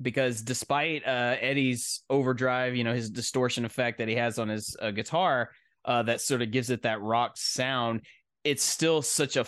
because 0.02 0.42
despite 0.42 1.06
uh, 1.06 1.36
Eddie's 1.40 2.02
overdrive, 2.08 2.74
you 2.74 2.84
know, 2.84 2.94
his 2.94 3.10
distortion 3.10 3.64
effect 3.64 3.98
that 3.98 4.08
he 4.08 4.14
has 4.14 4.38
on 4.38 4.48
his 4.48 4.76
uh, 4.80 4.90
guitar, 4.90 5.50
uh, 5.84 6.02
that 6.02 6.20
sort 6.20 6.42
of 6.42 6.50
gives 6.50 6.70
it 6.70 6.82
that 6.82 7.00
rock 7.00 7.32
sound. 7.36 8.02
It's 8.44 8.62
still 8.62 9.02
such 9.02 9.36
a 9.36 9.46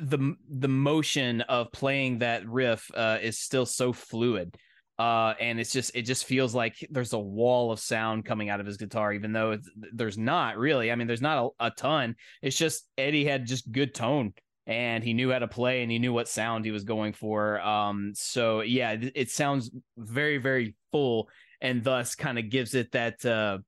the 0.00 0.34
the 0.48 0.68
motion 0.68 1.40
of 1.42 1.72
playing 1.72 2.18
that 2.18 2.46
riff 2.48 2.90
uh, 2.94 3.18
is 3.20 3.38
still 3.38 3.66
so 3.66 3.92
fluid. 3.92 4.56
Uh, 4.98 5.34
and 5.40 5.60
it's 5.60 5.72
just 5.72 5.94
it 5.94 6.02
just 6.02 6.24
feels 6.24 6.54
like 6.54 6.74
there's 6.90 7.12
a 7.12 7.18
wall 7.18 7.70
of 7.70 7.78
sound 7.78 8.24
coming 8.24 8.48
out 8.48 8.60
of 8.60 8.66
his 8.66 8.78
guitar, 8.78 9.12
even 9.12 9.32
though 9.32 9.58
there's 9.92 10.16
not 10.16 10.56
really. 10.56 10.90
I 10.90 10.94
mean, 10.94 11.06
there's 11.06 11.20
not 11.20 11.52
a, 11.60 11.66
a 11.66 11.70
ton. 11.70 12.16
It's 12.40 12.56
just 12.56 12.88
Eddie 12.96 13.26
had 13.26 13.46
just 13.46 13.70
good 13.70 13.94
tone 13.94 14.32
and 14.66 15.04
he 15.04 15.14
knew 15.14 15.30
how 15.30 15.38
to 15.38 15.48
play 15.48 15.82
and 15.82 15.92
he 15.92 15.98
knew 15.98 16.12
what 16.12 16.28
sound 16.28 16.64
he 16.64 16.70
was 16.70 16.84
going 16.84 17.12
for. 17.12 17.60
Um, 17.60 18.12
so 18.14 18.62
yeah, 18.62 18.92
it, 18.92 19.12
it 19.14 19.30
sounds 19.30 19.70
very, 19.96 20.38
very 20.38 20.74
full 20.92 21.28
and 21.60 21.84
thus 21.84 22.14
kind 22.14 22.38
of 22.38 22.50
gives 22.50 22.74
it 22.74 22.92
that, 22.92 23.24
uh, 23.24 23.58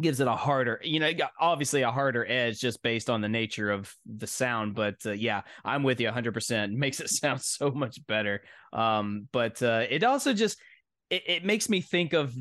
gives 0.00 0.20
it 0.20 0.28
a 0.28 0.34
harder, 0.34 0.80
you 0.82 1.00
know, 1.00 1.10
obviously 1.40 1.82
a 1.82 1.90
harder 1.90 2.26
edge 2.26 2.60
just 2.60 2.82
based 2.82 3.10
on 3.10 3.20
the 3.20 3.28
nature 3.28 3.70
of 3.70 3.92
the 4.06 4.26
sound. 4.26 4.74
But 4.74 4.96
uh, 5.04 5.12
yeah, 5.12 5.42
I'm 5.64 5.82
with 5.82 6.00
you 6.00 6.08
100%. 6.08 6.72
Makes 6.78 7.00
it 7.00 7.10
sound 7.10 7.42
so 7.42 7.70
much 7.70 8.04
better. 8.06 8.42
Um, 8.72 9.28
but 9.32 9.62
uh, 9.62 9.84
it 9.88 10.04
also 10.04 10.32
just, 10.32 10.58
it, 11.10 11.22
it 11.26 11.44
makes 11.44 11.68
me 11.68 11.80
think 11.80 12.12
of 12.12 12.34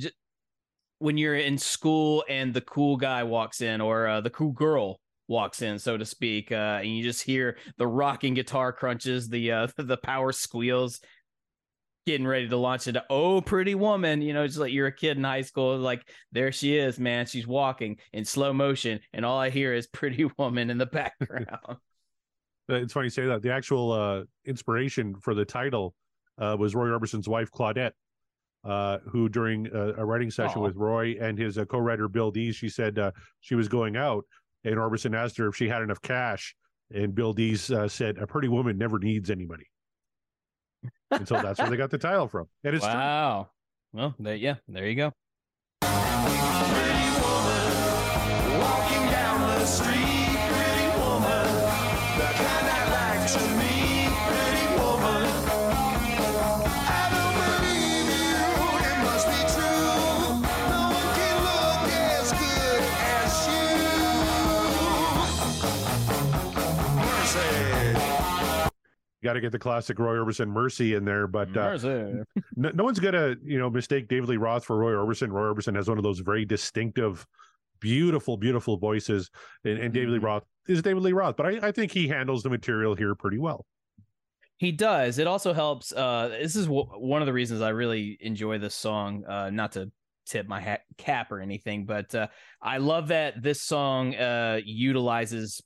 when 0.99 1.17
you're 1.17 1.35
in 1.35 1.57
school 1.57 2.23
and 2.27 2.53
the 2.53 2.61
cool 2.61 2.97
guy 2.97 3.23
walks 3.23 3.61
in 3.61 3.81
or 3.81 4.07
uh, 4.07 4.21
the 4.21 4.29
cool 4.29 4.51
girl 4.51 4.99
walks 5.27 5.61
in, 5.61 5.77
so 5.77 5.97
to 5.97 6.05
speak, 6.05 6.51
uh, 6.51 6.79
and 6.81 6.95
you 6.95 7.03
just 7.03 7.21
hear 7.21 7.57
the 7.77 7.87
rocking 7.87 8.33
guitar 8.33 8.71
crunches, 8.71 9.27
the 9.29 9.51
uh, 9.51 9.67
the 9.77 9.97
power 9.97 10.31
squeals, 10.31 10.99
getting 12.07 12.25
ready 12.25 12.47
to 12.47 12.57
launch 12.57 12.87
into 12.87 13.03
"Oh, 13.09 13.41
Pretty 13.41 13.75
Woman." 13.75 14.21
You 14.21 14.33
know, 14.33 14.47
just 14.47 14.57
like 14.57 14.71
you're 14.71 14.87
a 14.87 14.95
kid 14.95 15.17
in 15.17 15.23
high 15.23 15.41
school, 15.41 15.77
like 15.77 16.09
there 16.31 16.51
she 16.51 16.75
is, 16.75 16.97
man. 16.97 17.27
She's 17.27 17.45
walking 17.45 17.97
in 18.13 18.25
slow 18.25 18.53
motion, 18.53 19.01
and 19.13 19.23
all 19.23 19.37
I 19.37 19.51
hear 19.51 19.73
is 19.73 19.85
"Pretty 19.85 20.25
Woman" 20.39 20.71
in 20.71 20.79
the 20.79 20.87
background. 20.87 21.47
It's 22.69 22.91
funny 22.91 23.05
you 23.05 23.11
say 23.11 23.25
that. 23.27 23.41
The 23.41 23.53
actual 23.53 23.93
uh, 23.93 24.23
inspiration 24.45 25.15
for 25.21 25.33
the 25.33 25.45
title 25.45 25.95
uh, 26.37 26.57
was 26.59 26.75
Roy 26.75 26.89
Orbison's 26.89 27.29
wife, 27.29 27.49
Claudette, 27.49 27.93
uh, 28.65 28.97
who 29.09 29.29
during 29.29 29.73
a 29.73 30.05
writing 30.05 30.29
session 30.29 30.59
Aw. 30.59 30.63
with 30.63 30.75
Roy 30.75 31.15
and 31.17 31.37
his 31.37 31.57
uh, 31.57 31.63
co-writer 31.63 32.09
Bill 32.09 32.29
Dees, 32.29 32.57
she 32.57 32.67
said 32.67 32.99
uh, 32.99 33.11
she 33.39 33.55
was 33.55 33.69
going 33.69 33.95
out, 33.95 34.25
and 34.65 34.75
Orbison 34.75 35.15
asked 35.15 35.37
her 35.37 35.47
if 35.47 35.55
she 35.55 35.69
had 35.69 35.81
enough 35.81 36.01
cash, 36.01 36.57
and 36.93 37.15
Bill 37.15 37.31
Dees 37.31 37.71
uh, 37.71 37.87
said, 37.87 38.17
"A 38.17 38.27
pretty 38.27 38.49
woman 38.49 38.77
never 38.77 38.99
needs 38.99 39.31
any 39.31 39.45
money." 39.45 39.67
And 41.11 41.27
so 41.27 41.35
that's 41.35 41.59
where 41.59 41.69
they 41.69 41.77
got 41.77 41.89
the 41.91 41.97
title 41.97 42.27
from. 42.27 42.47
And 42.63 42.75
it's 42.75 42.85
true. 42.85 42.93
wow. 42.93 43.49
Well, 43.93 44.15
there, 44.19 44.35
yeah, 44.35 44.55
there 44.67 44.87
you 44.87 44.95
go. 44.95 45.13
Got 69.27 69.33
to 69.33 69.41
get 69.41 69.51
the 69.51 69.59
classic 69.59 69.99
Roy 69.99 70.15
Orbison 70.15 70.47
"Mercy" 70.47 70.93
in 70.93 71.03
there, 71.03 71.27
but 71.27 71.49
uh, 71.57 71.77
no, 72.55 72.69
no 72.73 72.83
one's 72.85 72.97
gonna 72.97 73.35
you 73.43 73.59
know 73.59 73.69
mistake 73.69 74.07
David 74.07 74.29
Lee 74.29 74.37
Roth 74.37 74.63
for 74.63 74.77
Roy 74.77 74.93
Orbison. 74.93 75.33
Roy 75.33 75.53
Orbison 75.53 75.75
has 75.75 75.89
one 75.89 75.97
of 75.97 76.03
those 76.05 76.19
very 76.19 76.45
distinctive, 76.45 77.27
beautiful, 77.81 78.37
beautiful 78.37 78.77
voices, 78.77 79.29
and, 79.65 79.79
and 79.79 79.93
David 79.93 80.11
Lee 80.11 80.19
Mhm. 80.19 80.23
Roth 80.23 80.43
is 80.69 80.81
David 80.81 81.03
Lee 81.03 81.11
Roth. 81.11 81.35
But 81.35 81.45
I, 81.47 81.67
I 81.67 81.71
think 81.73 81.91
he 81.91 82.07
handles 82.07 82.41
the 82.41 82.49
material 82.49 82.95
here 82.95 83.15
pretty 83.15 83.37
well. 83.37 83.65
He 84.55 84.71
does. 84.71 85.17
It 85.17 85.27
also 85.27 85.51
helps. 85.51 85.91
Uh, 85.91 86.29
this 86.39 86.55
is 86.55 86.67
w- 86.67 86.85
one 86.85 87.21
of 87.21 87.25
the 87.25 87.33
reasons 87.33 87.59
I 87.61 87.69
really 87.71 88.17
enjoy 88.21 88.59
this 88.59 88.75
song. 88.75 89.25
Uh, 89.27 89.49
not 89.49 89.73
to 89.73 89.91
tip 90.25 90.47
my 90.47 90.61
hat 90.61 90.83
cap 90.97 91.33
or 91.33 91.41
anything, 91.41 91.85
but 91.85 92.15
uh, 92.15 92.27
I 92.61 92.77
love 92.77 93.09
that 93.09 93.43
this 93.43 93.61
song 93.63 94.15
uh, 94.15 94.61
utilizes 94.63 95.61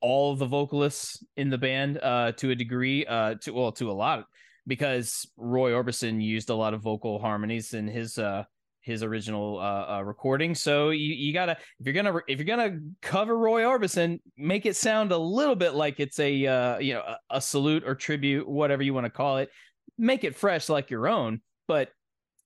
all 0.00 0.36
the 0.36 0.46
vocalists 0.46 1.24
in 1.36 1.50
the 1.50 1.58
band 1.58 1.98
uh, 1.98 2.32
to 2.32 2.50
a 2.50 2.54
degree. 2.54 3.04
Uh, 3.06 3.34
to 3.42 3.52
well, 3.52 3.72
to 3.72 3.90
a 3.90 3.92
lot, 3.92 4.26
because 4.66 5.26
Roy 5.36 5.72
Orbison 5.72 6.22
used 6.22 6.50
a 6.50 6.54
lot 6.54 6.74
of 6.74 6.82
vocal 6.82 7.18
harmonies 7.18 7.74
in 7.74 7.88
his 7.88 8.18
uh, 8.18 8.44
his 8.86 9.02
original 9.02 9.58
uh, 9.58 9.96
uh, 9.96 10.02
recording. 10.02 10.54
So 10.54 10.90
you, 10.90 11.12
you 11.12 11.32
gotta 11.32 11.58
if 11.80 11.86
you're 11.86 11.92
gonna 11.92 12.20
if 12.28 12.38
you're 12.38 12.46
gonna 12.46 12.78
cover 13.02 13.36
Roy 13.36 13.62
Orbison, 13.62 14.20
make 14.38 14.64
it 14.64 14.76
sound 14.76 15.10
a 15.10 15.18
little 15.18 15.56
bit 15.56 15.74
like 15.74 15.98
it's 15.98 16.20
a 16.20 16.46
uh, 16.46 16.78
you 16.78 16.94
know 16.94 17.00
a, 17.00 17.18
a 17.30 17.40
salute 17.40 17.82
or 17.84 17.94
tribute, 17.94 18.48
whatever 18.48 18.82
you 18.82 18.94
want 18.94 19.04
to 19.04 19.10
call 19.10 19.38
it. 19.38 19.50
Make 19.98 20.24
it 20.24 20.36
fresh 20.36 20.68
like 20.68 20.90
your 20.90 21.08
own, 21.08 21.40
but 21.66 21.90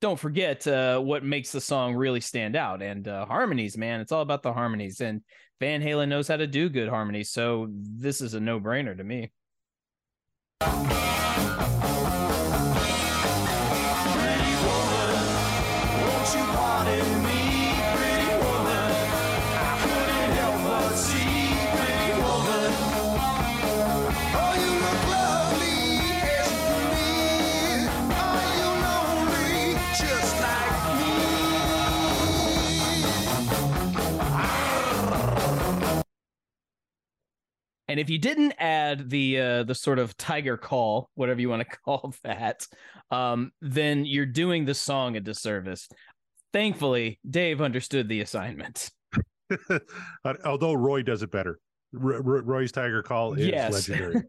don't 0.00 0.18
forget 0.18 0.66
uh, 0.66 0.98
what 0.98 1.24
makes 1.24 1.52
the 1.52 1.60
song 1.60 1.94
really 1.94 2.20
stand 2.20 2.56
out. 2.56 2.82
And 2.82 3.06
uh, 3.06 3.26
harmonies, 3.26 3.76
man, 3.76 4.00
it's 4.00 4.12
all 4.12 4.22
about 4.22 4.42
the 4.42 4.52
harmonies. 4.52 5.00
And 5.00 5.22
Van 5.60 5.82
Halen 5.82 6.08
knows 6.08 6.26
how 6.26 6.38
to 6.38 6.46
do 6.46 6.70
good 6.70 6.88
harmonies, 6.88 7.30
so 7.30 7.68
this 7.70 8.22
is 8.22 8.32
a 8.32 8.40
no 8.40 8.58
brainer 8.58 8.96
to 8.96 9.04
me. 9.04 9.30
And 37.90 37.98
if 37.98 38.08
you 38.08 38.18
didn't 38.18 38.52
add 38.58 39.10
the 39.10 39.40
uh, 39.40 39.62
the 39.64 39.74
sort 39.74 39.98
of 39.98 40.16
tiger 40.16 40.56
call, 40.56 41.10
whatever 41.14 41.40
you 41.40 41.48
want 41.48 41.68
to 41.68 41.76
call 41.84 42.14
that, 42.22 42.64
um, 43.10 43.50
then 43.60 44.04
you're 44.04 44.26
doing 44.26 44.64
the 44.64 44.74
song 44.74 45.16
a 45.16 45.20
disservice. 45.20 45.88
Thankfully, 46.52 47.18
Dave 47.28 47.60
understood 47.60 48.08
the 48.08 48.20
assignment. 48.20 48.90
Although 50.44 50.74
Roy 50.74 51.02
does 51.02 51.22
it 51.22 51.32
better. 51.32 51.58
R- 52.00 52.14
R- 52.14 52.42
Roy's 52.42 52.70
Tiger 52.70 53.02
Call 53.02 53.34
is 53.34 53.46
Yes. 53.46 53.72
legendary. 53.72 54.22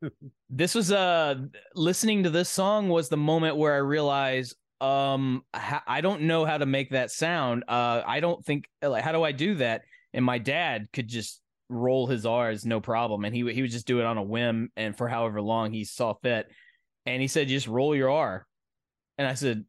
this 0.50 0.74
was 0.74 0.92
uh 0.92 1.36
listening 1.74 2.24
to 2.24 2.30
this 2.30 2.50
song 2.50 2.90
was 2.90 3.08
the 3.08 3.16
moment 3.16 3.56
where 3.56 3.72
I 3.72 3.78
realized 3.78 4.54
um 4.82 5.42
ha- 5.54 5.84
I 5.86 6.02
don't 6.02 6.22
know 6.22 6.44
how 6.44 6.58
to 6.58 6.66
make 6.66 6.90
that 6.90 7.10
sound. 7.10 7.64
Uh 7.68 8.02
I 8.06 8.20
don't 8.20 8.44
think 8.44 8.68
like 8.82 9.02
how 9.02 9.12
do 9.12 9.22
I 9.22 9.32
do 9.32 9.54
that? 9.54 9.82
And 10.12 10.24
my 10.24 10.36
dad 10.36 10.88
could 10.92 11.08
just 11.08 11.41
roll 11.72 12.06
his 12.06 12.26
R's 12.26 12.64
no 12.64 12.80
problem 12.80 13.24
and 13.24 13.34
he 13.34 13.50
he 13.52 13.62
would 13.62 13.70
just 13.70 13.86
do 13.86 14.00
it 14.00 14.04
on 14.06 14.18
a 14.18 14.22
whim 14.22 14.70
and 14.76 14.96
for 14.96 15.08
however 15.08 15.40
long 15.40 15.72
he 15.72 15.84
saw 15.84 16.14
fit. 16.14 16.46
And 17.06 17.20
he 17.20 17.28
said 17.28 17.48
just 17.48 17.66
roll 17.66 17.96
your 17.96 18.10
R. 18.10 18.46
And 19.18 19.26
I 19.26 19.34
said 19.34 19.64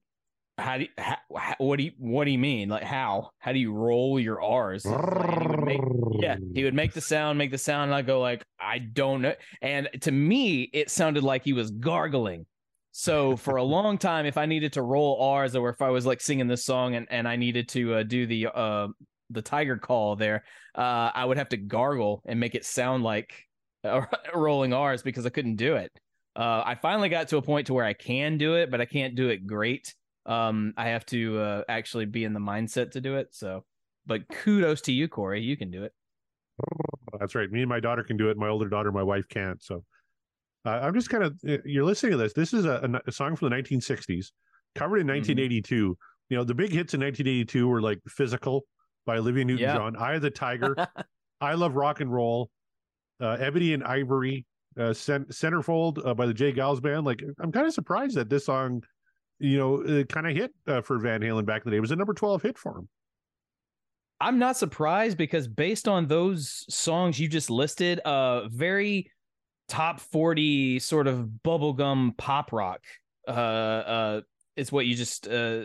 how 0.57 0.77
do 0.77 0.83
you, 0.83 0.89
how- 0.97 1.55
what 1.57 1.77
do 1.77 1.83
you 1.83 1.91
what 1.97 2.25
do 2.25 2.31
you 2.31 2.37
mean? 2.37 2.69
Like 2.69 2.83
how? 2.83 3.31
How 3.39 3.51
do 3.53 3.59
you 3.59 3.73
roll 3.73 4.19
your 4.19 4.41
R's? 4.41 4.85
Like, 4.85 5.41
he 5.41 5.47
would 5.47 5.63
make 5.65 5.81
yeah, 6.19 6.37
he 6.53 6.63
would 6.63 6.73
make 6.73 6.93
the 6.93 7.01
sound, 7.01 7.37
make 7.37 7.51
the 7.51 7.57
sound, 7.57 7.89
and 7.89 7.95
I 7.95 8.01
go 8.01 8.21
like, 8.21 8.45
I 8.59 8.79
don't 8.79 9.21
know. 9.21 9.33
And 9.61 9.89
to 10.01 10.11
me, 10.11 10.69
it 10.73 10.89
sounded 10.89 11.23
like 11.23 11.43
he 11.43 11.53
was 11.53 11.71
gargling. 11.71 12.45
So 12.91 13.35
for 13.35 13.55
a 13.55 13.63
long 13.63 13.97
time, 13.97 14.25
if 14.27 14.37
I 14.37 14.45
needed 14.45 14.73
to 14.73 14.83
roll 14.83 15.19
R's 15.21 15.55
or 15.55 15.69
if 15.69 15.81
I 15.81 15.89
was 15.89 16.05
like 16.05 16.21
singing 16.21 16.47
this 16.47 16.63
song 16.63 16.95
and, 16.95 17.07
and 17.09 17.27
I 17.27 17.35
needed 17.35 17.67
to 17.69 17.95
uh, 17.95 18.03
do 18.03 18.27
the 18.27 18.47
uh 18.47 18.87
the 19.29 19.41
tiger 19.41 19.77
call 19.77 20.15
there, 20.15 20.43
uh, 20.75 21.11
I 21.13 21.25
would 21.25 21.37
have 21.37 21.49
to 21.49 21.57
gargle 21.57 22.21
and 22.25 22.39
make 22.39 22.55
it 22.55 22.65
sound 22.65 23.03
like 23.03 23.33
rolling 24.33 24.73
R's 24.73 25.01
because 25.01 25.25
I 25.25 25.29
couldn't 25.29 25.55
do 25.55 25.75
it. 25.75 25.91
Uh, 26.35 26.63
I 26.65 26.75
finally 26.75 27.09
got 27.09 27.27
to 27.29 27.37
a 27.37 27.41
point 27.41 27.67
to 27.67 27.73
where 27.73 27.85
I 27.85 27.93
can 27.93 28.37
do 28.37 28.55
it, 28.55 28.71
but 28.71 28.81
I 28.81 28.85
can't 28.85 29.15
do 29.15 29.29
it 29.29 29.45
great. 29.45 29.93
Um, 30.25 30.73
I 30.77 30.89
have 30.89 31.05
to 31.07 31.39
uh, 31.39 31.63
actually 31.67 32.05
be 32.05 32.23
in 32.23 32.33
the 32.33 32.39
mindset 32.39 32.91
to 32.91 33.01
do 33.01 33.17
it. 33.17 33.27
So, 33.31 33.65
but 34.05 34.27
kudos 34.29 34.81
to 34.81 34.91
you, 34.91 35.07
Corey. 35.07 35.41
You 35.41 35.57
can 35.57 35.69
do 35.69 35.83
it. 35.83 35.93
That's 37.19 37.35
right. 37.35 37.51
Me 37.51 37.61
and 37.61 37.69
my 37.69 37.79
daughter 37.79 38.03
can 38.03 38.17
do 38.17 38.29
it. 38.29 38.37
My 38.37 38.47
older 38.47 38.67
daughter, 38.67 38.91
my 38.91 39.03
wife 39.03 39.27
can't. 39.27 39.61
So 39.61 39.83
uh, 40.65 40.79
I'm 40.81 40.93
just 40.93 41.09
kind 41.09 41.23
of, 41.23 41.37
you're 41.65 41.83
listening 41.83 42.13
to 42.13 42.17
this. 42.17 42.33
This 42.33 42.53
is 42.53 42.65
a, 42.65 43.01
a 43.05 43.11
song 43.11 43.35
from 43.35 43.49
the 43.49 43.55
1960s, 43.55 44.31
covered 44.75 44.99
in 44.99 45.07
1982. 45.07 45.97
You 46.29 46.37
know, 46.37 46.43
the 46.43 46.55
big 46.55 46.71
hits 46.71 46.93
in 46.93 47.01
1982 47.01 47.67
were 47.67 47.81
like 47.81 47.99
Physical 48.07 48.63
by 49.05 49.17
Olivia 49.17 49.45
Newton 49.45 49.75
John, 49.75 49.95
Eye 49.95 50.15
of 50.15 50.21
the 50.21 50.31
Tiger, 50.31 50.75
I 51.41 51.53
Love 51.53 51.75
Rock 51.75 51.99
and 52.01 52.11
Roll, 52.11 52.49
uh, 53.21 53.37
Ebony 53.39 53.73
and 53.73 53.83
Ivory, 53.83 54.45
uh, 54.77 54.93
Cent- 54.93 55.29
Centerfold 55.29 56.05
uh, 56.05 56.13
by 56.13 56.25
the 56.25 56.33
J. 56.33 56.53
Geils 56.53 56.81
Band. 56.81 57.05
Like, 57.05 57.21
I'm 57.39 57.51
kind 57.51 57.67
of 57.67 57.73
surprised 57.73 58.15
that 58.15 58.29
this 58.29 58.45
song, 58.45 58.83
you 59.39 59.57
know, 59.57 59.83
uh, 59.83 60.03
kind 60.05 60.27
of 60.27 60.35
hit 60.35 60.51
uh, 60.67 60.81
for 60.81 60.97
Van 60.99 61.21
Halen 61.21 61.45
back 61.45 61.61
in 61.61 61.69
the 61.69 61.71
day. 61.71 61.77
It 61.77 61.81
was 61.81 61.91
a 61.91 61.95
number 61.95 62.13
12 62.13 62.41
hit 62.41 62.57
for 62.57 62.77
him. 62.77 62.89
I'm 64.19 64.39
not 64.39 64.55
surprised 64.55 65.17
because 65.17 65.49
based 65.49 65.87
on 65.87 66.07
those 66.07 66.65
songs 66.69 67.19
you 67.19 67.27
just 67.27 67.49
listed, 67.49 67.99
uh 67.99 68.47
very 68.47 69.11
top 69.67 69.99
40 69.99 70.79
sort 70.79 71.07
of 71.07 71.29
bubblegum 71.43 72.15
pop 72.17 72.51
rock 72.51 72.81
uh 73.27 73.31
uh 73.31 74.21
is 74.55 74.71
what 74.71 74.85
you 74.85 74.95
just 74.95 75.27
uh 75.27 75.63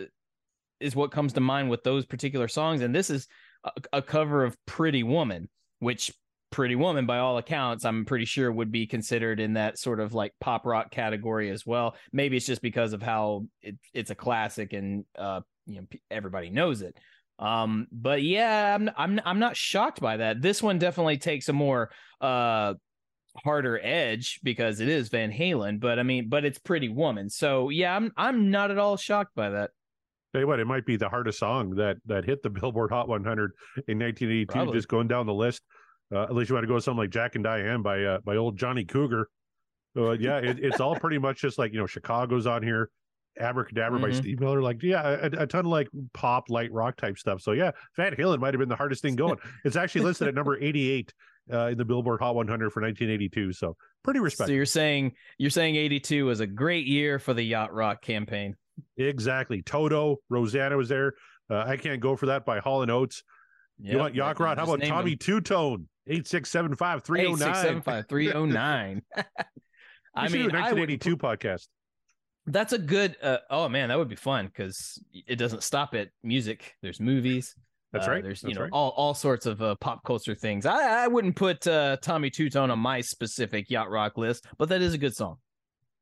is 0.81 0.97
what 0.97 1.11
comes 1.11 1.33
to 1.35 1.41
mind 1.41 1.71
with 1.71 1.83
those 1.83 2.07
particular 2.07 2.49
songs 2.49 2.81
and 2.81 2.95
this 2.95 3.11
is 3.11 3.27
a, 3.65 3.71
a 3.95 4.03
cover 4.03 4.45
of 4.45 4.57
Pretty 4.67 5.03
Woman 5.03 5.49
which 5.81 6.13
Pretty 6.51 6.77
Woman 6.77 7.07
by 7.07 7.19
all 7.19 7.39
accounts 7.39 7.85
I'm 7.85 8.05
pretty 8.05 8.25
sure 8.25 8.51
would 8.51 8.73
be 8.73 8.87
considered 8.87 9.41
in 9.41 9.55
that 9.55 9.79
sort 9.79 10.01
of 10.01 10.15
like 10.15 10.33
pop 10.41 10.65
rock 10.67 10.91
category 10.91 11.51
as 11.51 11.67
well 11.67 11.97
maybe 12.13 12.37
it's 12.37 12.47
just 12.47 12.63
because 12.63 12.93
of 12.93 13.03
how 13.03 13.47
it, 13.63 13.77
it's 13.93 14.11
a 14.11 14.15
classic 14.15 14.73
and 14.73 15.05
uh 15.17 15.41
you 15.67 15.77
know 15.77 15.87
everybody 16.11 16.51
knows 16.51 16.83
it 16.83 16.97
um, 17.39 17.87
but 17.93 18.23
yeah, 18.23 18.75
I'm 18.75 18.91
I'm 18.97 19.21
I'm 19.25 19.39
not 19.39 19.57
shocked 19.57 20.01
by 20.01 20.17
that. 20.19 20.43
This 20.43 20.63
one 20.63 20.79
definitely 20.79 21.19
takes 21.19 21.49
a 21.49 21.53
more 21.53 21.91
uh 22.21 22.75
harder 23.45 23.79
edge 23.81 24.41
because 24.43 24.81
it 24.81 24.89
is 24.89 25.09
Van 25.09 25.31
Halen, 25.31 25.79
but 25.79 25.99
I 25.99 26.03
mean, 26.03 26.29
but 26.29 26.45
it's 26.45 26.59
Pretty 26.59 26.89
Woman. 26.89 27.31
So 27.31 27.69
yeah, 27.69 27.95
I'm 27.95 28.13
I'm 28.17 28.51
not 28.51 28.71
at 28.71 28.79
all 28.79 28.97
shocked 28.97 29.35
by 29.35 29.51
that. 29.51 29.71
Tell 30.33 30.43
you 30.43 30.47
what, 30.47 30.61
it 30.61 30.67
might 30.67 30.85
be 30.85 30.97
the 30.97 31.09
hardest 31.09 31.39
song 31.39 31.71
that 31.77 31.97
that 32.07 32.25
hit 32.25 32.43
the 32.43 32.51
Billboard 32.61 32.91
Hot 32.91 33.09
100 33.09 33.53
in 33.89 33.99
1982. 33.99 34.47
Probably. 34.47 34.75
Just 34.75 34.89
going 34.89 35.09
down 35.09 35.27
the 35.27 35.35
list, 35.35 35.63
Uh, 36.15 36.27
unless 36.29 36.49
you 36.49 36.55
want 36.55 36.65
to 36.65 36.69
go 36.69 36.75
with 36.75 36.85
something 36.85 36.99
like 36.99 37.11
Jack 37.11 37.35
and 37.35 37.45
Diane 37.45 37.83
by 37.83 38.03
uh, 38.05 38.19
by 38.25 38.37
old 38.37 38.57
Johnny 38.59 38.85
Cougar. 38.85 39.29
Uh, 39.97 40.13
yeah, 40.13 40.39
it, 40.39 40.59
it's 40.61 40.81
all 40.81 40.95
pretty 40.97 41.19
much 41.27 41.41
just 41.41 41.59
like 41.59 41.73
you 41.73 41.79
know 41.79 41.87
Chicago's 41.87 42.47
on 42.47 42.63
here, 42.63 42.91
Abracadabra 43.41 43.99
by 44.01 44.09
Mhm. 44.11 44.15
Steve 44.17 44.41
Miller. 44.41 44.61
Like 44.63 44.83
yeah, 44.83 45.03
a, 45.09 45.43
a 45.43 45.47
ton 45.47 45.61
of 45.61 45.67
like 45.71 45.89
pop, 46.13 46.51
light 46.51 46.71
rock 46.73 46.97
type 46.97 47.19
stuff. 47.19 47.41
So 47.41 47.53
yeah, 47.53 47.71
Van 47.97 48.15
Halen 48.15 48.39
might 48.39 48.53
have 48.55 48.59
been 48.59 48.69
the 48.69 48.77
hardest 48.77 49.03
thing 49.03 49.17
going. 49.17 49.39
it's 49.65 49.77
actually 49.77 50.05
listed 50.05 50.29
at 50.29 50.35
number 50.35 50.59
88 50.63 51.13
uh, 51.53 51.67
in 51.69 51.79
the 51.79 51.85
Billboard 51.85 52.21
Hot 52.21 52.35
100 52.35 52.71
for 52.73 52.83
1982. 52.83 53.53
So 53.55 53.77
pretty 54.05 54.21
So 54.31 54.47
you're 54.47 54.67
saying 54.67 55.13
you're 55.39 55.51
saying 55.51 55.77
82 55.77 56.27
was 56.27 56.41
a 56.41 56.47
great 56.47 56.87
year 56.87 57.19
for 57.19 57.33
the 57.35 57.43
yacht 57.43 57.73
rock 57.73 58.03
campaign. 58.03 58.55
Exactly. 58.97 59.63
Toto, 59.63 60.19
Rosanna 60.29 60.77
was 60.77 60.89
there. 60.89 61.15
Uh, 61.51 61.65
I 61.67 61.77
can't 61.77 62.01
go 62.01 62.17
for 62.17 62.27
that 62.27 62.45
by 62.45 62.59
Hall 62.59 62.83
and 62.83 62.91
Oates. 62.91 63.23
Yep, 63.79 63.93
you 63.93 63.99
want 63.99 64.15
Yacht 64.15 64.39
you 64.39 64.45
How 64.45 64.53
about 64.53 64.83
Tommy. 64.83 65.17
Tutone? 65.17 65.87
8675 66.09 67.05
309. 67.05 67.49
8675 67.49 68.09
309. 68.09 69.03
I 70.15 70.23
We 70.23 70.29
should 70.29 70.33
do 70.33 70.39
mean, 70.39 70.55
a 70.55 70.59
I 70.59 70.73
would 70.73 70.89
1982 70.89 71.17
podcast. 71.17 71.69
That's 72.47 72.73
a 72.73 72.79
good. 72.79 73.17
Uh, 73.23 73.39
oh 73.51 73.69
man, 73.69 73.91
that 73.91 73.99
would 73.99 74.09
be 74.09 74.17
fun 74.17 74.47
because 74.47 75.01
it 75.13 75.37
doesn't 75.37 75.63
stop 75.63 75.95
at 75.95 76.09
music. 76.23 76.75
There's 76.83 76.99
movies. 76.99 77.55
That's 77.93 78.09
uh, 78.09 78.11
right. 78.11 78.23
There's 78.23 78.41
That's 78.41 78.51
you 78.51 78.55
know 78.55 78.63
right. 78.63 78.73
all 78.73 78.91
all 78.97 79.15
sorts 79.15 79.47
of 79.47 79.61
uh, 79.61 79.75
pop 79.77 80.03
culture 80.05 80.35
things. 80.35 80.65
I 80.67 81.05
I 81.05 81.09
wouldn't 81.09 81.37
put 81.37 81.67
uh, 81.67 81.99
Tommy 82.01 82.31
Tutone 82.31 82.71
on 82.71 82.79
my 82.79 83.03
specific 83.03 83.71
yacht 83.71 83.91
rock 83.91 84.17
list, 84.17 84.47
but 84.57 84.71
that 84.71 84.81
is 84.81 84.95
a 84.95 84.99
good 84.99 85.15
song. 85.15 85.37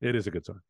It 0.01 0.15
is 0.15 0.27
a 0.27 0.31
good 0.31 0.47
song. 0.47 0.61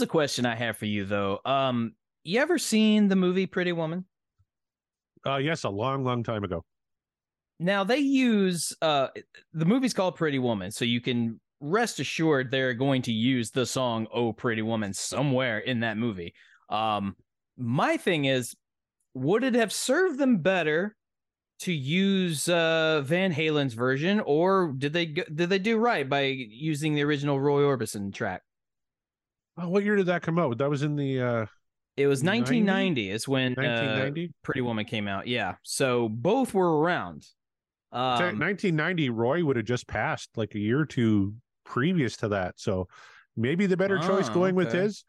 Here's 0.00 0.08
a 0.08 0.12
question 0.12 0.46
I 0.46 0.54
have 0.54 0.78
for 0.78 0.86
you 0.86 1.04
though. 1.04 1.40
Um, 1.44 1.92
you 2.24 2.40
ever 2.40 2.56
seen 2.56 3.08
the 3.08 3.16
movie 3.16 3.44
Pretty 3.44 3.72
Woman? 3.72 4.06
Uh, 5.26 5.36
yes, 5.36 5.64
a 5.64 5.68
long, 5.68 6.04
long 6.04 6.22
time 6.22 6.42
ago. 6.42 6.64
Now 7.58 7.84
they 7.84 7.98
use 7.98 8.72
uh 8.80 9.08
the 9.52 9.66
movie's 9.66 9.92
called 9.92 10.16
Pretty 10.16 10.38
Woman, 10.38 10.70
so 10.70 10.86
you 10.86 11.02
can 11.02 11.38
rest 11.60 12.00
assured 12.00 12.50
they're 12.50 12.72
going 12.72 13.02
to 13.02 13.12
use 13.12 13.50
the 13.50 13.66
song 13.66 14.06
Oh 14.10 14.32
Pretty 14.32 14.62
Woman 14.62 14.94
somewhere 14.94 15.58
in 15.58 15.80
that 15.80 15.98
movie. 15.98 16.32
Um 16.70 17.14
my 17.58 17.98
thing 17.98 18.24
is 18.24 18.54
would 19.12 19.44
it 19.44 19.54
have 19.54 19.70
served 19.70 20.18
them 20.18 20.38
better 20.38 20.96
to 21.58 21.74
use 21.74 22.48
uh 22.48 23.02
Van 23.04 23.34
Halen's 23.34 23.74
version 23.74 24.18
or 24.24 24.72
did 24.78 24.94
they 24.94 25.04
go- 25.04 25.24
did 25.34 25.50
they 25.50 25.58
do 25.58 25.76
right 25.76 26.08
by 26.08 26.22
using 26.22 26.94
the 26.94 27.02
original 27.02 27.38
Roy 27.38 27.60
Orbison 27.60 28.14
track? 28.14 28.40
Oh, 29.60 29.68
what 29.68 29.84
year 29.84 29.96
did 29.96 30.06
that 30.06 30.22
come 30.22 30.38
out? 30.38 30.58
That 30.58 30.70
was 30.70 30.82
in 30.82 30.96
the 30.96 31.20
uh, 31.20 31.46
It 31.96 32.06
was 32.06 32.22
90? 32.22 32.62
1990 32.62 33.10
is 33.10 33.28
when 33.28 33.52
uh, 33.52 33.60
1990. 33.60 34.32
Pretty 34.42 34.60
Woman 34.62 34.84
came 34.84 35.06
out. 35.06 35.26
Yeah. 35.26 35.56
So 35.62 36.08
both 36.08 36.54
were 36.54 36.80
around. 36.80 37.26
So 37.92 37.98
Um, 37.98 38.38
1990, 38.38 39.10
Roy 39.10 39.44
would 39.44 39.56
have 39.56 39.66
just 39.66 39.86
passed 39.86 40.30
like 40.36 40.54
a 40.54 40.58
year 40.58 40.80
or 40.80 40.86
two 40.86 41.34
previous 41.64 42.16
to 42.18 42.28
that. 42.28 42.58
So 42.58 42.88
maybe 43.36 43.66
the 43.66 43.76
better 43.76 43.98
choice 43.98 44.28
Oh, 44.28 44.34
going 44.34 44.54
with 44.54 44.72
his 44.72 45.04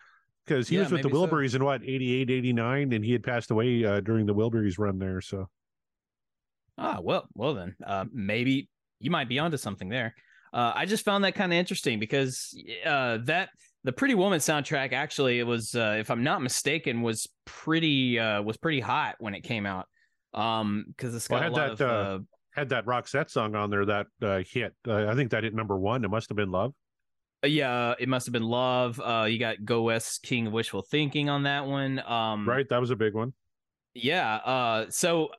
because 0.45 0.67
he 0.67 0.75
Yeah, 0.75 0.81
was 0.81 0.91
with 0.91 1.01
the 1.01 1.07
maybe 1.07 1.17
so. 1.17 1.27
Wilburys 1.27 1.55
in 1.55 1.63
what 1.63 1.83
88, 1.83 2.29
89, 2.29 2.93
and 2.93 3.05
he 3.05 3.11
had 3.13 3.23
passed 3.23 3.51
away 3.51 3.85
uh, 3.85 4.01
during 4.01 4.25
the 4.25 4.35
Wilburys 4.35 4.77
run 4.77 4.99
there. 4.99 5.21
So 5.21 5.47
Ah, 6.77 6.99
well, 7.01 7.27
well 7.35 7.53
then, 7.53 7.75
uh, 7.85 8.05
maybe 8.11 8.69
you 8.99 9.11
might 9.11 9.29
be 9.29 9.39
onto 9.39 9.57
something 9.57 9.89
there. 9.89 10.15
Uh, 10.53 10.71
I 10.75 10.85
just 10.85 11.05
found 11.05 11.23
that 11.23 11.35
kind 11.35 11.53
of 11.53 11.57
interesting 11.57 11.99
because 11.99 12.53
uh, 12.85 13.19
that 13.25 13.49
the 13.83 13.91
Pretty 13.91 14.15
Woman 14.15 14.39
soundtrack 14.39 14.93
actually 14.93 15.39
it 15.39 15.43
was, 15.43 15.75
uh, 15.75 15.95
if 15.99 16.09
I'm 16.11 16.23
not 16.23 16.41
mistaken, 16.41 17.01
was 17.01 17.27
pretty 17.45 18.19
uh, 18.19 18.41
was 18.41 18.57
pretty 18.57 18.79
hot 18.79 19.15
when 19.19 19.33
it 19.33 19.41
came 19.41 19.65
out. 19.65 19.87
Um, 20.33 20.85
because 20.87 21.13
it's 21.15 21.29
Well, 21.29 21.39
got 21.39 21.41
a 21.41 21.43
had 21.45 21.53
lot 21.69 21.77
that, 21.77 21.85
of 21.85 21.89
uh, 21.89 22.15
uh, 22.15 22.19
had 22.51 22.69
that 22.69 22.85
Roxette 22.85 23.29
song 23.29 23.55
on 23.55 23.69
there 23.69 23.85
that 23.85 24.07
uh, 24.21 24.41
hit. 24.47 24.73
Uh, 24.87 25.07
I 25.07 25.15
think 25.15 25.31
that 25.31 25.43
hit 25.43 25.53
number 25.53 25.77
one. 25.77 26.03
It 26.05 26.09
must 26.09 26.29
have 26.29 26.35
been 26.37 26.51
Love. 26.51 26.73
yeah, 27.43 27.95
it 27.99 28.07
must 28.07 28.27
have 28.27 28.33
been 28.33 28.43
Love. 28.43 28.99
Uh, 28.99 29.25
you 29.27 29.39
got 29.39 29.65
Go 29.65 29.83
West, 29.83 30.23
King 30.23 30.47
of 30.47 30.53
Wishful 30.53 30.83
Thinking 30.83 31.29
on 31.29 31.43
that 31.43 31.65
one. 31.65 31.99
Um, 32.05 32.47
Right, 32.47 32.67
that 32.69 32.79
was 32.79 32.91
a 32.91 32.95
big 32.95 33.13
one. 33.13 33.33
Yeah. 33.93 34.35
Uh. 34.35 34.85
So, 34.89 35.29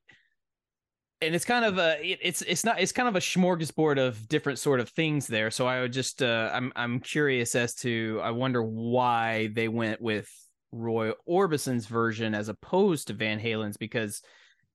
and 1.23 1.35
it's 1.35 1.45
kind 1.45 1.65
of 1.65 1.79
a 1.79 2.05
it, 2.05 2.19
it's 2.21 2.43
it's 2.43 2.65
not 2.65 2.81
it's 2.81 2.93
kind 2.93 3.09
of 3.09 3.17
a 3.17 3.21
smorgasbord 3.21 3.99
of 3.99 4.29
different 4.29 4.59
sort 4.59 4.81
of 4.81 4.89
things 4.89 5.27
there. 5.27 5.51
So 5.51 5.67
I 5.67 5.81
would 5.81 5.93
just 5.93 6.23
uh 6.23 6.51
I'm 6.53 6.73
I'm 6.77 7.01
curious 7.01 7.55
as 7.55 7.75
to 7.77 8.21
I 8.23 8.31
wonder 8.33 8.63
why 8.63 9.49
they 9.55 9.69
went 9.69 10.03
with 10.03 10.29
Roy 10.73 11.13
Orbison's 11.25 11.87
version 11.87 12.35
as 12.35 12.49
opposed 12.49 13.07
to 13.07 13.15
Van 13.15 13.39
Halen's 13.39 13.77
because 13.77 14.23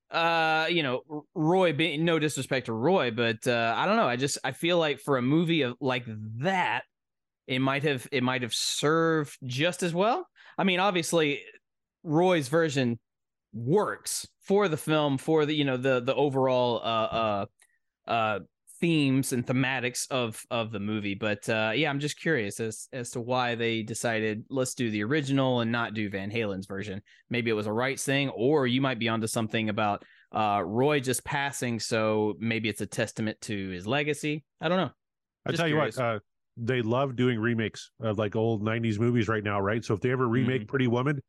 uh 0.10 0.68
you 0.70 0.84
know 0.84 1.26
Roy 1.36 1.74
being 1.74 2.06
no 2.06 2.18
disrespect 2.18 2.68
to 2.68 2.74
Roy 2.74 3.12
but 3.12 3.46
uh 3.46 3.74
I 3.76 3.86
don't 3.86 3.98
know 3.98 4.08
I 4.08 4.16
just 4.16 4.38
I 4.44 4.52
feel 4.52 4.80
like 4.80 5.00
for 5.00 5.18
a 5.18 5.22
movie 5.22 5.64
of 5.64 5.76
like 5.82 6.06
that 6.40 6.84
it 7.46 7.60
might 7.60 7.84
have 7.84 8.08
it 8.12 8.24
might 8.24 8.42
have 8.42 8.54
served 8.54 9.38
just 9.46 9.84
as 9.84 9.94
well. 9.94 10.26
I 10.58 10.64
mean 10.64 10.80
obviously 10.80 11.42
Roy's 12.04 12.48
version 12.48 13.00
works. 13.58 14.28
For 14.42 14.68
the 14.68 14.78
film 14.78 15.18
for 15.18 15.46
the 15.46 15.54
you 15.54 15.66
know 15.66 15.78
the 15.78 16.00
the 16.00 16.16
overall 16.16 16.78
uh 16.78 17.46
uh 18.08 18.10
uh 18.10 18.40
themes 18.80 19.34
and 19.34 19.46
thematics 19.46 20.10
of 20.10 20.42
of 20.50 20.72
the 20.72 20.80
movie. 20.80 21.16
But 21.16 21.50
uh 21.50 21.72
yeah 21.76 21.90
i'm 21.90 22.00
just 22.00 22.20
curious 22.20 22.60
as 22.60 22.88
as 22.94 23.10
to 23.12 23.20
why 23.20 23.56
they 23.56 23.82
decided 23.82 24.46
let's 24.50 24.74
do 24.74 24.90
the 24.90 25.04
original 25.04 25.62
and 25.62 25.72
not 25.72 25.94
do 25.94 26.10
van 26.10 26.32
halen's 26.32 26.66
version. 26.66 27.02
Maybe 27.30 27.50
it 27.50 27.56
was 27.56 27.68
a 27.68 27.74
rights 27.74 28.06
thing 28.06 28.30
or 28.30 28.68
you 28.68 28.80
might 28.80 29.00
be 29.00 29.10
onto 29.10 29.28
something 29.28 29.70
about 29.70 30.06
uh 30.32 30.62
roy 30.66 31.00
just 31.00 31.26
passing 31.26 31.80
so 31.80 32.36
maybe 32.40 32.70
it's 32.70 32.82
a 32.82 32.86
testament 32.86 33.40
to 33.42 33.70
his 33.70 33.86
legacy. 33.86 34.46
I 34.62 34.70
don't 34.70 34.78
know. 34.78 34.92
I 35.46 35.52
Just 35.52 35.62
tell 35.62 35.70
you 35.70 35.78
what, 35.78 35.98
uh, 35.98 36.20
they 36.58 36.82
love 36.82 37.16
doing 37.16 37.40
remakes 37.40 37.92
of 38.02 38.18
like 38.18 38.36
old 38.36 38.64
'90s 38.64 39.00
movies 39.00 39.28
right 39.28 39.44
now, 39.44 39.62
right? 39.62 39.84
So 39.84 39.94
if 39.94 40.02
they 40.02 40.12
ever 40.12 40.28
remake 40.28 40.62
Mm-hmm. 40.62 40.68
Pretty 40.68 40.88
Woman, 40.88 41.22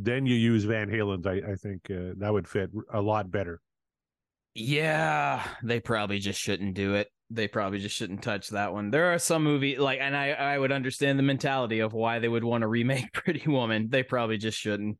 then 0.00 0.26
you 0.26 0.34
use 0.34 0.64
Van 0.64 0.88
Halen's. 0.88 1.26
I, 1.26 1.34
I 1.34 1.54
think 1.56 1.82
uh, 1.90 2.14
that 2.18 2.32
would 2.32 2.46
fit 2.48 2.70
a 2.92 3.00
lot 3.02 3.30
better. 3.30 3.60
Yeah, 4.54 5.42
they 5.62 5.80
probably 5.80 6.18
just 6.18 6.40
shouldn't 6.40 6.74
do 6.74 6.94
it. 6.94 7.08
They 7.30 7.46
probably 7.46 7.78
just 7.78 7.94
shouldn't 7.94 8.22
touch 8.22 8.48
that 8.50 8.72
one. 8.72 8.90
There 8.90 9.12
are 9.12 9.18
some 9.18 9.44
movie 9.44 9.76
like, 9.76 9.98
and 10.00 10.16
I 10.16 10.30
I 10.30 10.58
would 10.58 10.72
understand 10.72 11.18
the 11.18 11.22
mentality 11.22 11.80
of 11.80 11.92
why 11.92 12.18
they 12.18 12.28
would 12.28 12.44
want 12.44 12.62
to 12.62 12.66
remake 12.76 13.12
Pretty 13.12 13.48
Woman. 13.50 13.88
They 13.90 14.02
probably 14.02 14.38
just 14.38 14.58
shouldn't. 14.58 14.96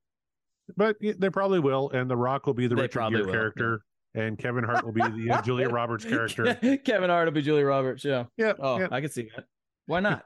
But 0.77 0.97
they 1.01 1.31
probably 1.31 1.61
will, 1.61 1.89
and 1.91 2.11
The 2.11 2.17
Rock 2.17 2.47
will 2.47 2.53
be 2.55 2.67
the 2.67 2.75
They 2.75 2.83
Richard 2.83 3.11
Gere 3.11 3.23
will, 3.25 3.33
character, 3.33 3.81
and 4.15 4.39
Kevin 4.39 4.65
Hart 4.65 4.85
will 4.85 4.93
be 4.93 5.01
the 5.01 5.31
uh, 5.35 5.41
Julia 5.43 5.69
Roberts 5.71 6.05
character. 6.05 6.55
Kevin 6.85 7.09
Hart 7.09 7.27
will 7.27 7.33
be 7.33 7.41
Julia 7.41 7.65
Roberts. 7.65 8.05
Yeah. 8.05 8.25
Yeah, 8.37 8.53
Oh, 8.59 8.79
yeah, 8.79 8.89
I 8.91 9.01
can 9.01 9.11
see 9.11 9.31
that. 9.35 9.47
Why 9.87 10.01
not? 10.01 10.25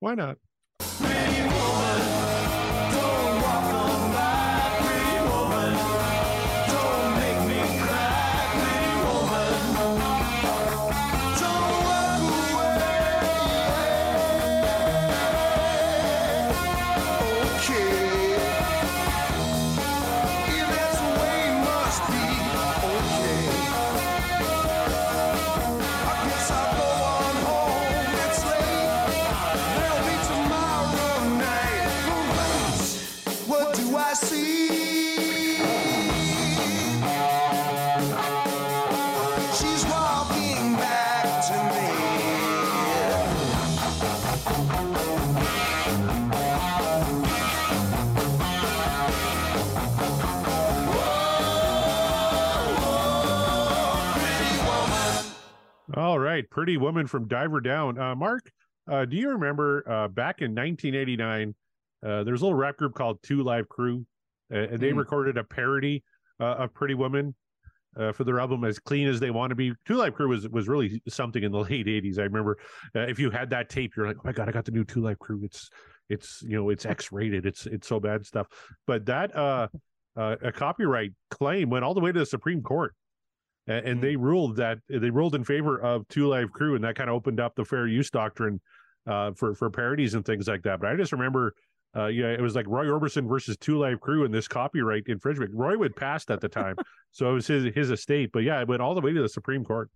why 0.00 0.14
not? 0.14 0.38
Pretty 56.64 56.78
Woman 56.78 57.06
from 57.06 57.28
Diver 57.28 57.60
Down. 57.60 57.98
Uh, 57.98 58.14
Mark, 58.14 58.50
uh, 58.90 59.04
do 59.04 59.18
you 59.18 59.28
remember 59.28 59.84
uh, 59.86 60.08
back 60.08 60.40
in 60.40 60.52
1989? 60.54 61.54
Uh, 62.02 62.24
there's 62.24 62.40
a 62.40 62.44
little 62.46 62.56
rap 62.58 62.78
group 62.78 62.94
called 62.94 63.18
Two 63.22 63.42
Live 63.42 63.68
Crew, 63.68 64.06
uh, 64.50 64.56
and 64.60 64.80
they 64.80 64.92
Mm. 64.92 64.96
recorded 64.96 65.36
a 65.36 65.44
parody 65.44 66.02
uh, 66.40 66.54
of 66.54 66.72
Pretty 66.72 66.94
Woman 66.94 67.34
uh, 67.98 68.12
for 68.12 68.24
their 68.24 68.40
album 68.40 68.64
"As 68.64 68.78
Clean 68.78 69.06
as 69.06 69.20
They 69.20 69.30
Want 69.30 69.50
to 69.50 69.54
Be." 69.54 69.74
Two 69.84 69.96
Live 69.96 70.14
Crew 70.14 70.28
was 70.28 70.48
was 70.48 70.66
really 70.66 71.02
something 71.06 71.42
in 71.42 71.52
the 71.52 71.58
late 71.70 71.84
80s. 71.84 72.18
I 72.18 72.22
remember 72.22 72.56
uh, 72.96 73.00
if 73.00 73.18
you 73.18 73.28
had 73.30 73.50
that 73.50 73.68
tape, 73.68 73.92
you're 73.94 74.06
like, 74.06 74.16
"Oh 74.16 74.22
my 74.24 74.32
god, 74.32 74.48
I 74.48 74.52
got 74.52 74.64
the 74.64 74.72
new 74.72 74.84
Two 74.84 75.02
Live 75.02 75.18
Crew." 75.18 75.42
It's 75.44 75.68
it's 76.08 76.40
you 76.48 76.56
know 76.56 76.70
it's 76.70 76.86
X 76.86 77.12
rated. 77.12 77.44
It's 77.44 77.66
it's 77.66 77.86
so 77.86 78.00
bad 78.00 78.24
stuff. 78.24 78.46
But 78.86 79.04
that 79.04 79.36
uh, 79.36 79.68
uh, 80.16 80.36
a 80.42 80.50
copyright 80.50 81.12
claim 81.30 81.68
went 81.68 81.84
all 81.84 81.92
the 81.92 82.00
way 82.00 82.10
to 82.10 82.18
the 82.20 82.24
Supreme 82.24 82.62
Court. 82.62 82.94
And, 83.66 83.98
Mm. 83.98 84.00
they 84.02 84.16
ruled 84.16 84.56
that 84.56 84.78
they 84.88 85.10
ruled 85.10 85.34
in 85.34 85.44
favor 85.44 85.80
of 85.80 86.06
Two 86.08 86.28
Live 86.28 86.52
Crew, 86.52 86.74
and 86.74 86.84
that 86.84 86.96
kind 86.96 87.08
of 87.08 87.16
opened 87.16 87.40
up 87.40 87.54
the 87.54 87.64
fair 87.64 87.86
use 87.86 88.10
doctrine 88.10 88.60
uh, 89.06 89.32
for 89.32 89.54
for 89.54 89.70
parodies 89.70 90.14
and 90.14 90.24
things 90.24 90.48
like 90.48 90.62
that. 90.62 90.80
But 90.80 90.90
I 90.90 90.96
just 90.96 91.12
remember, 91.12 91.54
uh, 91.96 92.06
yeah, 92.06 92.26
it 92.26 92.40
was 92.40 92.54
like 92.54 92.66
Roy 92.66 92.86
Orbison 92.86 93.28
versus 93.28 93.56
Two 93.56 93.78
Live 93.78 94.00
Crew 94.00 94.24
and 94.24 94.32
this 94.34 94.48
copyright 94.48 95.04
infringement. 95.06 95.52
Roy 95.54 95.78
would 95.78 95.96
passed 95.96 96.30
at 96.30 96.40
the 96.40 96.48
time, 96.48 96.76
so 97.12 97.30
it 97.30 97.34
was 97.34 97.46
his 97.46 97.74
his 97.74 97.90
estate. 97.90 98.30
But 98.32 98.40
yeah, 98.40 98.60
it 98.60 98.68
went 98.68 98.82
all 98.82 98.94
the 98.94 99.00
way 99.00 99.12
to 99.12 99.22
the 99.22 99.28
Supreme 99.28 99.64
Court. 99.64 99.90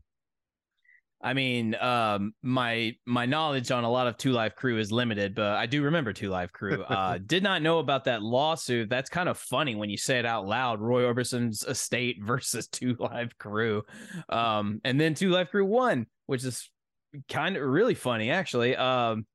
I 1.20 1.34
mean, 1.34 1.74
um, 1.74 2.32
my 2.42 2.94
my 3.04 3.26
knowledge 3.26 3.72
on 3.72 3.82
a 3.82 3.90
lot 3.90 4.06
of 4.06 4.16
Two 4.16 4.30
Live 4.30 4.54
Crew 4.54 4.78
is 4.78 4.92
limited, 4.92 5.34
but 5.34 5.54
I 5.56 5.66
do 5.66 5.82
remember 5.82 6.12
Two 6.12 6.30
Live 6.30 6.52
Crew. 6.52 6.82
Uh, 6.84 7.18
did 7.26 7.42
not 7.42 7.60
know 7.60 7.80
about 7.80 8.04
that 8.04 8.22
lawsuit. 8.22 8.88
That's 8.88 9.10
kind 9.10 9.28
of 9.28 9.36
funny 9.36 9.74
when 9.74 9.90
you 9.90 9.96
say 9.96 10.20
it 10.20 10.26
out 10.26 10.46
loud. 10.46 10.80
Roy 10.80 11.04
Orbison's 11.04 11.64
estate 11.64 12.18
versus 12.22 12.68
Two 12.68 12.96
Live 13.00 13.36
Crew, 13.36 13.82
um, 14.28 14.80
and 14.84 15.00
then 15.00 15.14
Two 15.14 15.30
Live 15.30 15.50
Crew 15.50 15.64
won, 15.64 16.06
which 16.26 16.44
is 16.44 16.70
kind 17.28 17.56
of 17.56 17.62
really 17.62 17.94
funny 17.94 18.30
actually. 18.30 18.76
Um, 18.76 19.26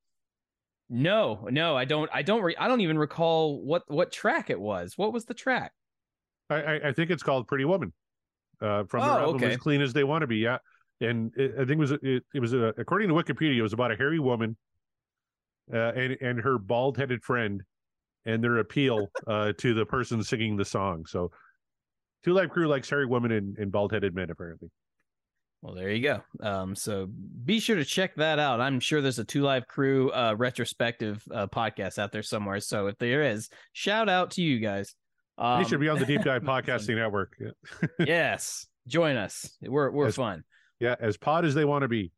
no, 0.90 1.48
no, 1.52 1.76
I 1.76 1.86
don't. 1.86 2.10
I 2.14 2.22
don't. 2.22 2.44
Re- 2.44 2.56
I 2.58 2.68
don't 2.68 2.82
even 2.82 2.98
recall 2.98 3.62
what 3.62 3.84
what 3.88 4.12
track 4.12 4.50
it 4.50 4.60
was. 4.60 4.94
What 4.98 5.12
was 5.12 5.26
the 5.26 5.34
track? 5.34 5.74
I, 6.50 6.56
I, 6.56 6.90
I 6.90 6.94
think 6.94 7.10
it's 7.10 7.24
called 7.24 7.48
Pretty 7.48 7.66
Woman, 7.66 7.92
uh, 8.62 8.84
from 8.86 9.02
their 9.02 9.12
Oh, 9.12 9.20
album 9.20 9.36
okay. 9.36 9.52
As 9.54 9.58
Clean 9.58 9.82
as 9.82 9.92
They 9.92 10.04
Want 10.04 10.22
to 10.22 10.28
Be. 10.28 10.38
Yeah, 10.38 10.60
and 11.02 11.32
it, 11.36 11.54
I 11.56 11.60
think 11.60 11.72
it 11.72 11.78
was 11.78 11.92
it, 11.92 12.24
it 12.34 12.40
was 12.40 12.54
a, 12.54 12.74
according 12.78 13.10
to 13.10 13.14
Wikipedia, 13.14 13.58
it 13.58 13.62
was 13.62 13.74
about 13.74 13.92
a 13.92 13.96
hairy 13.96 14.20
woman, 14.20 14.58
uh, 15.74 15.92
and 15.94 16.18
and 16.22 16.40
her 16.40 16.58
bald 16.58 16.98
headed 16.98 17.24
friend, 17.24 17.62
and 18.26 18.44
their 18.44 18.58
appeal 18.58 19.10
uh, 19.28 19.54
to 19.58 19.74
the 19.74 19.86
person 19.86 20.24
singing 20.24 20.58
the 20.58 20.66
song. 20.66 21.06
So, 21.06 21.32
Two 22.24 22.34
Live 22.34 22.50
Crew 22.50 22.68
likes 22.68 22.90
hairy 22.90 23.06
women 23.06 23.32
and, 23.32 23.58
and 23.58 23.72
bald 23.72 23.92
headed 23.92 24.16
men 24.16 24.30
apparently. 24.30 24.70
Well, 25.62 25.76
there 25.76 25.92
you 25.92 26.04
go. 26.04 26.22
Um, 26.42 26.76
so 26.76 27.08
be 27.46 27.62
sure 27.62 27.78
to 27.78 27.86
check 27.86 28.16
that 28.16 28.38
out. 28.38 28.60
I'm 28.60 28.82
sure 28.82 29.02
there's 29.02 29.20
a 29.20 29.24
Two 29.24 29.44
Live 29.44 29.66
Crew 29.66 30.12
uh, 30.12 30.36
retrospective 30.38 31.24
uh, 31.34 31.48
podcast 31.48 31.98
out 31.98 32.12
there 32.12 32.22
somewhere. 32.22 32.60
So 32.60 32.88
if 32.88 32.98
there 32.98 33.24
is, 33.24 33.50
shout 33.72 34.10
out 34.10 34.32
to 34.32 34.42
you 34.42 34.60
guys. 34.60 34.94
Um, 35.38 35.64
he 35.64 35.70
should 35.70 35.80
be 35.80 35.88
on 35.88 36.00
the 36.00 36.06
Deep 36.06 36.22
Dive 36.24 36.42
Podcasting 36.44 36.96
Network. 36.96 37.38
Yes, 37.98 38.68
join 38.88 39.16
us. 39.16 39.56
We're 39.62 39.90
we're 39.90 40.08
As- 40.08 40.16
fun. 40.16 40.44
Yeah, 40.84 40.96
as 41.00 41.16
pod 41.16 41.46
as 41.46 41.56
they 41.56 41.64
want 41.64 41.84
to 41.84 41.88
be. 41.88 42.12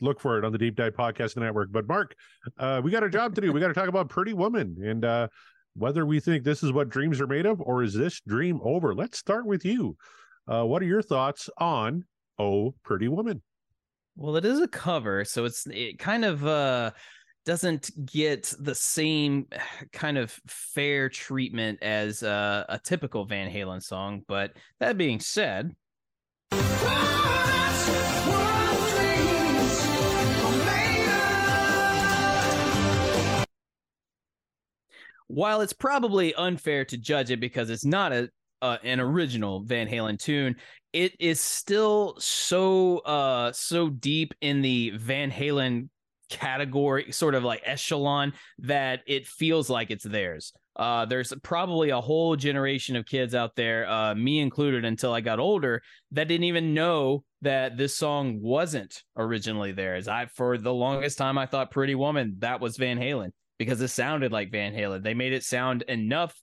Look 0.00 0.20
for 0.20 0.38
it 0.38 0.44
on 0.44 0.52
the 0.52 0.58
Deep 0.58 0.76
Dive 0.76 0.94
Podcast 0.94 1.36
Network. 1.36 1.70
But 1.72 1.86
Mark, 1.88 2.14
uh, 2.58 2.80
we 2.82 2.90
got 2.90 3.04
a 3.04 3.10
job 3.10 3.34
to 3.34 3.40
do. 3.40 3.52
We 3.52 3.60
got 3.60 3.68
to 3.68 3.74
talk 3.74 3.88
about 3.88 4.08
Pretty 4.08 4.32
Woman 4.32 4.76
and 4.84 5.04
uh, 5.04 5.28
whether 5.74 6.06
we 6.06 6.20
think 6.20 6.44
this 6.44 6.62
is 6.62 6.72
what 6.72 6.88
dreams 6.88 7.20
are 7.20 7.26
made 7.26 7.46
of, 7.46 7.60
or 7.60 7.82
is 7.82 7.94
this 7.94 8.20
dream 8.26 8.60
over? 8.62 8.94
Let's 8.94 9.18
start 9.18 9.44
with 9.46 9.64
you. 9.64 9.96
Uh, 10.46 10.64
what 10.64 10.82
are 10.82 10.86
your 10.86 11.02
thoughts 11.02 11.50
on 11.58 12.04
Oh 12.38 12.74
Pretty 12.84 13.08
Woman? 13.08 13.42
Well, 14.16 14.36
it 14.36 14.44
is 14.44 14.60
a 14.60 14.68
cover, 14.68 15.24
so 15.24 15.44
it's 15.44 15.66
it 15.66 15.98
kind 15.98 16.24
of 16.24 16.46
uh 16.46 16.90
doesn't 17.44 17.90
get 18.06 18.54
the 18.60 18.74
same 18.74 19.46
kind 19.92 20.16
of 20.16 20.30
fair 20.46 21.08
treatment 21.08 21.82
as 21.82 22.22
uh, 22.22 22.64
a 22.68 22.78
typical 22.78 23.24
Van 23.24 23.50
Halen 23.50 23.82
song. 23.82 24.22
But 24.28 24.52
that 24.78 24.96
being 24.96 25.18
said, 25.18 25.74
while 35.32 35.62
it's 35.62 35.72
probably 35.72 36.34
unfair 36.34 36.84
to 36.84 36.98
judge 36.98 37.30
it 37.30 37.40
because 37.40 37.70
it's 37.70 37.84
not 37.84 38.12
a 38.12 38.28
uh, 38.60 38.76
an 38.84 39.00
original 39.00 39.60
Van 39.64 39.88
Halen 39.88 40.16
tune, 40.16 40.54
it 40.92 41.14
is 41.18 41.40
still 41.40 42.14
so 42.18 42.98
uh 42.98 43.50
so 43.52 43.88
deep 43.88 44.34
in 44.40 44.62
the 44.62 44.90
Van 44.90 45.30
Halen 45.30 45.88
category, 46.32 47.12
sort 47.12 47.34
of 47.34 47.44
like 47.44 47.62
echelon, 47.64 48.32
that 48.58 49.00
it 49.06 49.26
feels 49.26 49.68
like 49.68 49.90
it's 49.90 50.04
theirs. 50.04 50.52
Uh, 50.74 51.04
there's 51.04 51.34
probably 51.42 51.90
a 51.90 52.00
whole 52.00 52.34
generation 52.34 52.96
of 52.96 53.04
kids 53.04 53.34
out 53.34 53.54
there, 53.54 53.88
uh, 53.88 54.14
me 54.14 54.40
included, 54.40 54.84
until 54.86 55.12
I 55.12 55.20
got 55.20 55.38
older, 55.38 55.82
that 56.12 56.28
didn't 56.28 56.44
even 56.44 56.72
know 56.72 57.24
that 57.42 57.76
this 57.76 57.94
song 57.94 58.40
wasn't 58.40 59.02
originally 59.16 59.72
theirs. 59.72 60.08
I, 60.08 60.26
for 60.26 60.56
the 60.56 60.72
longest 60.72 61.18
time, 61.18 61.36
I 61.36 61.46
thought 61.46 61.70
"Pretty 61.70 61.94
Woman" 61.94 62.36
that 62.38 62.60
was 62.60 62.78
Van 62.78 62.98
Halen 62.98 63.32
because 63.58 63.80
it 63.82 63.88
sounded 63.88 64.32
like 64.32 64.50
Van 64.50 64.72
Halen. 64.72 65.02
They 65.02 65.14
made 65.14 65.34
it 65.34 65.44
sound 65.44 65.82
enough 65.82 66.34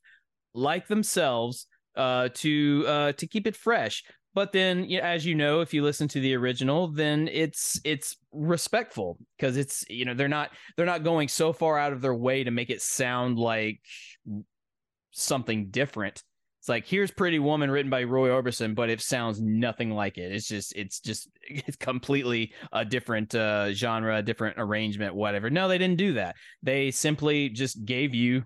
like 0.53 0.87
themselves 0.87 1.65
uh, 1.95 2.29
to 2.35 2.85
uh, 2.87 3.11
to 3.13 3.27
keep 3.27 3.47
it 3.47 3.55
fresh. 3.55 4.03
But 4.33 4.51
then, 4.51 4.85
as 5.01 5.25
you 5.25 5.35
know, 5.35 5.61
if 5.61 5.73
you 5.73 5.83
listen 5.83 6.07
to 6.09 6.19
the 6.19 6.35
original, 6.35 6.87
then 6.87 7.27
it's 7.31 7.79
it's 7.83 8.17
respectful 8.31 9.17
because 9.37 9.57
it's 9.57 9.83
you 9.89 10.05
know 10.05 10.13
they're 10.13 10.27
not 10.27 10.51
they're 10.77 10.85
not 10.85 11.03
going 11.03 11.27
so 11.27 11.51
far 11.51 11.79
out 11.79 11.93
of 11.93 12.01
their 12.01 12.13
way 12.13 12.43
to 12.43 12.51
make 12.51 12.69
it 12.69 12.81
sound 12.81 13.39
like 13.39 13.81
something 15.11 15.69
different. 15.71 16.23
It's 16.59 16.69
like 16.69 16.85
here's 16.85 17.09
Pretty 17.09 17.39
Woman 17.39 17.71
written 17.71 17.89
by 17.89 18.03
Roy 18.03 18.29
Orbison, 18.29 18.75
but 18.75 18.89
it 18.89 19.01
sounds 19.01 19.41
nothing 19.41 19.89
like 19.89 20.17
it. 20.17 20.31
It's 20.31 20.47
just 20.47 20.75
it's 20.75 20.99
just 20.99 21.29
it's 21.43 21.77
completely 21.77 22.53
a 22.71 22.85
different 22.85 23.33
uh, 23.33 23.73
genre, 23.73 24.21
different 24.21 24.57
arrangement, 24.59 25.15
whatever. 25.15 25.49
No, 25.49 25.67
they 25.67 25.79
didn't 25.79 25.97
do 25.97 26.13
that. 26.13 26.35
They 26.61 26.91
simply 26.91 27.49
just 27.49 27.83
gave 27.83 28.13
you 28.13 28.45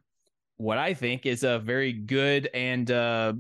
what 0.56 0.78
I 0.78 0.94
think 0.94 1.26
is 1.26 1.44
a 1.44 1.60
very 1.60 1.92
good 1.92 2.50
and 2.54 2.90
uh, 2.90 3.34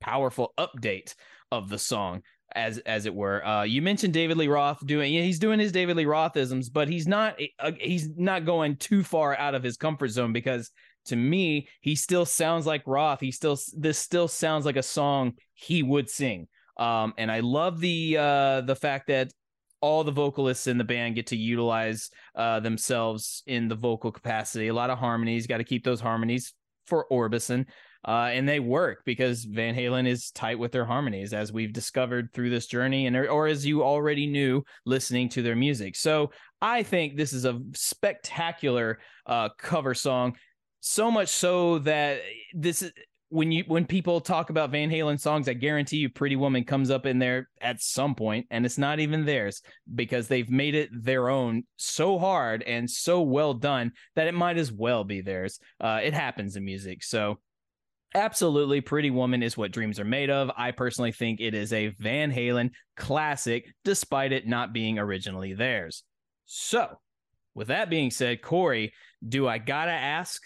powerful 0.00 0.52
update 0.58 1.14
of 1.58 1.68
the 1.68 1.78
song 1.78 2.22
as 2.54 2.78
as 2.78 3.06
it 3.06 3.14
were. 3.14 3.44
Uh, 3.44 3.62
you 3.62 3.82
mentioned 3.82 4.14
David 4.14 4.36
Lee 4.36 4.48
Roth 4.48 4.84
doing 4.86 5.12
yeah, 5.12 5.22
he's 5.22 5.38
doing 5.38 5.58
his 5.58 5.72
David 5.72 5.96
Lee 5.96 6.04
Rothisms, 6.04 6.66
but 6.72 6.88
he's 6.88 7.06
not 7.06 7.38
uh, 7.58 7.72
he's 7.80 8.08
not 8.16 8.44
going 8.44 8.76
too 8.76 9.02
far 9.02 9.36
out 9.36 9.54
of 9.54 9.62
his 9.62 9.76
comfort 9.76 10.08
zone 10.08 10.32
because 10.32 10.70
to 11.06 11.16
me 11.16 11.68
he 11.80 11.94
still 11.94 12.24
sounds 12.24 12.66
like 12.66 12.82
Roth. 12.86 13.20
He 13.20 13.32
still 13.32 13.58
this 13.76 13.98
still 13.98 14.28
sounds 14.28 14.64
like 14.66 14.76
a 14.76 14.82
song 14.82 15.34
he 15.54 15.82
would 15.82 16.08
sing. 16.08 16.48
Um, 16.76 17.14
and 17.18 17.30
I 17.30 17.40
love 17.40 17.80
the 17.80 18.16
uh, 18.18 18.60
the 18.62 18.76
fact 18.76 19.08
that 19.08 19.32
all 19.80 20.02
the 20.02 20.12
vocalists 20.12 20.66
in 20.66 20.78
the 20.78 20.84
band 20.84 21.14
get 21.14 21.26
to 21.26 21.36
utilize 21.36 22.08
uh, 22.34 22.58
themselves 22.60 23.42
in 23.46 23.68
the 23.68 23.74
vocal 23.74 24.10
capacity. 24.10 24.68
A 24.68 24.74
lot 24.74 24.88
of 24.88 24.98
harmonies, 24.98 25.46
got 25.46 25.58
to 25.58 25.64
keep 25.64 25.84
those 25.84 26.00
harmonies 26.00 26.54
for 26.86 27.06
Orbison. 27.12 27.66
Uh, 28.06 28.30
and 28.32 28.48
they 28.48 28.60
work 28.60 29.02
because 29.04 29.44
Van 29.44 29.74
Halen 29.74 30.06
is 30.06 30.30
tight 30.30 30.58
with 30.58 30.72
their 30.72 30.84
harmonies, 30.84 31.32
as 31.32 31.52
we've 31.52 31.72
discovered 31.72 32.32
through 32.32 32.50
this 32.50 32.66
journey, 32.66 33.06
and 33.06 33.16
or 33.16 33.46
as 33.46 33.64
you 33.64 33.82
already 33.82 34.26
knew 34.26 34.62
listening 34.84 35.28
to 35.30 35.42
their 35.42 35.56
music. 35.56 35.96
So 35.96 36.30
I 36.60 36.82
think 36.82 37.16
this 37.16 37.32
is 37.32 37.44
a 37.44 37.60
spectacular 37.74 38.98
uh, 39.26 39.48
cover 39.58 39.94
song, 39.94 40.36
so 40.80 41.10
much 41.10 41.28
so 41.28 41.78
that 41.80 42.20
this 42.52 42.82
is 42.82 42.92
when 43.34 43.50
you 43.50 43.64
when 43.66 43.84
people 43.84 44.20
talk 44.20 44.50
about 44.50 44.70
Van 44.70 44.88
Halen 44.88 45.18
songs, 45.18 45.48
I 45.48 45.54
guarantee 45.54 45.96
you 45.96 46.08
Pretty 46.08 46.36
Woman 46.36 46.62
comes 46.62 46.88
up 46.88 47.04
in 47.04 47.18
there 47.18 47.48
at 47.60 47.82
some 47.82 48.14
point 48.14 48.46
and 48.50 48.64
it's 48.64 48.78
not 48.78 49.00
even 49.00 49.24
theirs 49.24 49.60
because 49.92 50.28
they've 50.28 50.48
made 50.48 50.76
it 50.76 50.90
their 50.92 51.28
own 51.28 51.64
so 51.76 52.18
hard 52.18 52.62
and 52.62 52.88
so 52.88 53.22
well 53.22 53.52
done 53.52 53.90
that 54.14 54.28
it 54.28 54.34
might 54.34 54.56
as 54.56 54.70
well 54.70 55.02
be 55.02 55.20
theirs. 55.20 55.58
Uh, 55.80 56.00
it 56.00 56.14
happens 56.14 56.54
in 56.54 56.64
music. 56.64 57.02
So 57.02 57.40
absolutely 58.14 58.80
Pretty 58.80 59.10
Woman 59.10 59.42
is 59.42 59.56
what 59.56 59.72
dreams 59.72 59.98
are 60.00 60.04
made 60.04 60.30
of. 60.30 60.50
I 60.56 60.70
personally 60.70 61.12
think 61.12 61.40
it 61.40 61.54
is 61.54 61.72
a 61.72 61.88
Van 61.98 62.32
Halen 62.32 62.70
classic 62.96 63.66
despite 63.84 64.32
it 64.32 64.46
not 64.46 64.72
being 64.72 64.98
originally 64.98 65.54
theirs. 65.54 66.04
So, 66.46 66.98
with 67.54 67.68
that 67.68 67.90
being 67.90 68.10
said, 68.10 68.42
Corey, 68.42 68.92
do 69.26 69.46
I 69.48 69.58
got 69.58 69.86
to 69.86 69.92
ask 69.92 70.42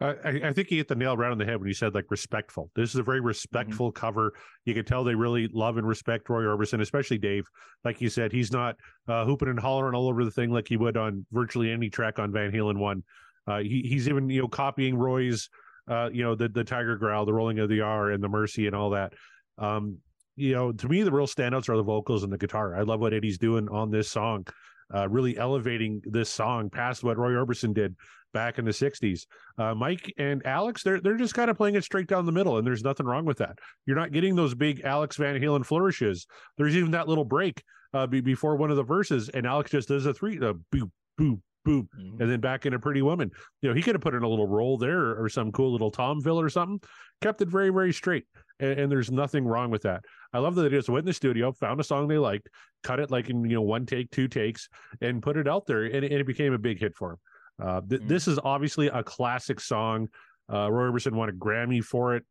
I, 0.00 0.40
I- 0.48 0.52
think 0.52 0.70
you 0.70 0.78
hit 0.78 0.88
the 0.88 0.94
nail 0.94 1.16
right 1.16 1.30
on 1.30 1.38
the 1.38 1.44
head 1.44 1.58
when 1.58 1.68
you 1.68 1.74
said 1.74 1.94
like 1.94 2.06
respectful. 2.10 2.70
This 2.74 2.90
is 2.90 2.96
a 2.96 3.02
very 3.02 3.20
respectful 3.20 3.92
cover. 3.92 4.32
You 4.64 4.74
can 4.74 4.84
tell 4.84 5.04
they 5.04 5.14
really 5.14 5.48
love 5.52 5.76
and 5.76 5.86
respect 5.86 6.28
Roy 6.28 6.42
Orbison, 6.42 6.80
especially 6.80 7.18
Dave. 7.18 7.44
Like 7.84 8.00
you 8.00 8.08
said, 8.08 8.32
he's 8.32 8.50
not 8.50 8.76
uh, 9.08 9.24
hooping 9.24 9.48
and 9.48 9.60
hollering 9.60 9.94
all 9.94 10.08
over 10.08 10.24
the 10.24 10.30
thing 10.30 10.50
like 10.50 10.68
he 10.68 10.76
would 10.76 10.96
on 10.96 11.26
virtually 11.32 11.70
any 11.70 11.90
track 11.90 12.18
on 12.18 12.32
Van 12.32 12.50
Halen 12.50 12.78
one. 12.78 13.02
Uh, 13.46 13.58
he, 13.58 13.82
he's 13.82 14.08
even 14.08 14.28
you 14.30 14.42
know 14.42 14.48
copying 14.48 14.96
Roy's 14.96 15.48
uh, 15.90 16.08
you 16.12 16.22
know, 16.22 16.34
the 16.34 16.48
the 16.48 16.64
tiger 16.64 16.96
growl, 16.96 17.26
the 17.26 17.32
rolling 17.32 17.58
of 17.58 17.68
the 17.68 17.80
R, 17.80 18.10
and 18.10 18.22
the 18.22 18.28
mercy, 18.28 18.66
and 18.66 18.76
all 18.76 18.90
that. 18.90 19.12
Um, 19.58 19.98
you 20.36 20.54
know, 20.54 20.72
to 20.72 20.88
me, 20.88 21.02
the 21.02 21.10
real 21.10 21.26
standouts 21.26 21.68
are 21.68 21.76
the 21.76 21.82
vocals 21.82 22.22
and 22.22 22.32
the 22.32 22.38
guitar. 22.38 22.76
I 22.76 22.82
love 22.82 23.00
what 23.00 23.12
Eddie's 23.12 23.38
doing 23.38 23.68
on 23.68 23.90
this 23.90 24.08
song, 24.08 24.46
uh, 24.94 25.08
really 25.08 25.36
elevating 25.36 26.00
this 26.04 26.30
song 26.30 26.70
past 26.70 27.02
what 27.02 27.18
Roy 27.18 27.32
Orbison 27.32 27.74
did 27.74 27.96
back 28.32 28.58
in 28.58 28.64
the 28.64 28.70
'60s. 28.70 29.26
Uh, 29.58 29.74
Mike 29.74 30.12
and 30.18 30.44
Alex, 30.46 30.82
they're 30.82 31.00
they're 31.00 31.16
just 31.16 31.34
kind 31.34 31.50
of 31.50 31.56
playing 31.56 31.74
it 31.74 31.84
straight 31.84 32.06
down 32.06 32.26
the 32.26 32.32
middle, 32.32 32.58
and 32.58 32.66
there's 32.66 32.84
nothing 32.84 33.06
wrong 33.06 33.24
with 33.24 33.38
that. 33.38 33.58
You're 33.86 33.96
not 33.96 34.12
getting 34.12 34.34
those 34.36 34.54
big 34.54 34.80
Alex 34.84 35.16
Van 35.16 35.40
Halen 35.40 35.64
flourishes. 35.64 36.26
There's 36.58 36.76
even 36.76 36.90
that 36.92 37.08
little 37.08 37.24
break 37.24 37.62
uh, 37.94 38.06
be, 38.06 38.20
before 38.20 38.56
one 38.56 38.70
of 38.70 38.76
the 38.76 38.82
verses, 38.84 39.28
and 39.30 39.46
Alex 39.46 39.70
just 39.70 39.88
does 39.88 40.06
a 40.06 40.14
three, 40.14 40.38
uh, 40.38 40.54
boop, 40.72 40.90
boop, 41.18 41.40
boop, 41.66 41.88
Mhm. 41.98 42.20
and 42.20 42.30
then 42.30 42.40
back 42.40 42.64
in 42.66 42.72
a 42.74 42.78
Pretty 42.78 43.02
Woman. 43.02 43.30
You 43.60 43.68
know, 43.68 43.74
he 43.74 43.82
could 43.82 43.94
have 43.94 44.00
put 44.02 44.14
in 44.14 44.22
a 44.22 44.28
little 44.28 44.46
roll 44.46 44.78
there 44.78 45.20
or 45.20 45.28
some 45.28 45.52
cool 45.52 45.72
little 45.72 45.90
tom 45.90 46.20
fill 46.22 46.40
or 46.40 46.48
something. 46.48 46.80
Kept 47.20 47.42
it 47.42 47.48
very, 47.48 47.68
very 47.70 47.92
straight, 47.92 48.24
and, 48.60 48.78
and 48.80 48.92
there's 48.92 49.10
nothing 49.10 49.44
wrong 49.44 49.70
with 49.70 49.82
that. 49.82 50.02
I 50.32 50.38
love 50.38 50.54
that 50.54 50.62
they 50.62 50.68
just 50.70 50.88
went 50.88 51.00
in 51.02 51.06
the 51.06 51.12
studio, 51.12 51.52
found 51.52 51.78
a 51.80 51.84
song 51.84 52.08
they 52.08 52.16
liked, 52.16 52.48
cut 52.82 53.00
it 53.00 53.10
like 53.10 53.28
in 53.28 53.44
you 53.44 53.56
know 53.56 53.62
one 53.62 53.84
take, 53.84 54.10
two 54.10 54.28
takes, 54.28 54.68
and 55.02 55.22
put 55.22 55.36
it 55.36 55.48
out 55.48 55.66
there, 55.66 55.82
and, 55.84 55.96
and 55.96 56.14
it 56.14 56.26
became 56.26 56.52
a 56.54 56.58
big 56.58 56.78
hit 56.80 56.96
for 56.96 57.10
him. 57.12 57.18
Uh, 57.60 57.80
th- 57.88 58.00
Mhm. 58.02 58.08
This 58.08 58.26
is 58.28 58.38
obviously 58.42 58.88
a 58.88 59.02
classic 59.02 59.60
song. 59.60 60.08
Uh, 60.52 60.70
Roy 60.70 60.90
Orbison 60.90 61.12
won 61.12 61.28
a 61.28 61.32
Grammy 61.32 61.82
for 61.82 62.14
it 62.16 62.24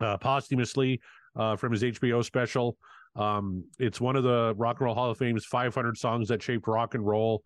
uh, 0.00 0.16
posthumously 0.18 1.00
uh, 1.36 1.56
from 1.56 1.72
his 1.72 1.82
HBO 1.82 2.22
special. 2.22 2.76
Um, 3.14 3.64
it's 3.78 4.00
one 4.00 4.16
of 4.16 4.24
the 4.24 4.54
Rock 4.56 4.76
and 4.80 4.86
Roll 4.86 4.94
Hall 4.94 5.10
of 5.10 5.16
Fame's 5.18 5.46
500 5.46 5.96
songs 5.96 6.28
that 6.28 6.42
shaped 6.42 6.66
rock 6.68 6.94
and 6.94 7.06
roll. 7.06 7.42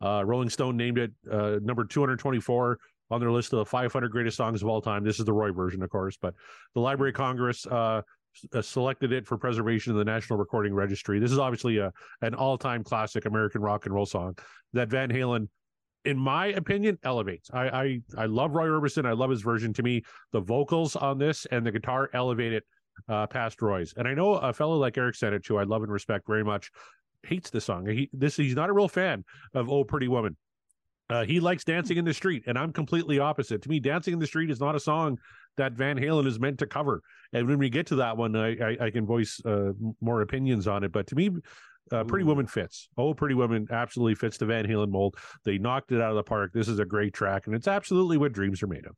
Uh, 0.00 0.24
Rolling 0.24 0.48
Stone 0.48 0.76
named 0.76 0.98
it 0.98 1.12
uh, 1.30 1.58
number 1.62 1.84
224 1.84 2.78
on 3.12 3.20
their 3.20 3.30
list 3.30 3.52
of 3.52 3.58
the 3.58 3.64
500 3.66 4.10
greatest 4.10 4.36
songs 4.36 4.62
of 4.62 4.68
all 4.68 4.80
time. 4.80 5.04
This 5.04 5.20
is 5.20 5.24
the 5.24 5.32
Roy 5.32 5.52
version, 5.52 5.80
of 5.82 5.90
course, 5.90 6.16
but 6.20 6.34
the 6.74 6.80
Library 6.80 7.10
of 7.10 7.16
Congress 7.16 7.66
selected 8.60 9.12
it 9.12 9.26
for 9.26 9.36
preservation 9.36 9.92
in 9.92 9.98
the 9.98 10.04
National 10.04 10.38
Recording 10.38 10.74
Registry. 10.74 11.18
This 11.18 11.30
is 11.32 11.38
obviously 11.38 11.78
a, 11.78 11.92
an 12.22 12.34
all 12.34 12.58
time 12.58 12.82
classic 12.82 13.26
American 13.26 13.60
rock 13.60 13.84
and 13.86 13.94
roll 13.94 14.06
song 14.06 14.36
that 14.72 14.88
Van 14.88 15.10
Halen. 15.10 15.48
In 16.04 16.18
my 16.18 16.46
opinion, 16.46 16.98
elevates. 17.04 17.48
I, 17.52 17.68
I 17.68 18.00
I 18.18 18.26
love 18.26 18.54
Roy 18.54 18.66
Orbison. 18.66 19.06
I 19.06 19.12
love 19.12 19.30
his 19.30 19.42
version. 19.42 19.72
To 19.74 19.82
me, 19.82 20.02
the 20.32 20.40
vocals 20.40 20.96
on 20.96 21.18
this 21.18 21.46
and 21.46 21.64
the 21.64 21.70
guitar 21.70 22.10
elevate 22.12 22.52
it 22.52 22.64
uh, 23.08 23.26
past 23.28 23.62
Roy's. 23.62 23.94
And 23.96 24.08
I 24.08 24.14
know 24.14 24.34
a 24.34 24.52
fellow 24.52 24.76
like 24.76 24.98
Eric 24.98 25.14
Senich, 25.14 25.46
who 25.46 25.58
I 25.58 25.62
love 25.62 25.82
and 25.82 25.92
respect 25.92 26.26
very 26.26 26.42
much, 26.42 26.70
hates 27.22 27.50
this 27.50 27.64
song. 27.66 27.86
He 27.86 28.10
this 28.12 28.36
he's 28.36 28.56
not 28.56 28.68
a 28.68 28.72
real 28.72 28.88
fan 28.88 29.24
of 29.54 29.70
"Oh 29.70 29.84
Pretty 29.84 30.08
Woman." 30.08 30.36
Uh, 31.08 31.24
he 31.24 31.38
likes 31.38 31.62
"Dancing 31.62 31.98
in 31.98 32.04
the 32.04 32.14
Street," 32.14 32.44
and 32.48 32.58
I'm 32.58 32.72
completely 32.72 33.20
opposite. 33.20 33.62
To 33.62 33.68
me, 33.68 33.78
"Dancing 33.78 34.14
in 34.14 34.18
the 34.18 34.26
Street" 34.26 34.50
is 34.50 34.60
not 34.60 34.74
a 34.74 34.80
song 34.80 35.18
that 35.56 35.74
Van 35.74 35.96
Halen 35.96 36.26
is 36.26 36.40
meant 36.40 36.58
to 36.58 36.66
cover. 36.66 37.00
And 37.32 37.46
when 37.46 37.58
we 37.58 37.70
get 37.70 37.86
to 37.88 37.96
that 37.96 38.16
one, 38.16 38.34
I 38.34 38.56
I, 38.56 38.76
I 38.86 38.90
can 38.90 39.06
voice 39.06 39.40
uh, 39.44 39.70
more 40.00 40.22
opinions 40.22 40.66
on 40.66 40.82
it. 40.82 40.90
But 40.90 41.06
to 41.08 41.14
me. 41.14 41.30
Uh, 41.90 42.04
Pretty 42.04 42.24
Ooh. 42.24 42.28
Woman 42.28 42.46
fits. 42.46 42.88
Oh, 42.96 43.12
Pretty 43.12 43.34
Woman 43.34 43.66
absolutely 43.70 44.14
fits 44.14 44.38
the 44.38 44.46
Van 44.46 44.66
Halen 44.66 44.90
mold. 44.90 45.16
They 45.44 45.58
knocked 45.58 45.92
it 45.92 46.00
out 46.00 46.10
of 46.10 46.16
the 46.16 46.22
park. 46.22 46.52
This 46.54 46.68
is 46.68 46.78
a 46.78 46.84
great 46.84 47.12
track, 47.12 47.46
and 47.46 47.56
it's 47.56 47.68
absolutely 47.68 48.16
what 48.16 48.32
dreams 48.32 48.62
are 48.62 48.68
made 48.68 48.86
of. 48.86 48.94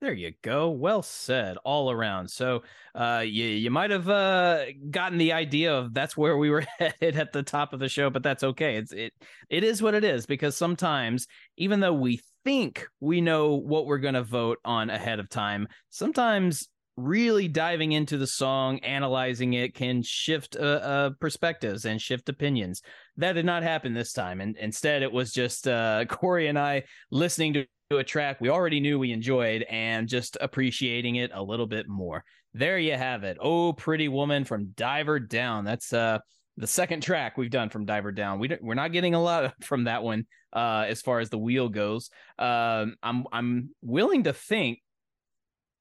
There 0.00 0.14
you 0.14 0.32
go. 0.40 0.70
Well 0.70 1.02
said 1.02 1.58
all 1.58 1.90
around. 1.90 2.30
So 2.30 2.62
uh 2.94 3.22
you 3.26 3.44
you 3.44 3.70
might 3.70 3.90
have 3.90 4.08
uh 4.08 4.64
gotten 4.90 5.18
the 5.18 5.34
idea 5.34 5.74
of 5.74 5.92
that's 5.92 6.16
where 6.16 6.38
we 6.38 6.48
were 6.48 6.64
headed 6.78 7.16
at 7.16 7.32
the 7.34 7.42
top 7.42 7.74
of 7.74 7.80
the 7.80 7.88
show, 7.88 8.08
but 8.08 8.22
that's 8.22 8.42
okay. 8.42 8.76
It's 8.76 8.92
it 8.92 9.12
it 9.50 9.62
is 9.62 9.82
what 9.82 9.94
it 9.94 10.02
is 10.02 10.24
because 10.24 10.56
sometimes 10.56 11.26
even 11.58 11.80
though 11.80 11.92
we 11.92 12.20
think 12.46 12.86
we 13.00 13.20
know 13.20 13.56
what 13.56 13.84
we're 13.84 13.98
going 13.98 14.14
to 14.14 14.22
vote 14.22 14.58
on 14.64 14.88
ahead 14.88 15.20
of 15.20 15.28
time, 15.28 15.68
sometimes 15.90 16.69
really 16.96 17.48
diving 17.48 17.92
into 17.92 18.18
the 18.18 18.26
song, 18.26 18.78
analyzing 18.80 19.54
it 19.54 19.74
can 19.74 20.02
shift 20.02 20.56
uh, 20.56 20.62
uh 20.62 21.10
perspectives 21.20 21.84
and 21.84 22.00
shift 22.00 22.28
opinions. 22.28 22.82
That 23.16 23.32
did 23.32 23.46
not 23.46 23.62
happen 23.62 23.94
this 23.94 24.12
time 24.12 24.40
and 24.40 24.56
instead 24.56 25.02
it 25.02 25.12
was 25.12 25.32
just 25.32 25.66
uh 25.66 26.04
Corey 26.08 26.48
and 26.48 26.58
I 26.58 26.84
listening 27.10 27.54
to 27.54 27.66
a 27.96 28.04
track 28.04 28.40
we 28.40 28.48
already 28.48 28.80
knew 28.80 28.98
we 28.98 29.12
enjoyed 29.12 29.62
and 29.62 30.08
just 30.08 30.36
appreciating 30.40 31.16
it 31.16 31.30
a 31.34 31.42
little 31.42 31.66
bit 31.66 31.88
more. 31.88 32.24
There 32.54 32.78
you 32.78 32.96
have 32.96 33.24
it. 33.24 33.38
Oh, 33.40 33.72
Pretty 33.72 34.08
Woman 34.08 34.44
from 34.44 34.72
Diver 34.76 35.20
Down. 35.20 35.64
That's 35.64 35.92
uh 35.92 36.18
the 36.56 36.66
second 36.66 37.02
track 37.02 37.38
we've 37.38 37.50
done 37.50 37.70
from 37.70 37.86
Diver 37.86 38.12
Down. 38.12 38.38
We 38.38 38.56
we're 38.60 38.74
not 38.74 38.92
getting 38.92 39.14
a 39.14 39.22
lot 39.22 39.54
from 39.64 39.84
that 39.84 40.02
one 40.02 40.26
uh 40.52 40.84
as 40.88 41.00
far 41.00 41.20
as 41.20 41.30
the 41.30 41.38
wheel 41.38 41.68
goes. 41.68 42.10
Um 42.38 42.96
I'm 43.02 43.24
I'm 43.32 43.70
willing 43.82 44.24
to 44.24 44.32
think 44.32 44.80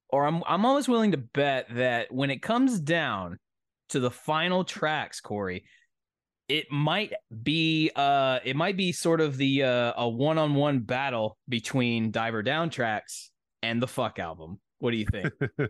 or 0.10 0.26
I'm 0.26 0.43
I'm 0.47 0.66
almost 0.66 0.88
willing 0.89 1.12
to 1.12 1.18
bet 1.18 1.68
that 1.76 2.12
when 2.12 2.30
it 2.30 2.41
comes 2.41 2.80
down 2.80 3.38
to 3.89 3.99
the 3.99 4.12
final 4.12 4.64
tracks, 4.64 5.22
Corey, 5.22 5.64
it 6.47 6.72
might 6.72 7.14
be 7.43 7.91
uh 7.95 8.39
it 8.43 8.55
might 8.55 8.78
be 8.78 8.91
sort 8.91 9.22
of 9.22 9.38
the 9.38 9.64
uh 9.64 9.93
a 9.97 10.10
one-on-one 10.10 10.80
battle 10.80 11.38
between 11.47 12.12
Diver 12.12 12.41
Down 12.43 12.70
tracks 12.70 13.32
and 13.62 13.82
the 13.82 13.88
fuck 13.88 14.20
album. 14.20 14.60
What 14.80 14.91
do 14.91 14.97
you 14.97 15.05
think? 15.05 15.34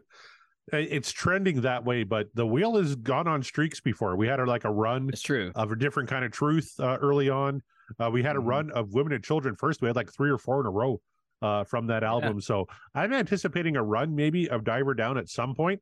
it's 0.72 1.12
trending 1.12 1.62
that 1.62 1.84
way, 1.84 2.04
but 2.04 2.28
the 2.36 2.46
wheel 2.46 2.76
has 2.78 2.96
gone 2.96 3.28
on 3.28 3.42
streaks 3.42 3.80
before. 3.82 4.16
We 4.16 4.28
had 4.28 4.40
a, 4.40 4.46
like 4.46 4.66
a 4.66 4.72
run 4.72 5.10
it's 5.12 5.22
true. 5.22 5.52
of 5.56 5.72
a 5.72 5.76
different 5.76 6.10
kind 6.10 6.24
of 6.24 6.32
truth 6.32 6.72
uh, 6.80 6.98
early 7.02 7.30
on. 7.30 7.62
Uh, 8.00 8.10
we 8.14 8.22
had 8.22 8.36
a 8.36 8.40
Mhm. 8.40 8.46
run 8.46 8.72
of 8.72 8.94
women 8.94 9.14
and 9.14 9.24
children 9.24 9.56
first. 9.56 9.82
We 9.82 9.88
had 9.88 9.96
like 9.96 10.14
three 10.14 10.30
or 10.30 10.38
four 10.38 10.60
in 10.60 10.68
a 10.68 10.70
row 10.70 11.02
uh, 11.42 11.64
from 11.64 11.88
that 11.88 12.04
album. 12.04 12.42
So 12.42 12.68
I'm 12.94 13.14
anticipating 13.14 13.76
a 13.76 13.84
run 13.84 14.16
maybe 14.16 14.50
of 14.50 14.64
Diver 14.64 14.94
Down 14.94 15.18
at 15.18 15.30
some 15.30 15.56
point. 15.56 15.82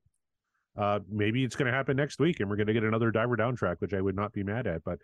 Uh, 0.78 1.00
maybe 1.10 1.44
it's 1.44 1.56
going 1.56 1.66
to 1.66 1.76
happen 1.76 1.98
next 1.98 2.20
week, 2.20 2.40
and 2.40 2.50
we're 2.50 2.56
going 2.56 2.68
to 2.68 2.74
get 2.74 2.84
another 2.84 3.10
Diver 3.12 3.36
Down 3.36 3.56
track, 3.56 3.78
which 3.80 3.94
I 3.94 4.02
would 4.02 4.16
not 4.16 4.32
be 4.32 4.44
mad 4.44 4.68
at. 4.68 4.84
But 4.84 5.00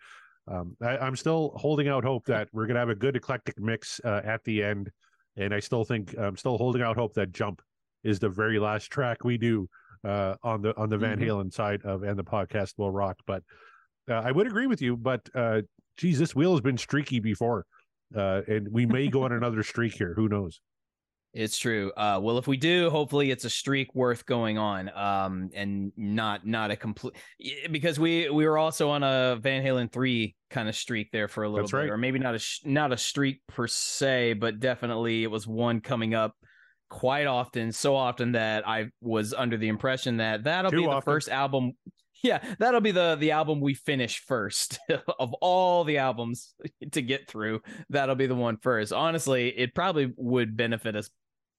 um, 0.46 0.76
I, 0.80 0.98
I'm 0.98 1.16
still 1.16 1.52
holding 1.56 1.88
out 1.88 2.04
hope 2.04 2.26
that 2.26 2.48
we're 2.52 2.66
going 2.66 2.74
to 2.74 2.80
have 2.80 2.90
a 2.90 2.94
good 2.94 3.16
eclectic 3.16 3.58
mix 3.58 4.00
uh, 4.04 4.20
at 4.24 4.44
the 4.44 4.62
end. 4.62 4.90
And 5.36 5.52
I 5.52 5.58
still 5.58 5.84
think 5.84 6.16
I'm 6.16 6.36
still 6.36 6.56
holding 6.56 6.82
out 6.82 6.96
hope 6.96 7.14
that 7.14 7.32
Jump 7.32 7.60
is 8.04 8.20
the 8.20 8.28
very 8.28 8.60
last 8.60 8.84
track 8.90 9.24
we 9.24 9.36
do 9.36 9.68
uh, 10.04 10.36
on 10.44 10.62
the 10.62 10.76
on 10.76 10.90
the 10.90 10.98
Van 10.98 11.18
Mhm. 11.18 11.26
Halen 11.26 11.52
side 11.52 11.82
of 11.82 12.04
and 12.04 12.16
the 12.16 12.22
podcast 12.22 12.74
will 12.76 12.92
rock. 12.92 13.18
But 13.26 13.42
uh, 14.08 14.14
I 14.14 14.30
would 14.30 14.46
agree 14.46 14.68
with 14.68 14.80
you. 14.80 14.96
But 14.96 15.28
uh, 15.34 15.62
geez, 15.96 16.20
this 16.20 16.36
wheel 16.36 16.52
has 16.52 16.60
been 16.60 16.78
streaky 16.78 17.18
before, 17.18 17.66
uh, 18.16 18.42
and 18.46 18.68
we 18.70 18.86
may 18.86 19.08
go 19.08 19.24
on 19.24 19.32
another 19.40 19.62
streak 19.62 19.94
here. 19.94 20.14
Who 20.14 20.28
knows? 20.28 20.60
It's 21.32 21.58
true. 21.58 21.90
Uh, 21.96 22.20
well, 22.22 22.38
if 22.38 22.46
we 22.46 22.56
do, 22.56 22.90
hopefully 22.90 23.32
it's 23.32 23.44
a 23.44 23.50
streak 23.50 23.92
worth 23.92 24.24
going 24.24 24.56
on, 24.56 24.88
um, 24.96 25.50
and 25.52 25.92
not 25.96 26.46
not 26.46 26.70
a 26.70 26.76
complete 26.76 27.14
because 27.72 27.98
we 27.98 28.30
we 28.30 28.46
were 28.46 28.56
also 28.56 28.90
on 28.90 29.02
a 29.02 29.36
Van 29.40 29.64
Halen 29.64 29.90
three 29.90 30.36
kind 30.50 30.68
of 30.68 30.76
streak 30.76 31.10
there 31.10 31.26
for 31.26 31.42
a 31.42 31.48
little 31.48 31.64
That's 31.64 31.72
bit, 31.72 31.78
right. 31.78 31.90
or 31.90 31.96
maybe 31.98 32.20
not 32.20 32.36
a 32.36 32.38
sh- 32.38 32.60
not 32.64 32.92
a 32.92 32.96
streak 32.96 33.40
per 33.48 33.66
se, 33.66 34.34
but 34.34 34.60
definitely 34.60 35.24
it 35.24 35.30
was 35.30 35.44
one 35.44 35.80
coming 35.80 36.14
up 36.14 36.36
quite 36.88 37.26
often, 37.26 37.72
so 37.72 37.96
often 37.96 38.32
that 38.32 38.68
I 38.68 38.90
was 39.00 39.34
under 39.34 39.56
the 39.56 39.66
impression 39.66 40.18
that 40.18 40.44
that'll 40.44 40.70
Too 40.70 40.76
be 40.76 40.82
the 40.84 40.90
often. 40.90 41.02
first 41.12 41.28
album. 41.28 41.72
Yeah, 42.24 42.42
that'll 42.58 42.80
be 42.80 42.90
the 42.90 43.16
the 43.16 43.32
album 43.32 43.60
we 43.60 43.74
finish 43.74 44.18
first 44.20 44.78
of 45.18 45.34
all 45.42 45.84
the 45.84 45.98
albums 45.98 46.54
to 46.92 47.02
get 47.02 47.28
through. 47.28 47.60
That'll 47.90 48.14
be 48.14 48.26
the 48.26 48.34
one 48.34 48.56
first. 48.56 48.94
Honestly, 48.94 49.48
it 49.48 49.74
probably 49.74 50.10
would 50.16 50.56
benefit 50.56 50.96
us 50.96 51.10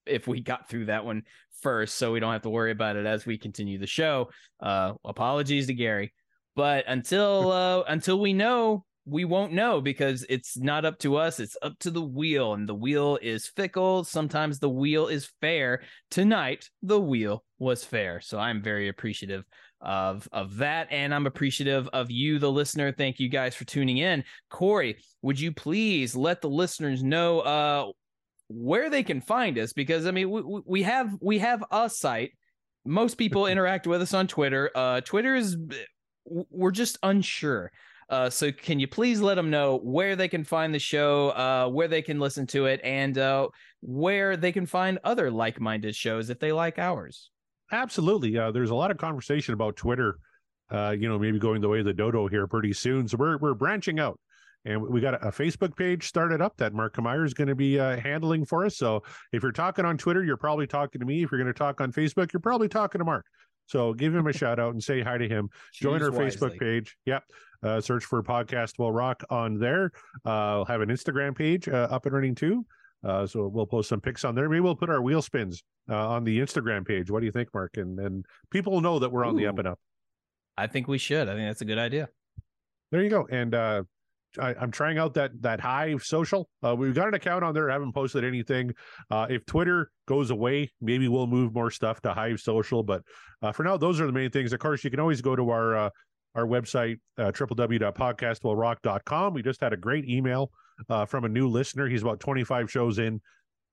if 0.08 0.28
we 0.28 0.42
got 0.42 0.68
through 0.68 0.86
that 0.86 1.06
one 1.06 1.22
first 1.62 1.96
so 1.98 2.12
we 2.12 2.20
don't 2.20 2.34
have 2.34 2.42
to 2.42 2.50
worry 2.50 2.72
about 2.72 2.96
it 2.96 3.06
as 3.06 3.28
we 3.28 3.38
continue 3.38 3.78
the 3.78 3.86
show. 3.86 4.32
Uh 4.60 4.94
apologies 5.06 5.68
to 5.68 5.76
gary. 5.76 6.14
But 6.56 6.86
until 6.88 7.52
uh 7.52 7.84
until 7.84 8.20
we 8.20 8.34
know 8.34 8.86
we 9.08 9.24
won't 9.24 9.54
know 9.54 9.82
because 9.82 10.26
it's 10.30 10.58
not 10.58 10.84
up 10.84 10.98
to 10.98 11.16
us. 11.16 11.40
It's 11.40 11.56
up 11.62 11.78
to 11.82 11.92
the 11.92 12.02
wheel 12.02 12.56
and 12.56 12.68
the 12.68 12.74
wheel 12.74 13.20
is 13.22 13.46
fickle. 13.46 14.04
Sometimes 14.04 14.58
the 14.58 14.70
wheel 14.70 15.10
is 15.10 15.30
fair. 15.42 15.84
Tonight 16.10 16.72
the 16.82 17.00
wheel 17.00 17.44
was 17.60 17.84
fair. 17.84 18.20
So 18.20 18.40
i'm 18.40 18.64
very 18.64 18.88
appreciative 18.88 19.44
of 19.82 20.28
of 20.32 20.58
that 20.58 20.88
and 20.90 21.14
i'm 21.14 21.28
appreciative 21.28 21.88
of 21.90 22.10
you 22.10 22.40
the 22.40 22.52
listener 22.52 22.92
thank 22.92 23.20
you 23.20 23.28
guys 23.30 23.54
for 23.54 23.66
tuning 23.66 23.98
in 23.98 24.24
corey 24.50 24.98
would 25.22 25.40
you 25.40 25.52
please 25.52 26.16
let 26.16 26.42
the 26.42 26.50
listeners 26.50 27.04
know 27.04 27.42
uh 27.42 27.86
where 28.48 28.90
they 28.90 29.04
can 29.04 29.22
find 29.22 29.58
us 29.58 29.74
because 29.74 30.06
I 30.06 30.12
mean 30.12 30.30
we, 30.30 30.62
we- 30.66 30.84
have 30.84 31.16
we 31.22 31.40
have 31.40 31.64
a 31.72 31.90
site. 31.90 32.32
Most 32.86 33.16
people 33.18 33.48
interact 33.48 33.88
with 33.88 34.02
us 34.02 34.14
on 34.14 34.28
Twitter. 34.28 34.70
Uh, 34.76 35.02
Twitter 35.02 35.36
is 35.36 35.58
we're 36.26 36.72
just 36.72 36.98
unsure. 37.04 37.72
Uh, 38.08 38.30
so 38.30 38.52
can 38.52 38.80
you 38.80 38.88
please 38.88 39.20
let 39.20 39.34
them 39.34 39.50
know 39.50 39.80
where 39.80 40.16
they 40.16 40.28
can 40.28 40.44
find 40.44 40.74
the 40.74 40.80
show, 40.80 41.30
uh, 41.30 41.68
where 41.68 41.88
they 41.88 42.04
can 42.04 42.20
listen 42.20 42.46
to 42.46 42.68
it, 42.68 42.80
and 42.84 43.18
uh, 43.18 43.48
where 43.82 44.38
they 44.38 44.52
can 44.52 44.68
find 44.68 45.00
other 45.04 45.32
like-minded 45.32 45.96
shows 45.96 46.30
if 46.30 46.38
they 46.38 46.52
like 46.52 46.78
ours. 46.78 47.32
Absolutely. 47.72 48.38
Uh, 48.38 48.52
there's 48.52 48.70
a 48.70 48.76
lot 48.76 48.92
of 48.92 48.98
conversation 48.98 49.54
about 49.54 49.76
Twitter. 49.76 50.18
Uh, 50.72 50.96
you 50.98 51.08
know, 51.08 51.20
maybe 51.20 51.38
going 51.38 51.62
the 51.62 51.70
way 51.70 51.80
of 51.80 51.86
the 51.86 51.94
dodo 51.94 52.28
here 52.28 52.48
pretty 52.48 52.74
soon. 52.74 53.08
So 53.08 53.18
we're 53.18 53.38
we're 53.38 53.54
branching 53.54 54.00
out, 54.00 54.20
And 54.66 54.82
we 54.82 55.00
got 55.00 55.14
a, 55.14 55.28
a 55.28 55.32
Facebook 55.32 55.76
page 55.76 56.08
started 56.08 56.42
up 56.42 56.58
that 56.58 56.74
Mark 56.74 57.00
Meyer 57.00 57.24
is 57.24 57.36
going 57.36 57.50
to 57.50 57.56
be 57.56 57.80
uh, 57.80 57.98
handling 58.00 58.46
for 58.46 58.66
us. 58.66 58.78
So 58.78 59.04
if 59.32 59.44
you're 59.44 59.52
talking 59.52 59.86
on 59.86 59.98
Twitter, 59.98 60.24
you're 60.24 60.38
probably 60.38 60.66
talking 60.66 61.00
to 61.00 61.06
me. 61.06 61.24
If 61.24 61.32
you're 61.32 61.40
going 61.40 61.54
to 61.54 61.58
talk 61.58 61.82
on 61.82 61.92
Facebook, 61.92 62.34
you're 62.34 62.40
probably 62.40 62.68
talking 62.68 62.98
to 63.00 63.06
Mark. 63.06 63.26
So 63.68 63.94
give 63.94 64.16
him 64.16 64.26
a 64.26 64.34
shout 64.38 64.60
out 64.60 64.74
and 64.74 64.84
say 64.84 65.02
hi 65.02 65.18
to 65.18 65.28
him. 65.28 65.50
Join 65.74 66.00
Choose 66.00 66.10
our 66.10 66.14
Facebook 66.14 66.60
page. 66.60 66.98
Yep. 67.06 67.24
Uh, 67.64 67.82
search 67.82 68.06
for 68.06 68.22
Podcast 68.24 68.78
Will 68.78 68.92
Rock 68.92 69.24
on 69.30 69.58
there. 69.58 69.92
Uh, 70.24 70.54
we'll 70.58 70.66
have 70.66 70.82
an 70.82 70.90
Instagram 70.90 71.36
page 71.36 71.68
uh, 71.68 71.88
up 71.90 72.06
and 72.06 72.14
running 72.14 72.36
too. 72.36 72.66
Uh, 73.06 73.28
so 73.28 73.48
we'll 73.48 73.68
post 73.68 73.90
some 73.90 74.02
pics 74.02 74.26
on 74.26 74.34
there. 74.34 74.50
Maybe 74.50 74.62
we'll 74.62 74.76
put 74.76 74.90
our 74.90 75.02
wheel 75.02 75.22
spins 75.22 75.62
uh, 75.90 76.10
on 76.10 76.24
the 76.24 76.40
Instagram 76.40 76.86
page. 76.86 77.12
What 77.12 77.20
do 77.20 77.28
you 77.28 77.32
think, 77.32 77.50
Mark? 77.54 77.78
And 77.78 78.00
and 78.00 78.26
people 78.50 78.74
will 78.74 78.82
know 78.82 79.00
that 79.00 79.12
we're 79.12 79.26
on 79.26 79.36
the 79.36 79.46
up 79.46 79.60
and 79.60 79.68
up. 79.68 79.80
I 80.58 80.68
think 80.68 80.88
we 80.88 80.98
should. 80.98 81.30
I 81.30 81.34
think 81.34 81.48
that's 81.48 81.62
a 81.62 81.66
good 81.66 81.78
idea. 81.78 82.10
There 82.92 83.04
you 83.04 83.10
go. 83.10 83.28
And 83.30 83.54
uh, 83.54 83.84
I, 84.40 84.56
I'm 84.60 84.72
trying 84.72 84.98
out 84.98 85.14
that 85.16 85.32
that 85.42 85.60
Hive 85.60 86.04
social. 86.04 86.50
Uh, 86.64 86.76
we've 86.76 86.96
got 86.96 87.08
an 87.08 87.14
account 87.14 87.44
on 87.44 87.54
there. 87.54 87.70
I 87.70 87.74
haven't 87.74 87.94
posted 87.94 88.24
anything. 88.24 88.74
Uh, 89.12 89.28
if 89.30 89.46
Twitter 89.46 89.92
goes 90.08 90.32
away, 90.32 90.72
maybe 90.82 91.08
we'll 91.08 91.28
move 91.28 91.54
more 91.54 91.70
stuff 91.70 92.02
to 92.02 92.14
Hive 92.14 92.40
social. 92.40 92.84
But 92.84 93.04
uh, 93.42 93.52
for 93.52 93.64
now, 93.64 93.78
those 93.78 94.02
are 94.02 94.08
the 94.08 94.14
main 94.14 94.32
things. 94.32 94.54
Of 94.54 94.60
course, 94.60 94.84
you 94.84 94.90
can 94.90 95.00
always 95.00 95.22
go 95.22 95.36
to 95.36 95.50
our 95.50 95.76
uh, 95.76 95.90
our 96.34 96.46
website, 96.46 97.00
uh, 97.18 97.32
www.podcastwillrock.com. 97.32 99.34
We 99.34 99.42
just 99.42 99.62
had 99.62 99.74
a 99.74 99.78
great 99.78 100.10
email 100.10 100.52
uh, 100.90 101.06
from 101.06 101.26
a 101.26 101.30
new 101.30 101.48
listener. 101.48 101.88
He's 101.88 102.02
about 102.02 102.20
25 102.20 102.70
shows 102.70 103.00
in. 103.00 103.22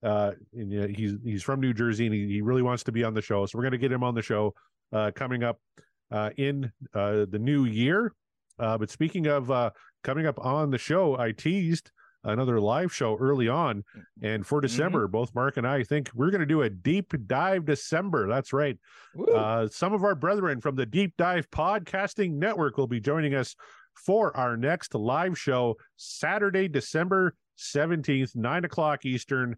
Uh, 0.03 0.33
and 0.53 0.83
uh, 0.83 0.87
he's 0.89 1.15
he's 1.23 1.45
from 1.45 1.61
New 1.61 1.73
Jersey 1.73 2.07
and 2.07 2.15
he, 2.15 2.27
he 2.27 2.43
really 2.43 2.63
wants 2.63 2.83
to 2.85 2.93
be 2.93 3.05
on 3.05 3.15
the 3.15 3.23
show. 3.23 3.47
So 3.47 3.57
we're 3.57 3.63
going 3.63 3.73
to 3.73 3.79
get 3.79 3.93
him 3.93 4.03
on 4.03 4.17
the 4.17 4.23
show 4.23 4.53
uh, 4.93 5.13
coming 5.15 5.45
up 5.45 5.61
uh, 6.11 6.31
in 6.37 6.73
uh, 6.95 7.27
the 7.31 7.39
new 7.39 7.65
year. 7.65 8.13
Uh, 8.59 8.77
but 8.79 8.91
speaking 8.91 9.27
of 9.27 9.51
uh, 9.51 9.71
coming 10.05 10.27
up 10.27 10.39
on 10.45 10.71
the 10.71 10.79
show, 10.79 11.19
I 11.19 11.33
teased 11.33 11.91
another 12.25 12.61
live 12.61 12.93
show 12.95 13.17
early 13.19 13.49
on. 13.49 13.83
And 14.23 14.47
for 14.47 14.61
December, 14.61 15.09
both 15.09 15.35
Mark 15.35 15.57
and 15.57 15.67
I 15.67 15.83
think 15.83 16.11
we're 16.15 16.31
going 16.31 16.41
to 16.41 16.47
do 16.47 16.63
a 16.63 16.71
deep 16.71 17.13
dive 17.27 17.65
December. 17.65 18.29
That's 18.29 18.53
right. 18.53 18.79
Uh, 19.35 19.67
some 19.69 19.93
of 19.93 20.05
our 20.05 20.15
brethren 20.15 20.61
from 20.61 20.77
the 20.77 20.87
Deep 20.87 21.15
Dive 21.17 21.51
Podcasting 21.51 22.35
Network 22.35 22.77
will 22.77 22.87
be 22.87 23.01
joining 23.01 23.35
us 23.35 23.57
for 23.95 24.37
our 24.37 24.57
next 24.57 24.95
live 24.95 25.39
show, 25.39 25.77
Saturday, 25.97 26.69
December 26.69 27.35
17th, 27.59 28.35
9 28.35 28.65
o'clock 28.65 29.05
Eastern, 29.05 29.57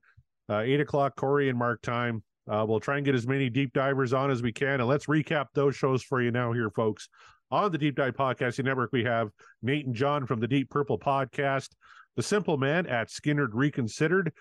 uh, 0.48 0.60
8 0.60 0.80
o'clock 0.80 1.16
Corey 1.16 1.48
and 1.48 1.58
Mark 1.58 1.82
time. 1.82 2.22
Uh, 2.50 2.64
we'll 2.68 2.80
try 2.80 2.96
and 2.96 3.04
get 3.04 3.14
as 3.14 3.26
many 3.26 3.48
deep 3.48 3.72
divers 3.72 4.12
on 4.12 4.30
as 4.30 4.42
we 4.42 4.52
can. 4.52 4.80
And 4.80 4.86
let's 4.86 5.06
recap 5.06 5.46
those 5.54 5.74
shows 5.74 6.02
for 6.02 6.20
you 6.20 6.30
now, 6.30 6.52
here, 6.52 6.70
folks. 6.70 7.08
On 7.50 7.70
the 7.70 7.78
Deep 7.78 7.94
Dive 7.94 8.14
Podcasting 8.14 8.64
Network, 8.64 8.90
we 8.92 9.04
have 9.04 9.30
Nate 9.62 9.86
and 9.86 9.94
John 9.94 10.26
from 10.26 10.40
the 10.40 10.48
Deep 10.48 10.70
Purple 10.70 10.98
Podcast, 10.98 11.68
The 12.16 12.22
Simple 12.22 12.56
Man 12.56 12.86
at 12.86 13.08
Skynyrd 13.08 13.50
Reconsidered, 13.52 14.32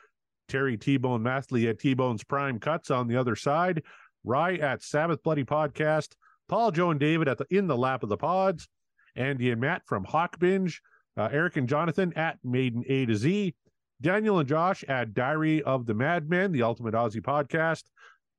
Terry 0.48 0.78
T 0.78 0.98
Bone 0.98 1.22
Mathley 1.22 1.68
at 1.68 1.80
T 1.80 1.94
Bone's 1.94 2.24
Prime 2.24 2.60
Cuts 2.60 2.92
on 2.92 3.08
the 3.08 3.18
other 3.18 3.36
side, 3.36 3.84
Rye 4.24 4.56
at 4.56 4.82
Sabbath 4.82 5.22
Bloody 5.24 5.44
Podcast, 5.44 6.14
Paul, 6.50 6.72
Joe, 6.72 6.92
and 6.92 7.00
David 7.00 7.28
at 7.28 7.38
the 7.38 7.46
In 7.50 7.68
the 7.68 7.78
Lap 7.78 8.04
of 8.04 8.10
the 8.10 8.18
Pods, 8.18 8.68
Andy 9.16 9.52
and 9.52 9.62
Matt 9.62 9.84
from 9.86 10.04
Hawk 10.04 10.40
Binge, 10.40 10.82
uh, 11.18 11.30
Eric 11.32 11.58
and 11.58 11.70
Jonathan 11.70 12.14
at 12.16 12.40
Maiden 12.44 12.84
A 12.88 13.06
to 13.06 13.16
Z, 13.16 13.54
Daniel 14.02 14.40
and 14.40 14.50
Josh 14.50 14.84
at 14.88 15.14
Diary 15.14 15.62
of 15.64 15.86
the 15.86 15.94
Madman, 15.94 16.52
the 16.52 16.64
Ultimate 16.64 16.94
Aussie 16.94 17.22
Podcast, 17.22 17.84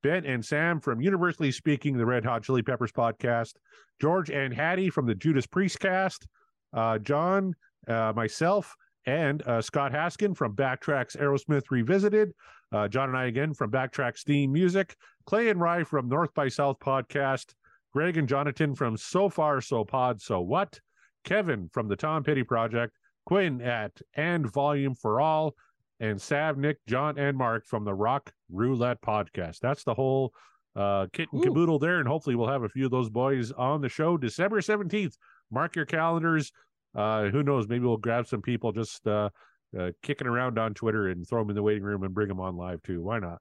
Ben 0.02 0.26
and 0.26 0.44
Sam 0.44 0.80
from 0.80 1.00
Universally 1.00 1.50
Speaking, 1.50 1.96
the 1.96 2.04
Red 2.04 2.24
Hot 2.24 2.42
Chili 2.42 2.62
Peppers 2.62 2.92
Podcast, 2.92 3.54
George 4.00 4.30
and 4.30 4.52
Hattie 4.52 4.90
from 4.90 5.06
the 5.06 5.14
Judas 5.14 5.46
Priest 5.46 5.80
Cast, 5.80 6.26
uh, 6.74 6.98
John, 6.98 7.54
uh, 7.88 8.12
myself, 8.14 8.74
and 9.06 9.42
uh, 9.46 9.62
Scott 9.62 9.92
Haskin 9.92 10.36
from 10.36 10.54
Backtracks 10.54 11.16
Aerosmith 11.16 11.70
Revisited, 11.70 12.32
uh, 12.72 12.88
John 12.88 13.08
and 13.08 13.16
I 13.16 13.26
again 13.26 13.54
from 13.54 13.70
Backtracks 13.70 14.24
Theme 14.24 14.52
Music, 14.52 14.94
Clay 15.26 15.48
and 15.48 15.60
Rye 15.60 15.84
from 15.84 16.08
North 16.08 16.34
by 16.34 16.48
South 16.48 16.78
Podcast, 16.80 17.54
Greg 17.94 18.16
and 18.16 18.28
Jonathan 18.28 18.74
from 18.74 18.96
So 18.96 19.28
Far 19.28 19.60
So 19.60 19.84
Pod 19.84 20.20
So 20.20 20.40
What, 20.40 20.80
Kevin 21.22 21.70
from 21.72 21.86
the 21.86 21.94
Tom 21.94 22.24
Petty 22.24 22.42
Project, 22.42 22.92
Quinn 23.24 23.62
at 23.62 23.92
And 24.16 24.50
Volume 24.52 24.96
for 24.96 25.20
All, 25.20 25.54
and 26.00 26.20
Sav, 26.20 26.58
Nick, 26.58 26.78
John, 26.88 27.16
and 27.18 27.38
Mark 27.38 27.64
from 27.66 27.84
the 27.84 27.94
Rock 27.94 28.32
Roulette 28.50 29.00
Podcast. 29.00 29.60
That's 29.60 29.84
the 29.84 29.94
whole 29.94 30.32
uh, 30.74 31.06
kit 31.12 31.28
and 31.32 31.40
Ooh. 31.40 31.44
caboodle 31.44 31.78
there, 31.78 32.00
and 32.00 32.08
hopefully 32.08 32.34
we'll 32.34 32.48
have 32.48 32.64
a 32.64 32.68
few 32.68 32.84
of 32.84 32.90
those 32.90 33.10
boys 33.10 33.52
on 33.52 33.80
the 33.80 33.88
show 33.88 34.16
December 34.16 34.60
seventeenth. 34.60 35.16
Mark 35.52 35.76
your 35.76 35.86
calendars. 35.86 36.50
Uh, 36.96 37.26
who 37.26 37.44
knows? 37.44 37.68
Maybe 37.68 37.84
we'll 37.86 37.96
grab 37.96 38.26
some 38.26 38.42
people 38.42 38.72
just 38.72 39.06
uh, 39.06 39.30
uh, 39.78 39.92
kicking 40.02 40.26
around 40.26 40.58
on 40.58 40.74
Twitter 40.74 41.08
and 41.08 41.24
throw 41.28 41.42
them 41.42 41.50
in 41.50 41.54
the 41.54 41.62
waiting 41.62 41.84
room 41.84 42.02
and 42.02 42.12
bring 42.12 42.26
them 42.26 42.40
on 42.40 42.56
live 42.56 42.82
too. 42.82 43.02
Why 43.02 43.20
not? 43.20 43.38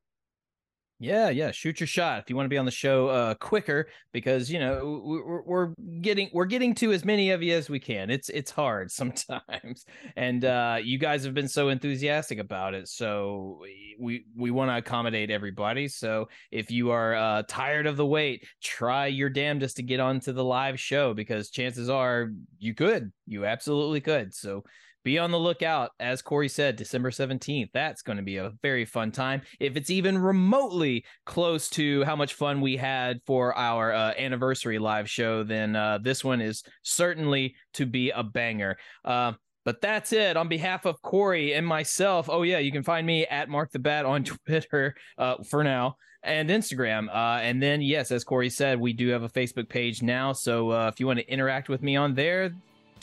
Yeah, 1.04 1.32
yeah. 1.32 1.52
Shoot 1.52 1.82
your 1.82 1.88
shot 1.88 2.20
if 2.20 2.30
you 2.30 2.38
want 2.38 2.46
to 2.46 2.50
be 2.50 2.58
on 2.58 2.64
the 2.64 2.72
show 2.72 3.10
uh, 3.10 3.34
quicker, 3.34 3.90
because 4.14 4.50
you 4.50 4.58
know 4.58 5.02
we- 5.06 5.22
we're, 5.22 5.42
we're 5.42 5.74
getting 6.00 6.30
we're 6.32 6.46
getting 6.46 6.74
to 6.76 6.94
as 6.94 7.04
many 7.04 7.32
of 7.32 7.44
you 7.44 7.54
as 7.56 7.70
we 7.70 7.82
can. 7.82 8.10
It's 8.10 8.30
it's 8.30 8.52
hard 8.52 8.90
sometimes, 9.00 9.84
and 10.16 10.46
uh, 10.46 10.78
you 10.82 10.98
guys 10.98 11.26
have 11.26 11.34
been 11.34 11.50
so 11.50 11.68
enthusiastic 11.68 12.40
about 12.40 12.74
it. 12.74 12.88
So 12.88 13.60
we 14.00 14.24
we 14.34 14.50
want 14.50 14.72
to 14.72 14.78
accommodate 14.78 15.30
everybody. 15.30 15.90
So 15.90 16.30
if 16.52 16.72
you 16.72 16.92
are 16.92 17.16
uh, 17.16 17.44
tired 17.50 17.86
of 17.86 17.98
the 17.98 18.06
wait, 18.06 18.48
try 18.64 19.08
your 19.08 19.30
damnedest 19.30 19.76
to 19.78 19.84
get 19.84 20.00
onto 20.00 20.32
the 20.32 20.44
live 20.46 20.80
show 20.80 21.14
because 21.14 21.50
chances 21.50 21.90
are 21.90 22.30
you 22.60 22.74
could, 22.74 23.12
you 23.28 23.46
absolutely 23.46 24.00
could. 24.00 24.34
So 24.34 24.64
be 25.04 25.20
on 25.20 25.32
the 25.32 25.40
lookout. 25.40 25.92
As 26.00 26.22
Corey 26.22 26.50
said, 26.50 26.76
December 26.76 27.12
17th. 27.12 27.70
That's 27.74 28.02
going 28.02 28.18
to 28.18 28.24
be 28.24 28.38
a 28.38 28.54
very 28.62 28.86
fun 28.86 29.12
time. 29.12 29.42
If 29.60 29.76
it's 29.76 29.90
even 29.90 30.18
remotely 30.18 31.06
close 31.26 31.70
to 31.72 32.04
how 32.04 32.16
much 32.16 32.34
fun 32.34 32.62
we 32.62 32.78
had 32.78 33.20
for 33.26 33.56
our 33.58 33.94
uh, 33.94 34.14
anniversary 34.18 34.80
live 34.80 35.10
show, 35.10 35.44
then 35.44 35.76
uh, 35.76 36.00
this 36.02 36.24
one 36.24 36.42
is 36.42 36.64
certainly 36.84 37.56
to 37.74 37.86
be 37.86 38.12
a 38.12 38.24
banger. 38.24 38.78
Uh, 39.04 39.34
but 39.66 39.82
that's 39.82 40.12
it. 40.12 40.36
On 40.36 40.48
behalf 40.48 40.86
of 40.86 41.02
Corey 41.02 41.54
and 41.54 41.66
myself, 41.66 42.30
oh, 42.30 42.44
yeah, 42.44 42.60
you 42.60 42.72
can 42.72 42.84
find 42.84 43.08
me 43.08 43.26
at 43.26 43.50
Mark 43.50 43.72
the 43.72 43.80
Bat 43.80 44.06
on 44.06 44.24
Twitter 44.48 44.96
uh, 45.18 45.36
for 45.44 45.64
now 45.64 45.96
and 46.24 46.50
Instagram. 46.50 47.08
Uh, 47.10 47.40
and 47.42 47.62
then, 47.62 47.82
yes, 47.82 48.12
as 48.12 48.24
Corey 48.24 48.50
said, 48.50 48.80
we 48.80 48.94
do 48.94 49.10
have 49.10 49.24
a 49.24 49.30
Facebook 49.30 49.70
page 49.70 50.02
now. 50.02 50.34
So 50.34 50.72
uh, 50.72 50.90
if 50.92 51.00
you 51.00 51.08
want 51.08 51.20
to 51.20 51.30
interact 51.30 51.70
with 51.70 51.82
me 51.84 51.96
on 51.96 52.16
there, 52.16 52.52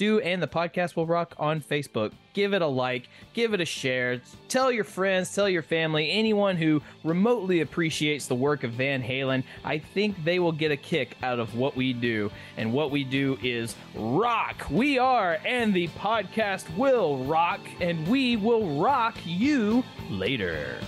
do 0.01 0.19
and 0.21 0.43
the 0.43 0.49
podcast 0.49 0.97
will 0.97 1.07
rock 1.07 1.35
on 1.39 1.61
Facebook. 1.61 2.13
Give 2.33 2.55
it 2.55 2.63
a 2.63 2.67
like, 2.67 3.09
give 3.35 3.53
it 3.53 3.61
a 3.61 3.67
share, 3.67 4.23
tell 4.49 4.73
your 4.73 4.85
friends, 4.85 5.35
tell 5.35 5.49
your 5.49 5.63
family, 5.63 6.11
anyone 6.11 6.57
who 6.57 6.81
remotely 7.05 7.61
appreciates 7.61 8.27
the 8.27 8.35
work 8.35 8.65
of 8.65 8.71
Van 8.73 9.03
Halen. 9.03 9.45
I 9.63 9.79
think 9.79 10.25
they 10.25 10.39
will 10.39 10.53
get 10.53 10.71
a 10.71 10.77
kick 10.77 11.17
out 11.23 11.39
of 11.39 11.55
what 11.55 11.77
we 11.77 11.93
do. 11.93 12.31
And 12.57 12.73
what 12.73 12.91
we 12.91 13.05
do 13.05 13.37
is 13.43 13.77
rock. 13.95 14.65
We 14.71 14.99
are, 14.99 15.39
and 15.45 15.75
the 15.75 15.89
podcast 15.89 16.75
will 16.79 17.23
rock, 17.25 17.61
and 17.81 18.09
we 18.09 18.37
will 18.37 18.81
rock 18.81 19.17
you 19.27 19.85
later. 20.09 20.79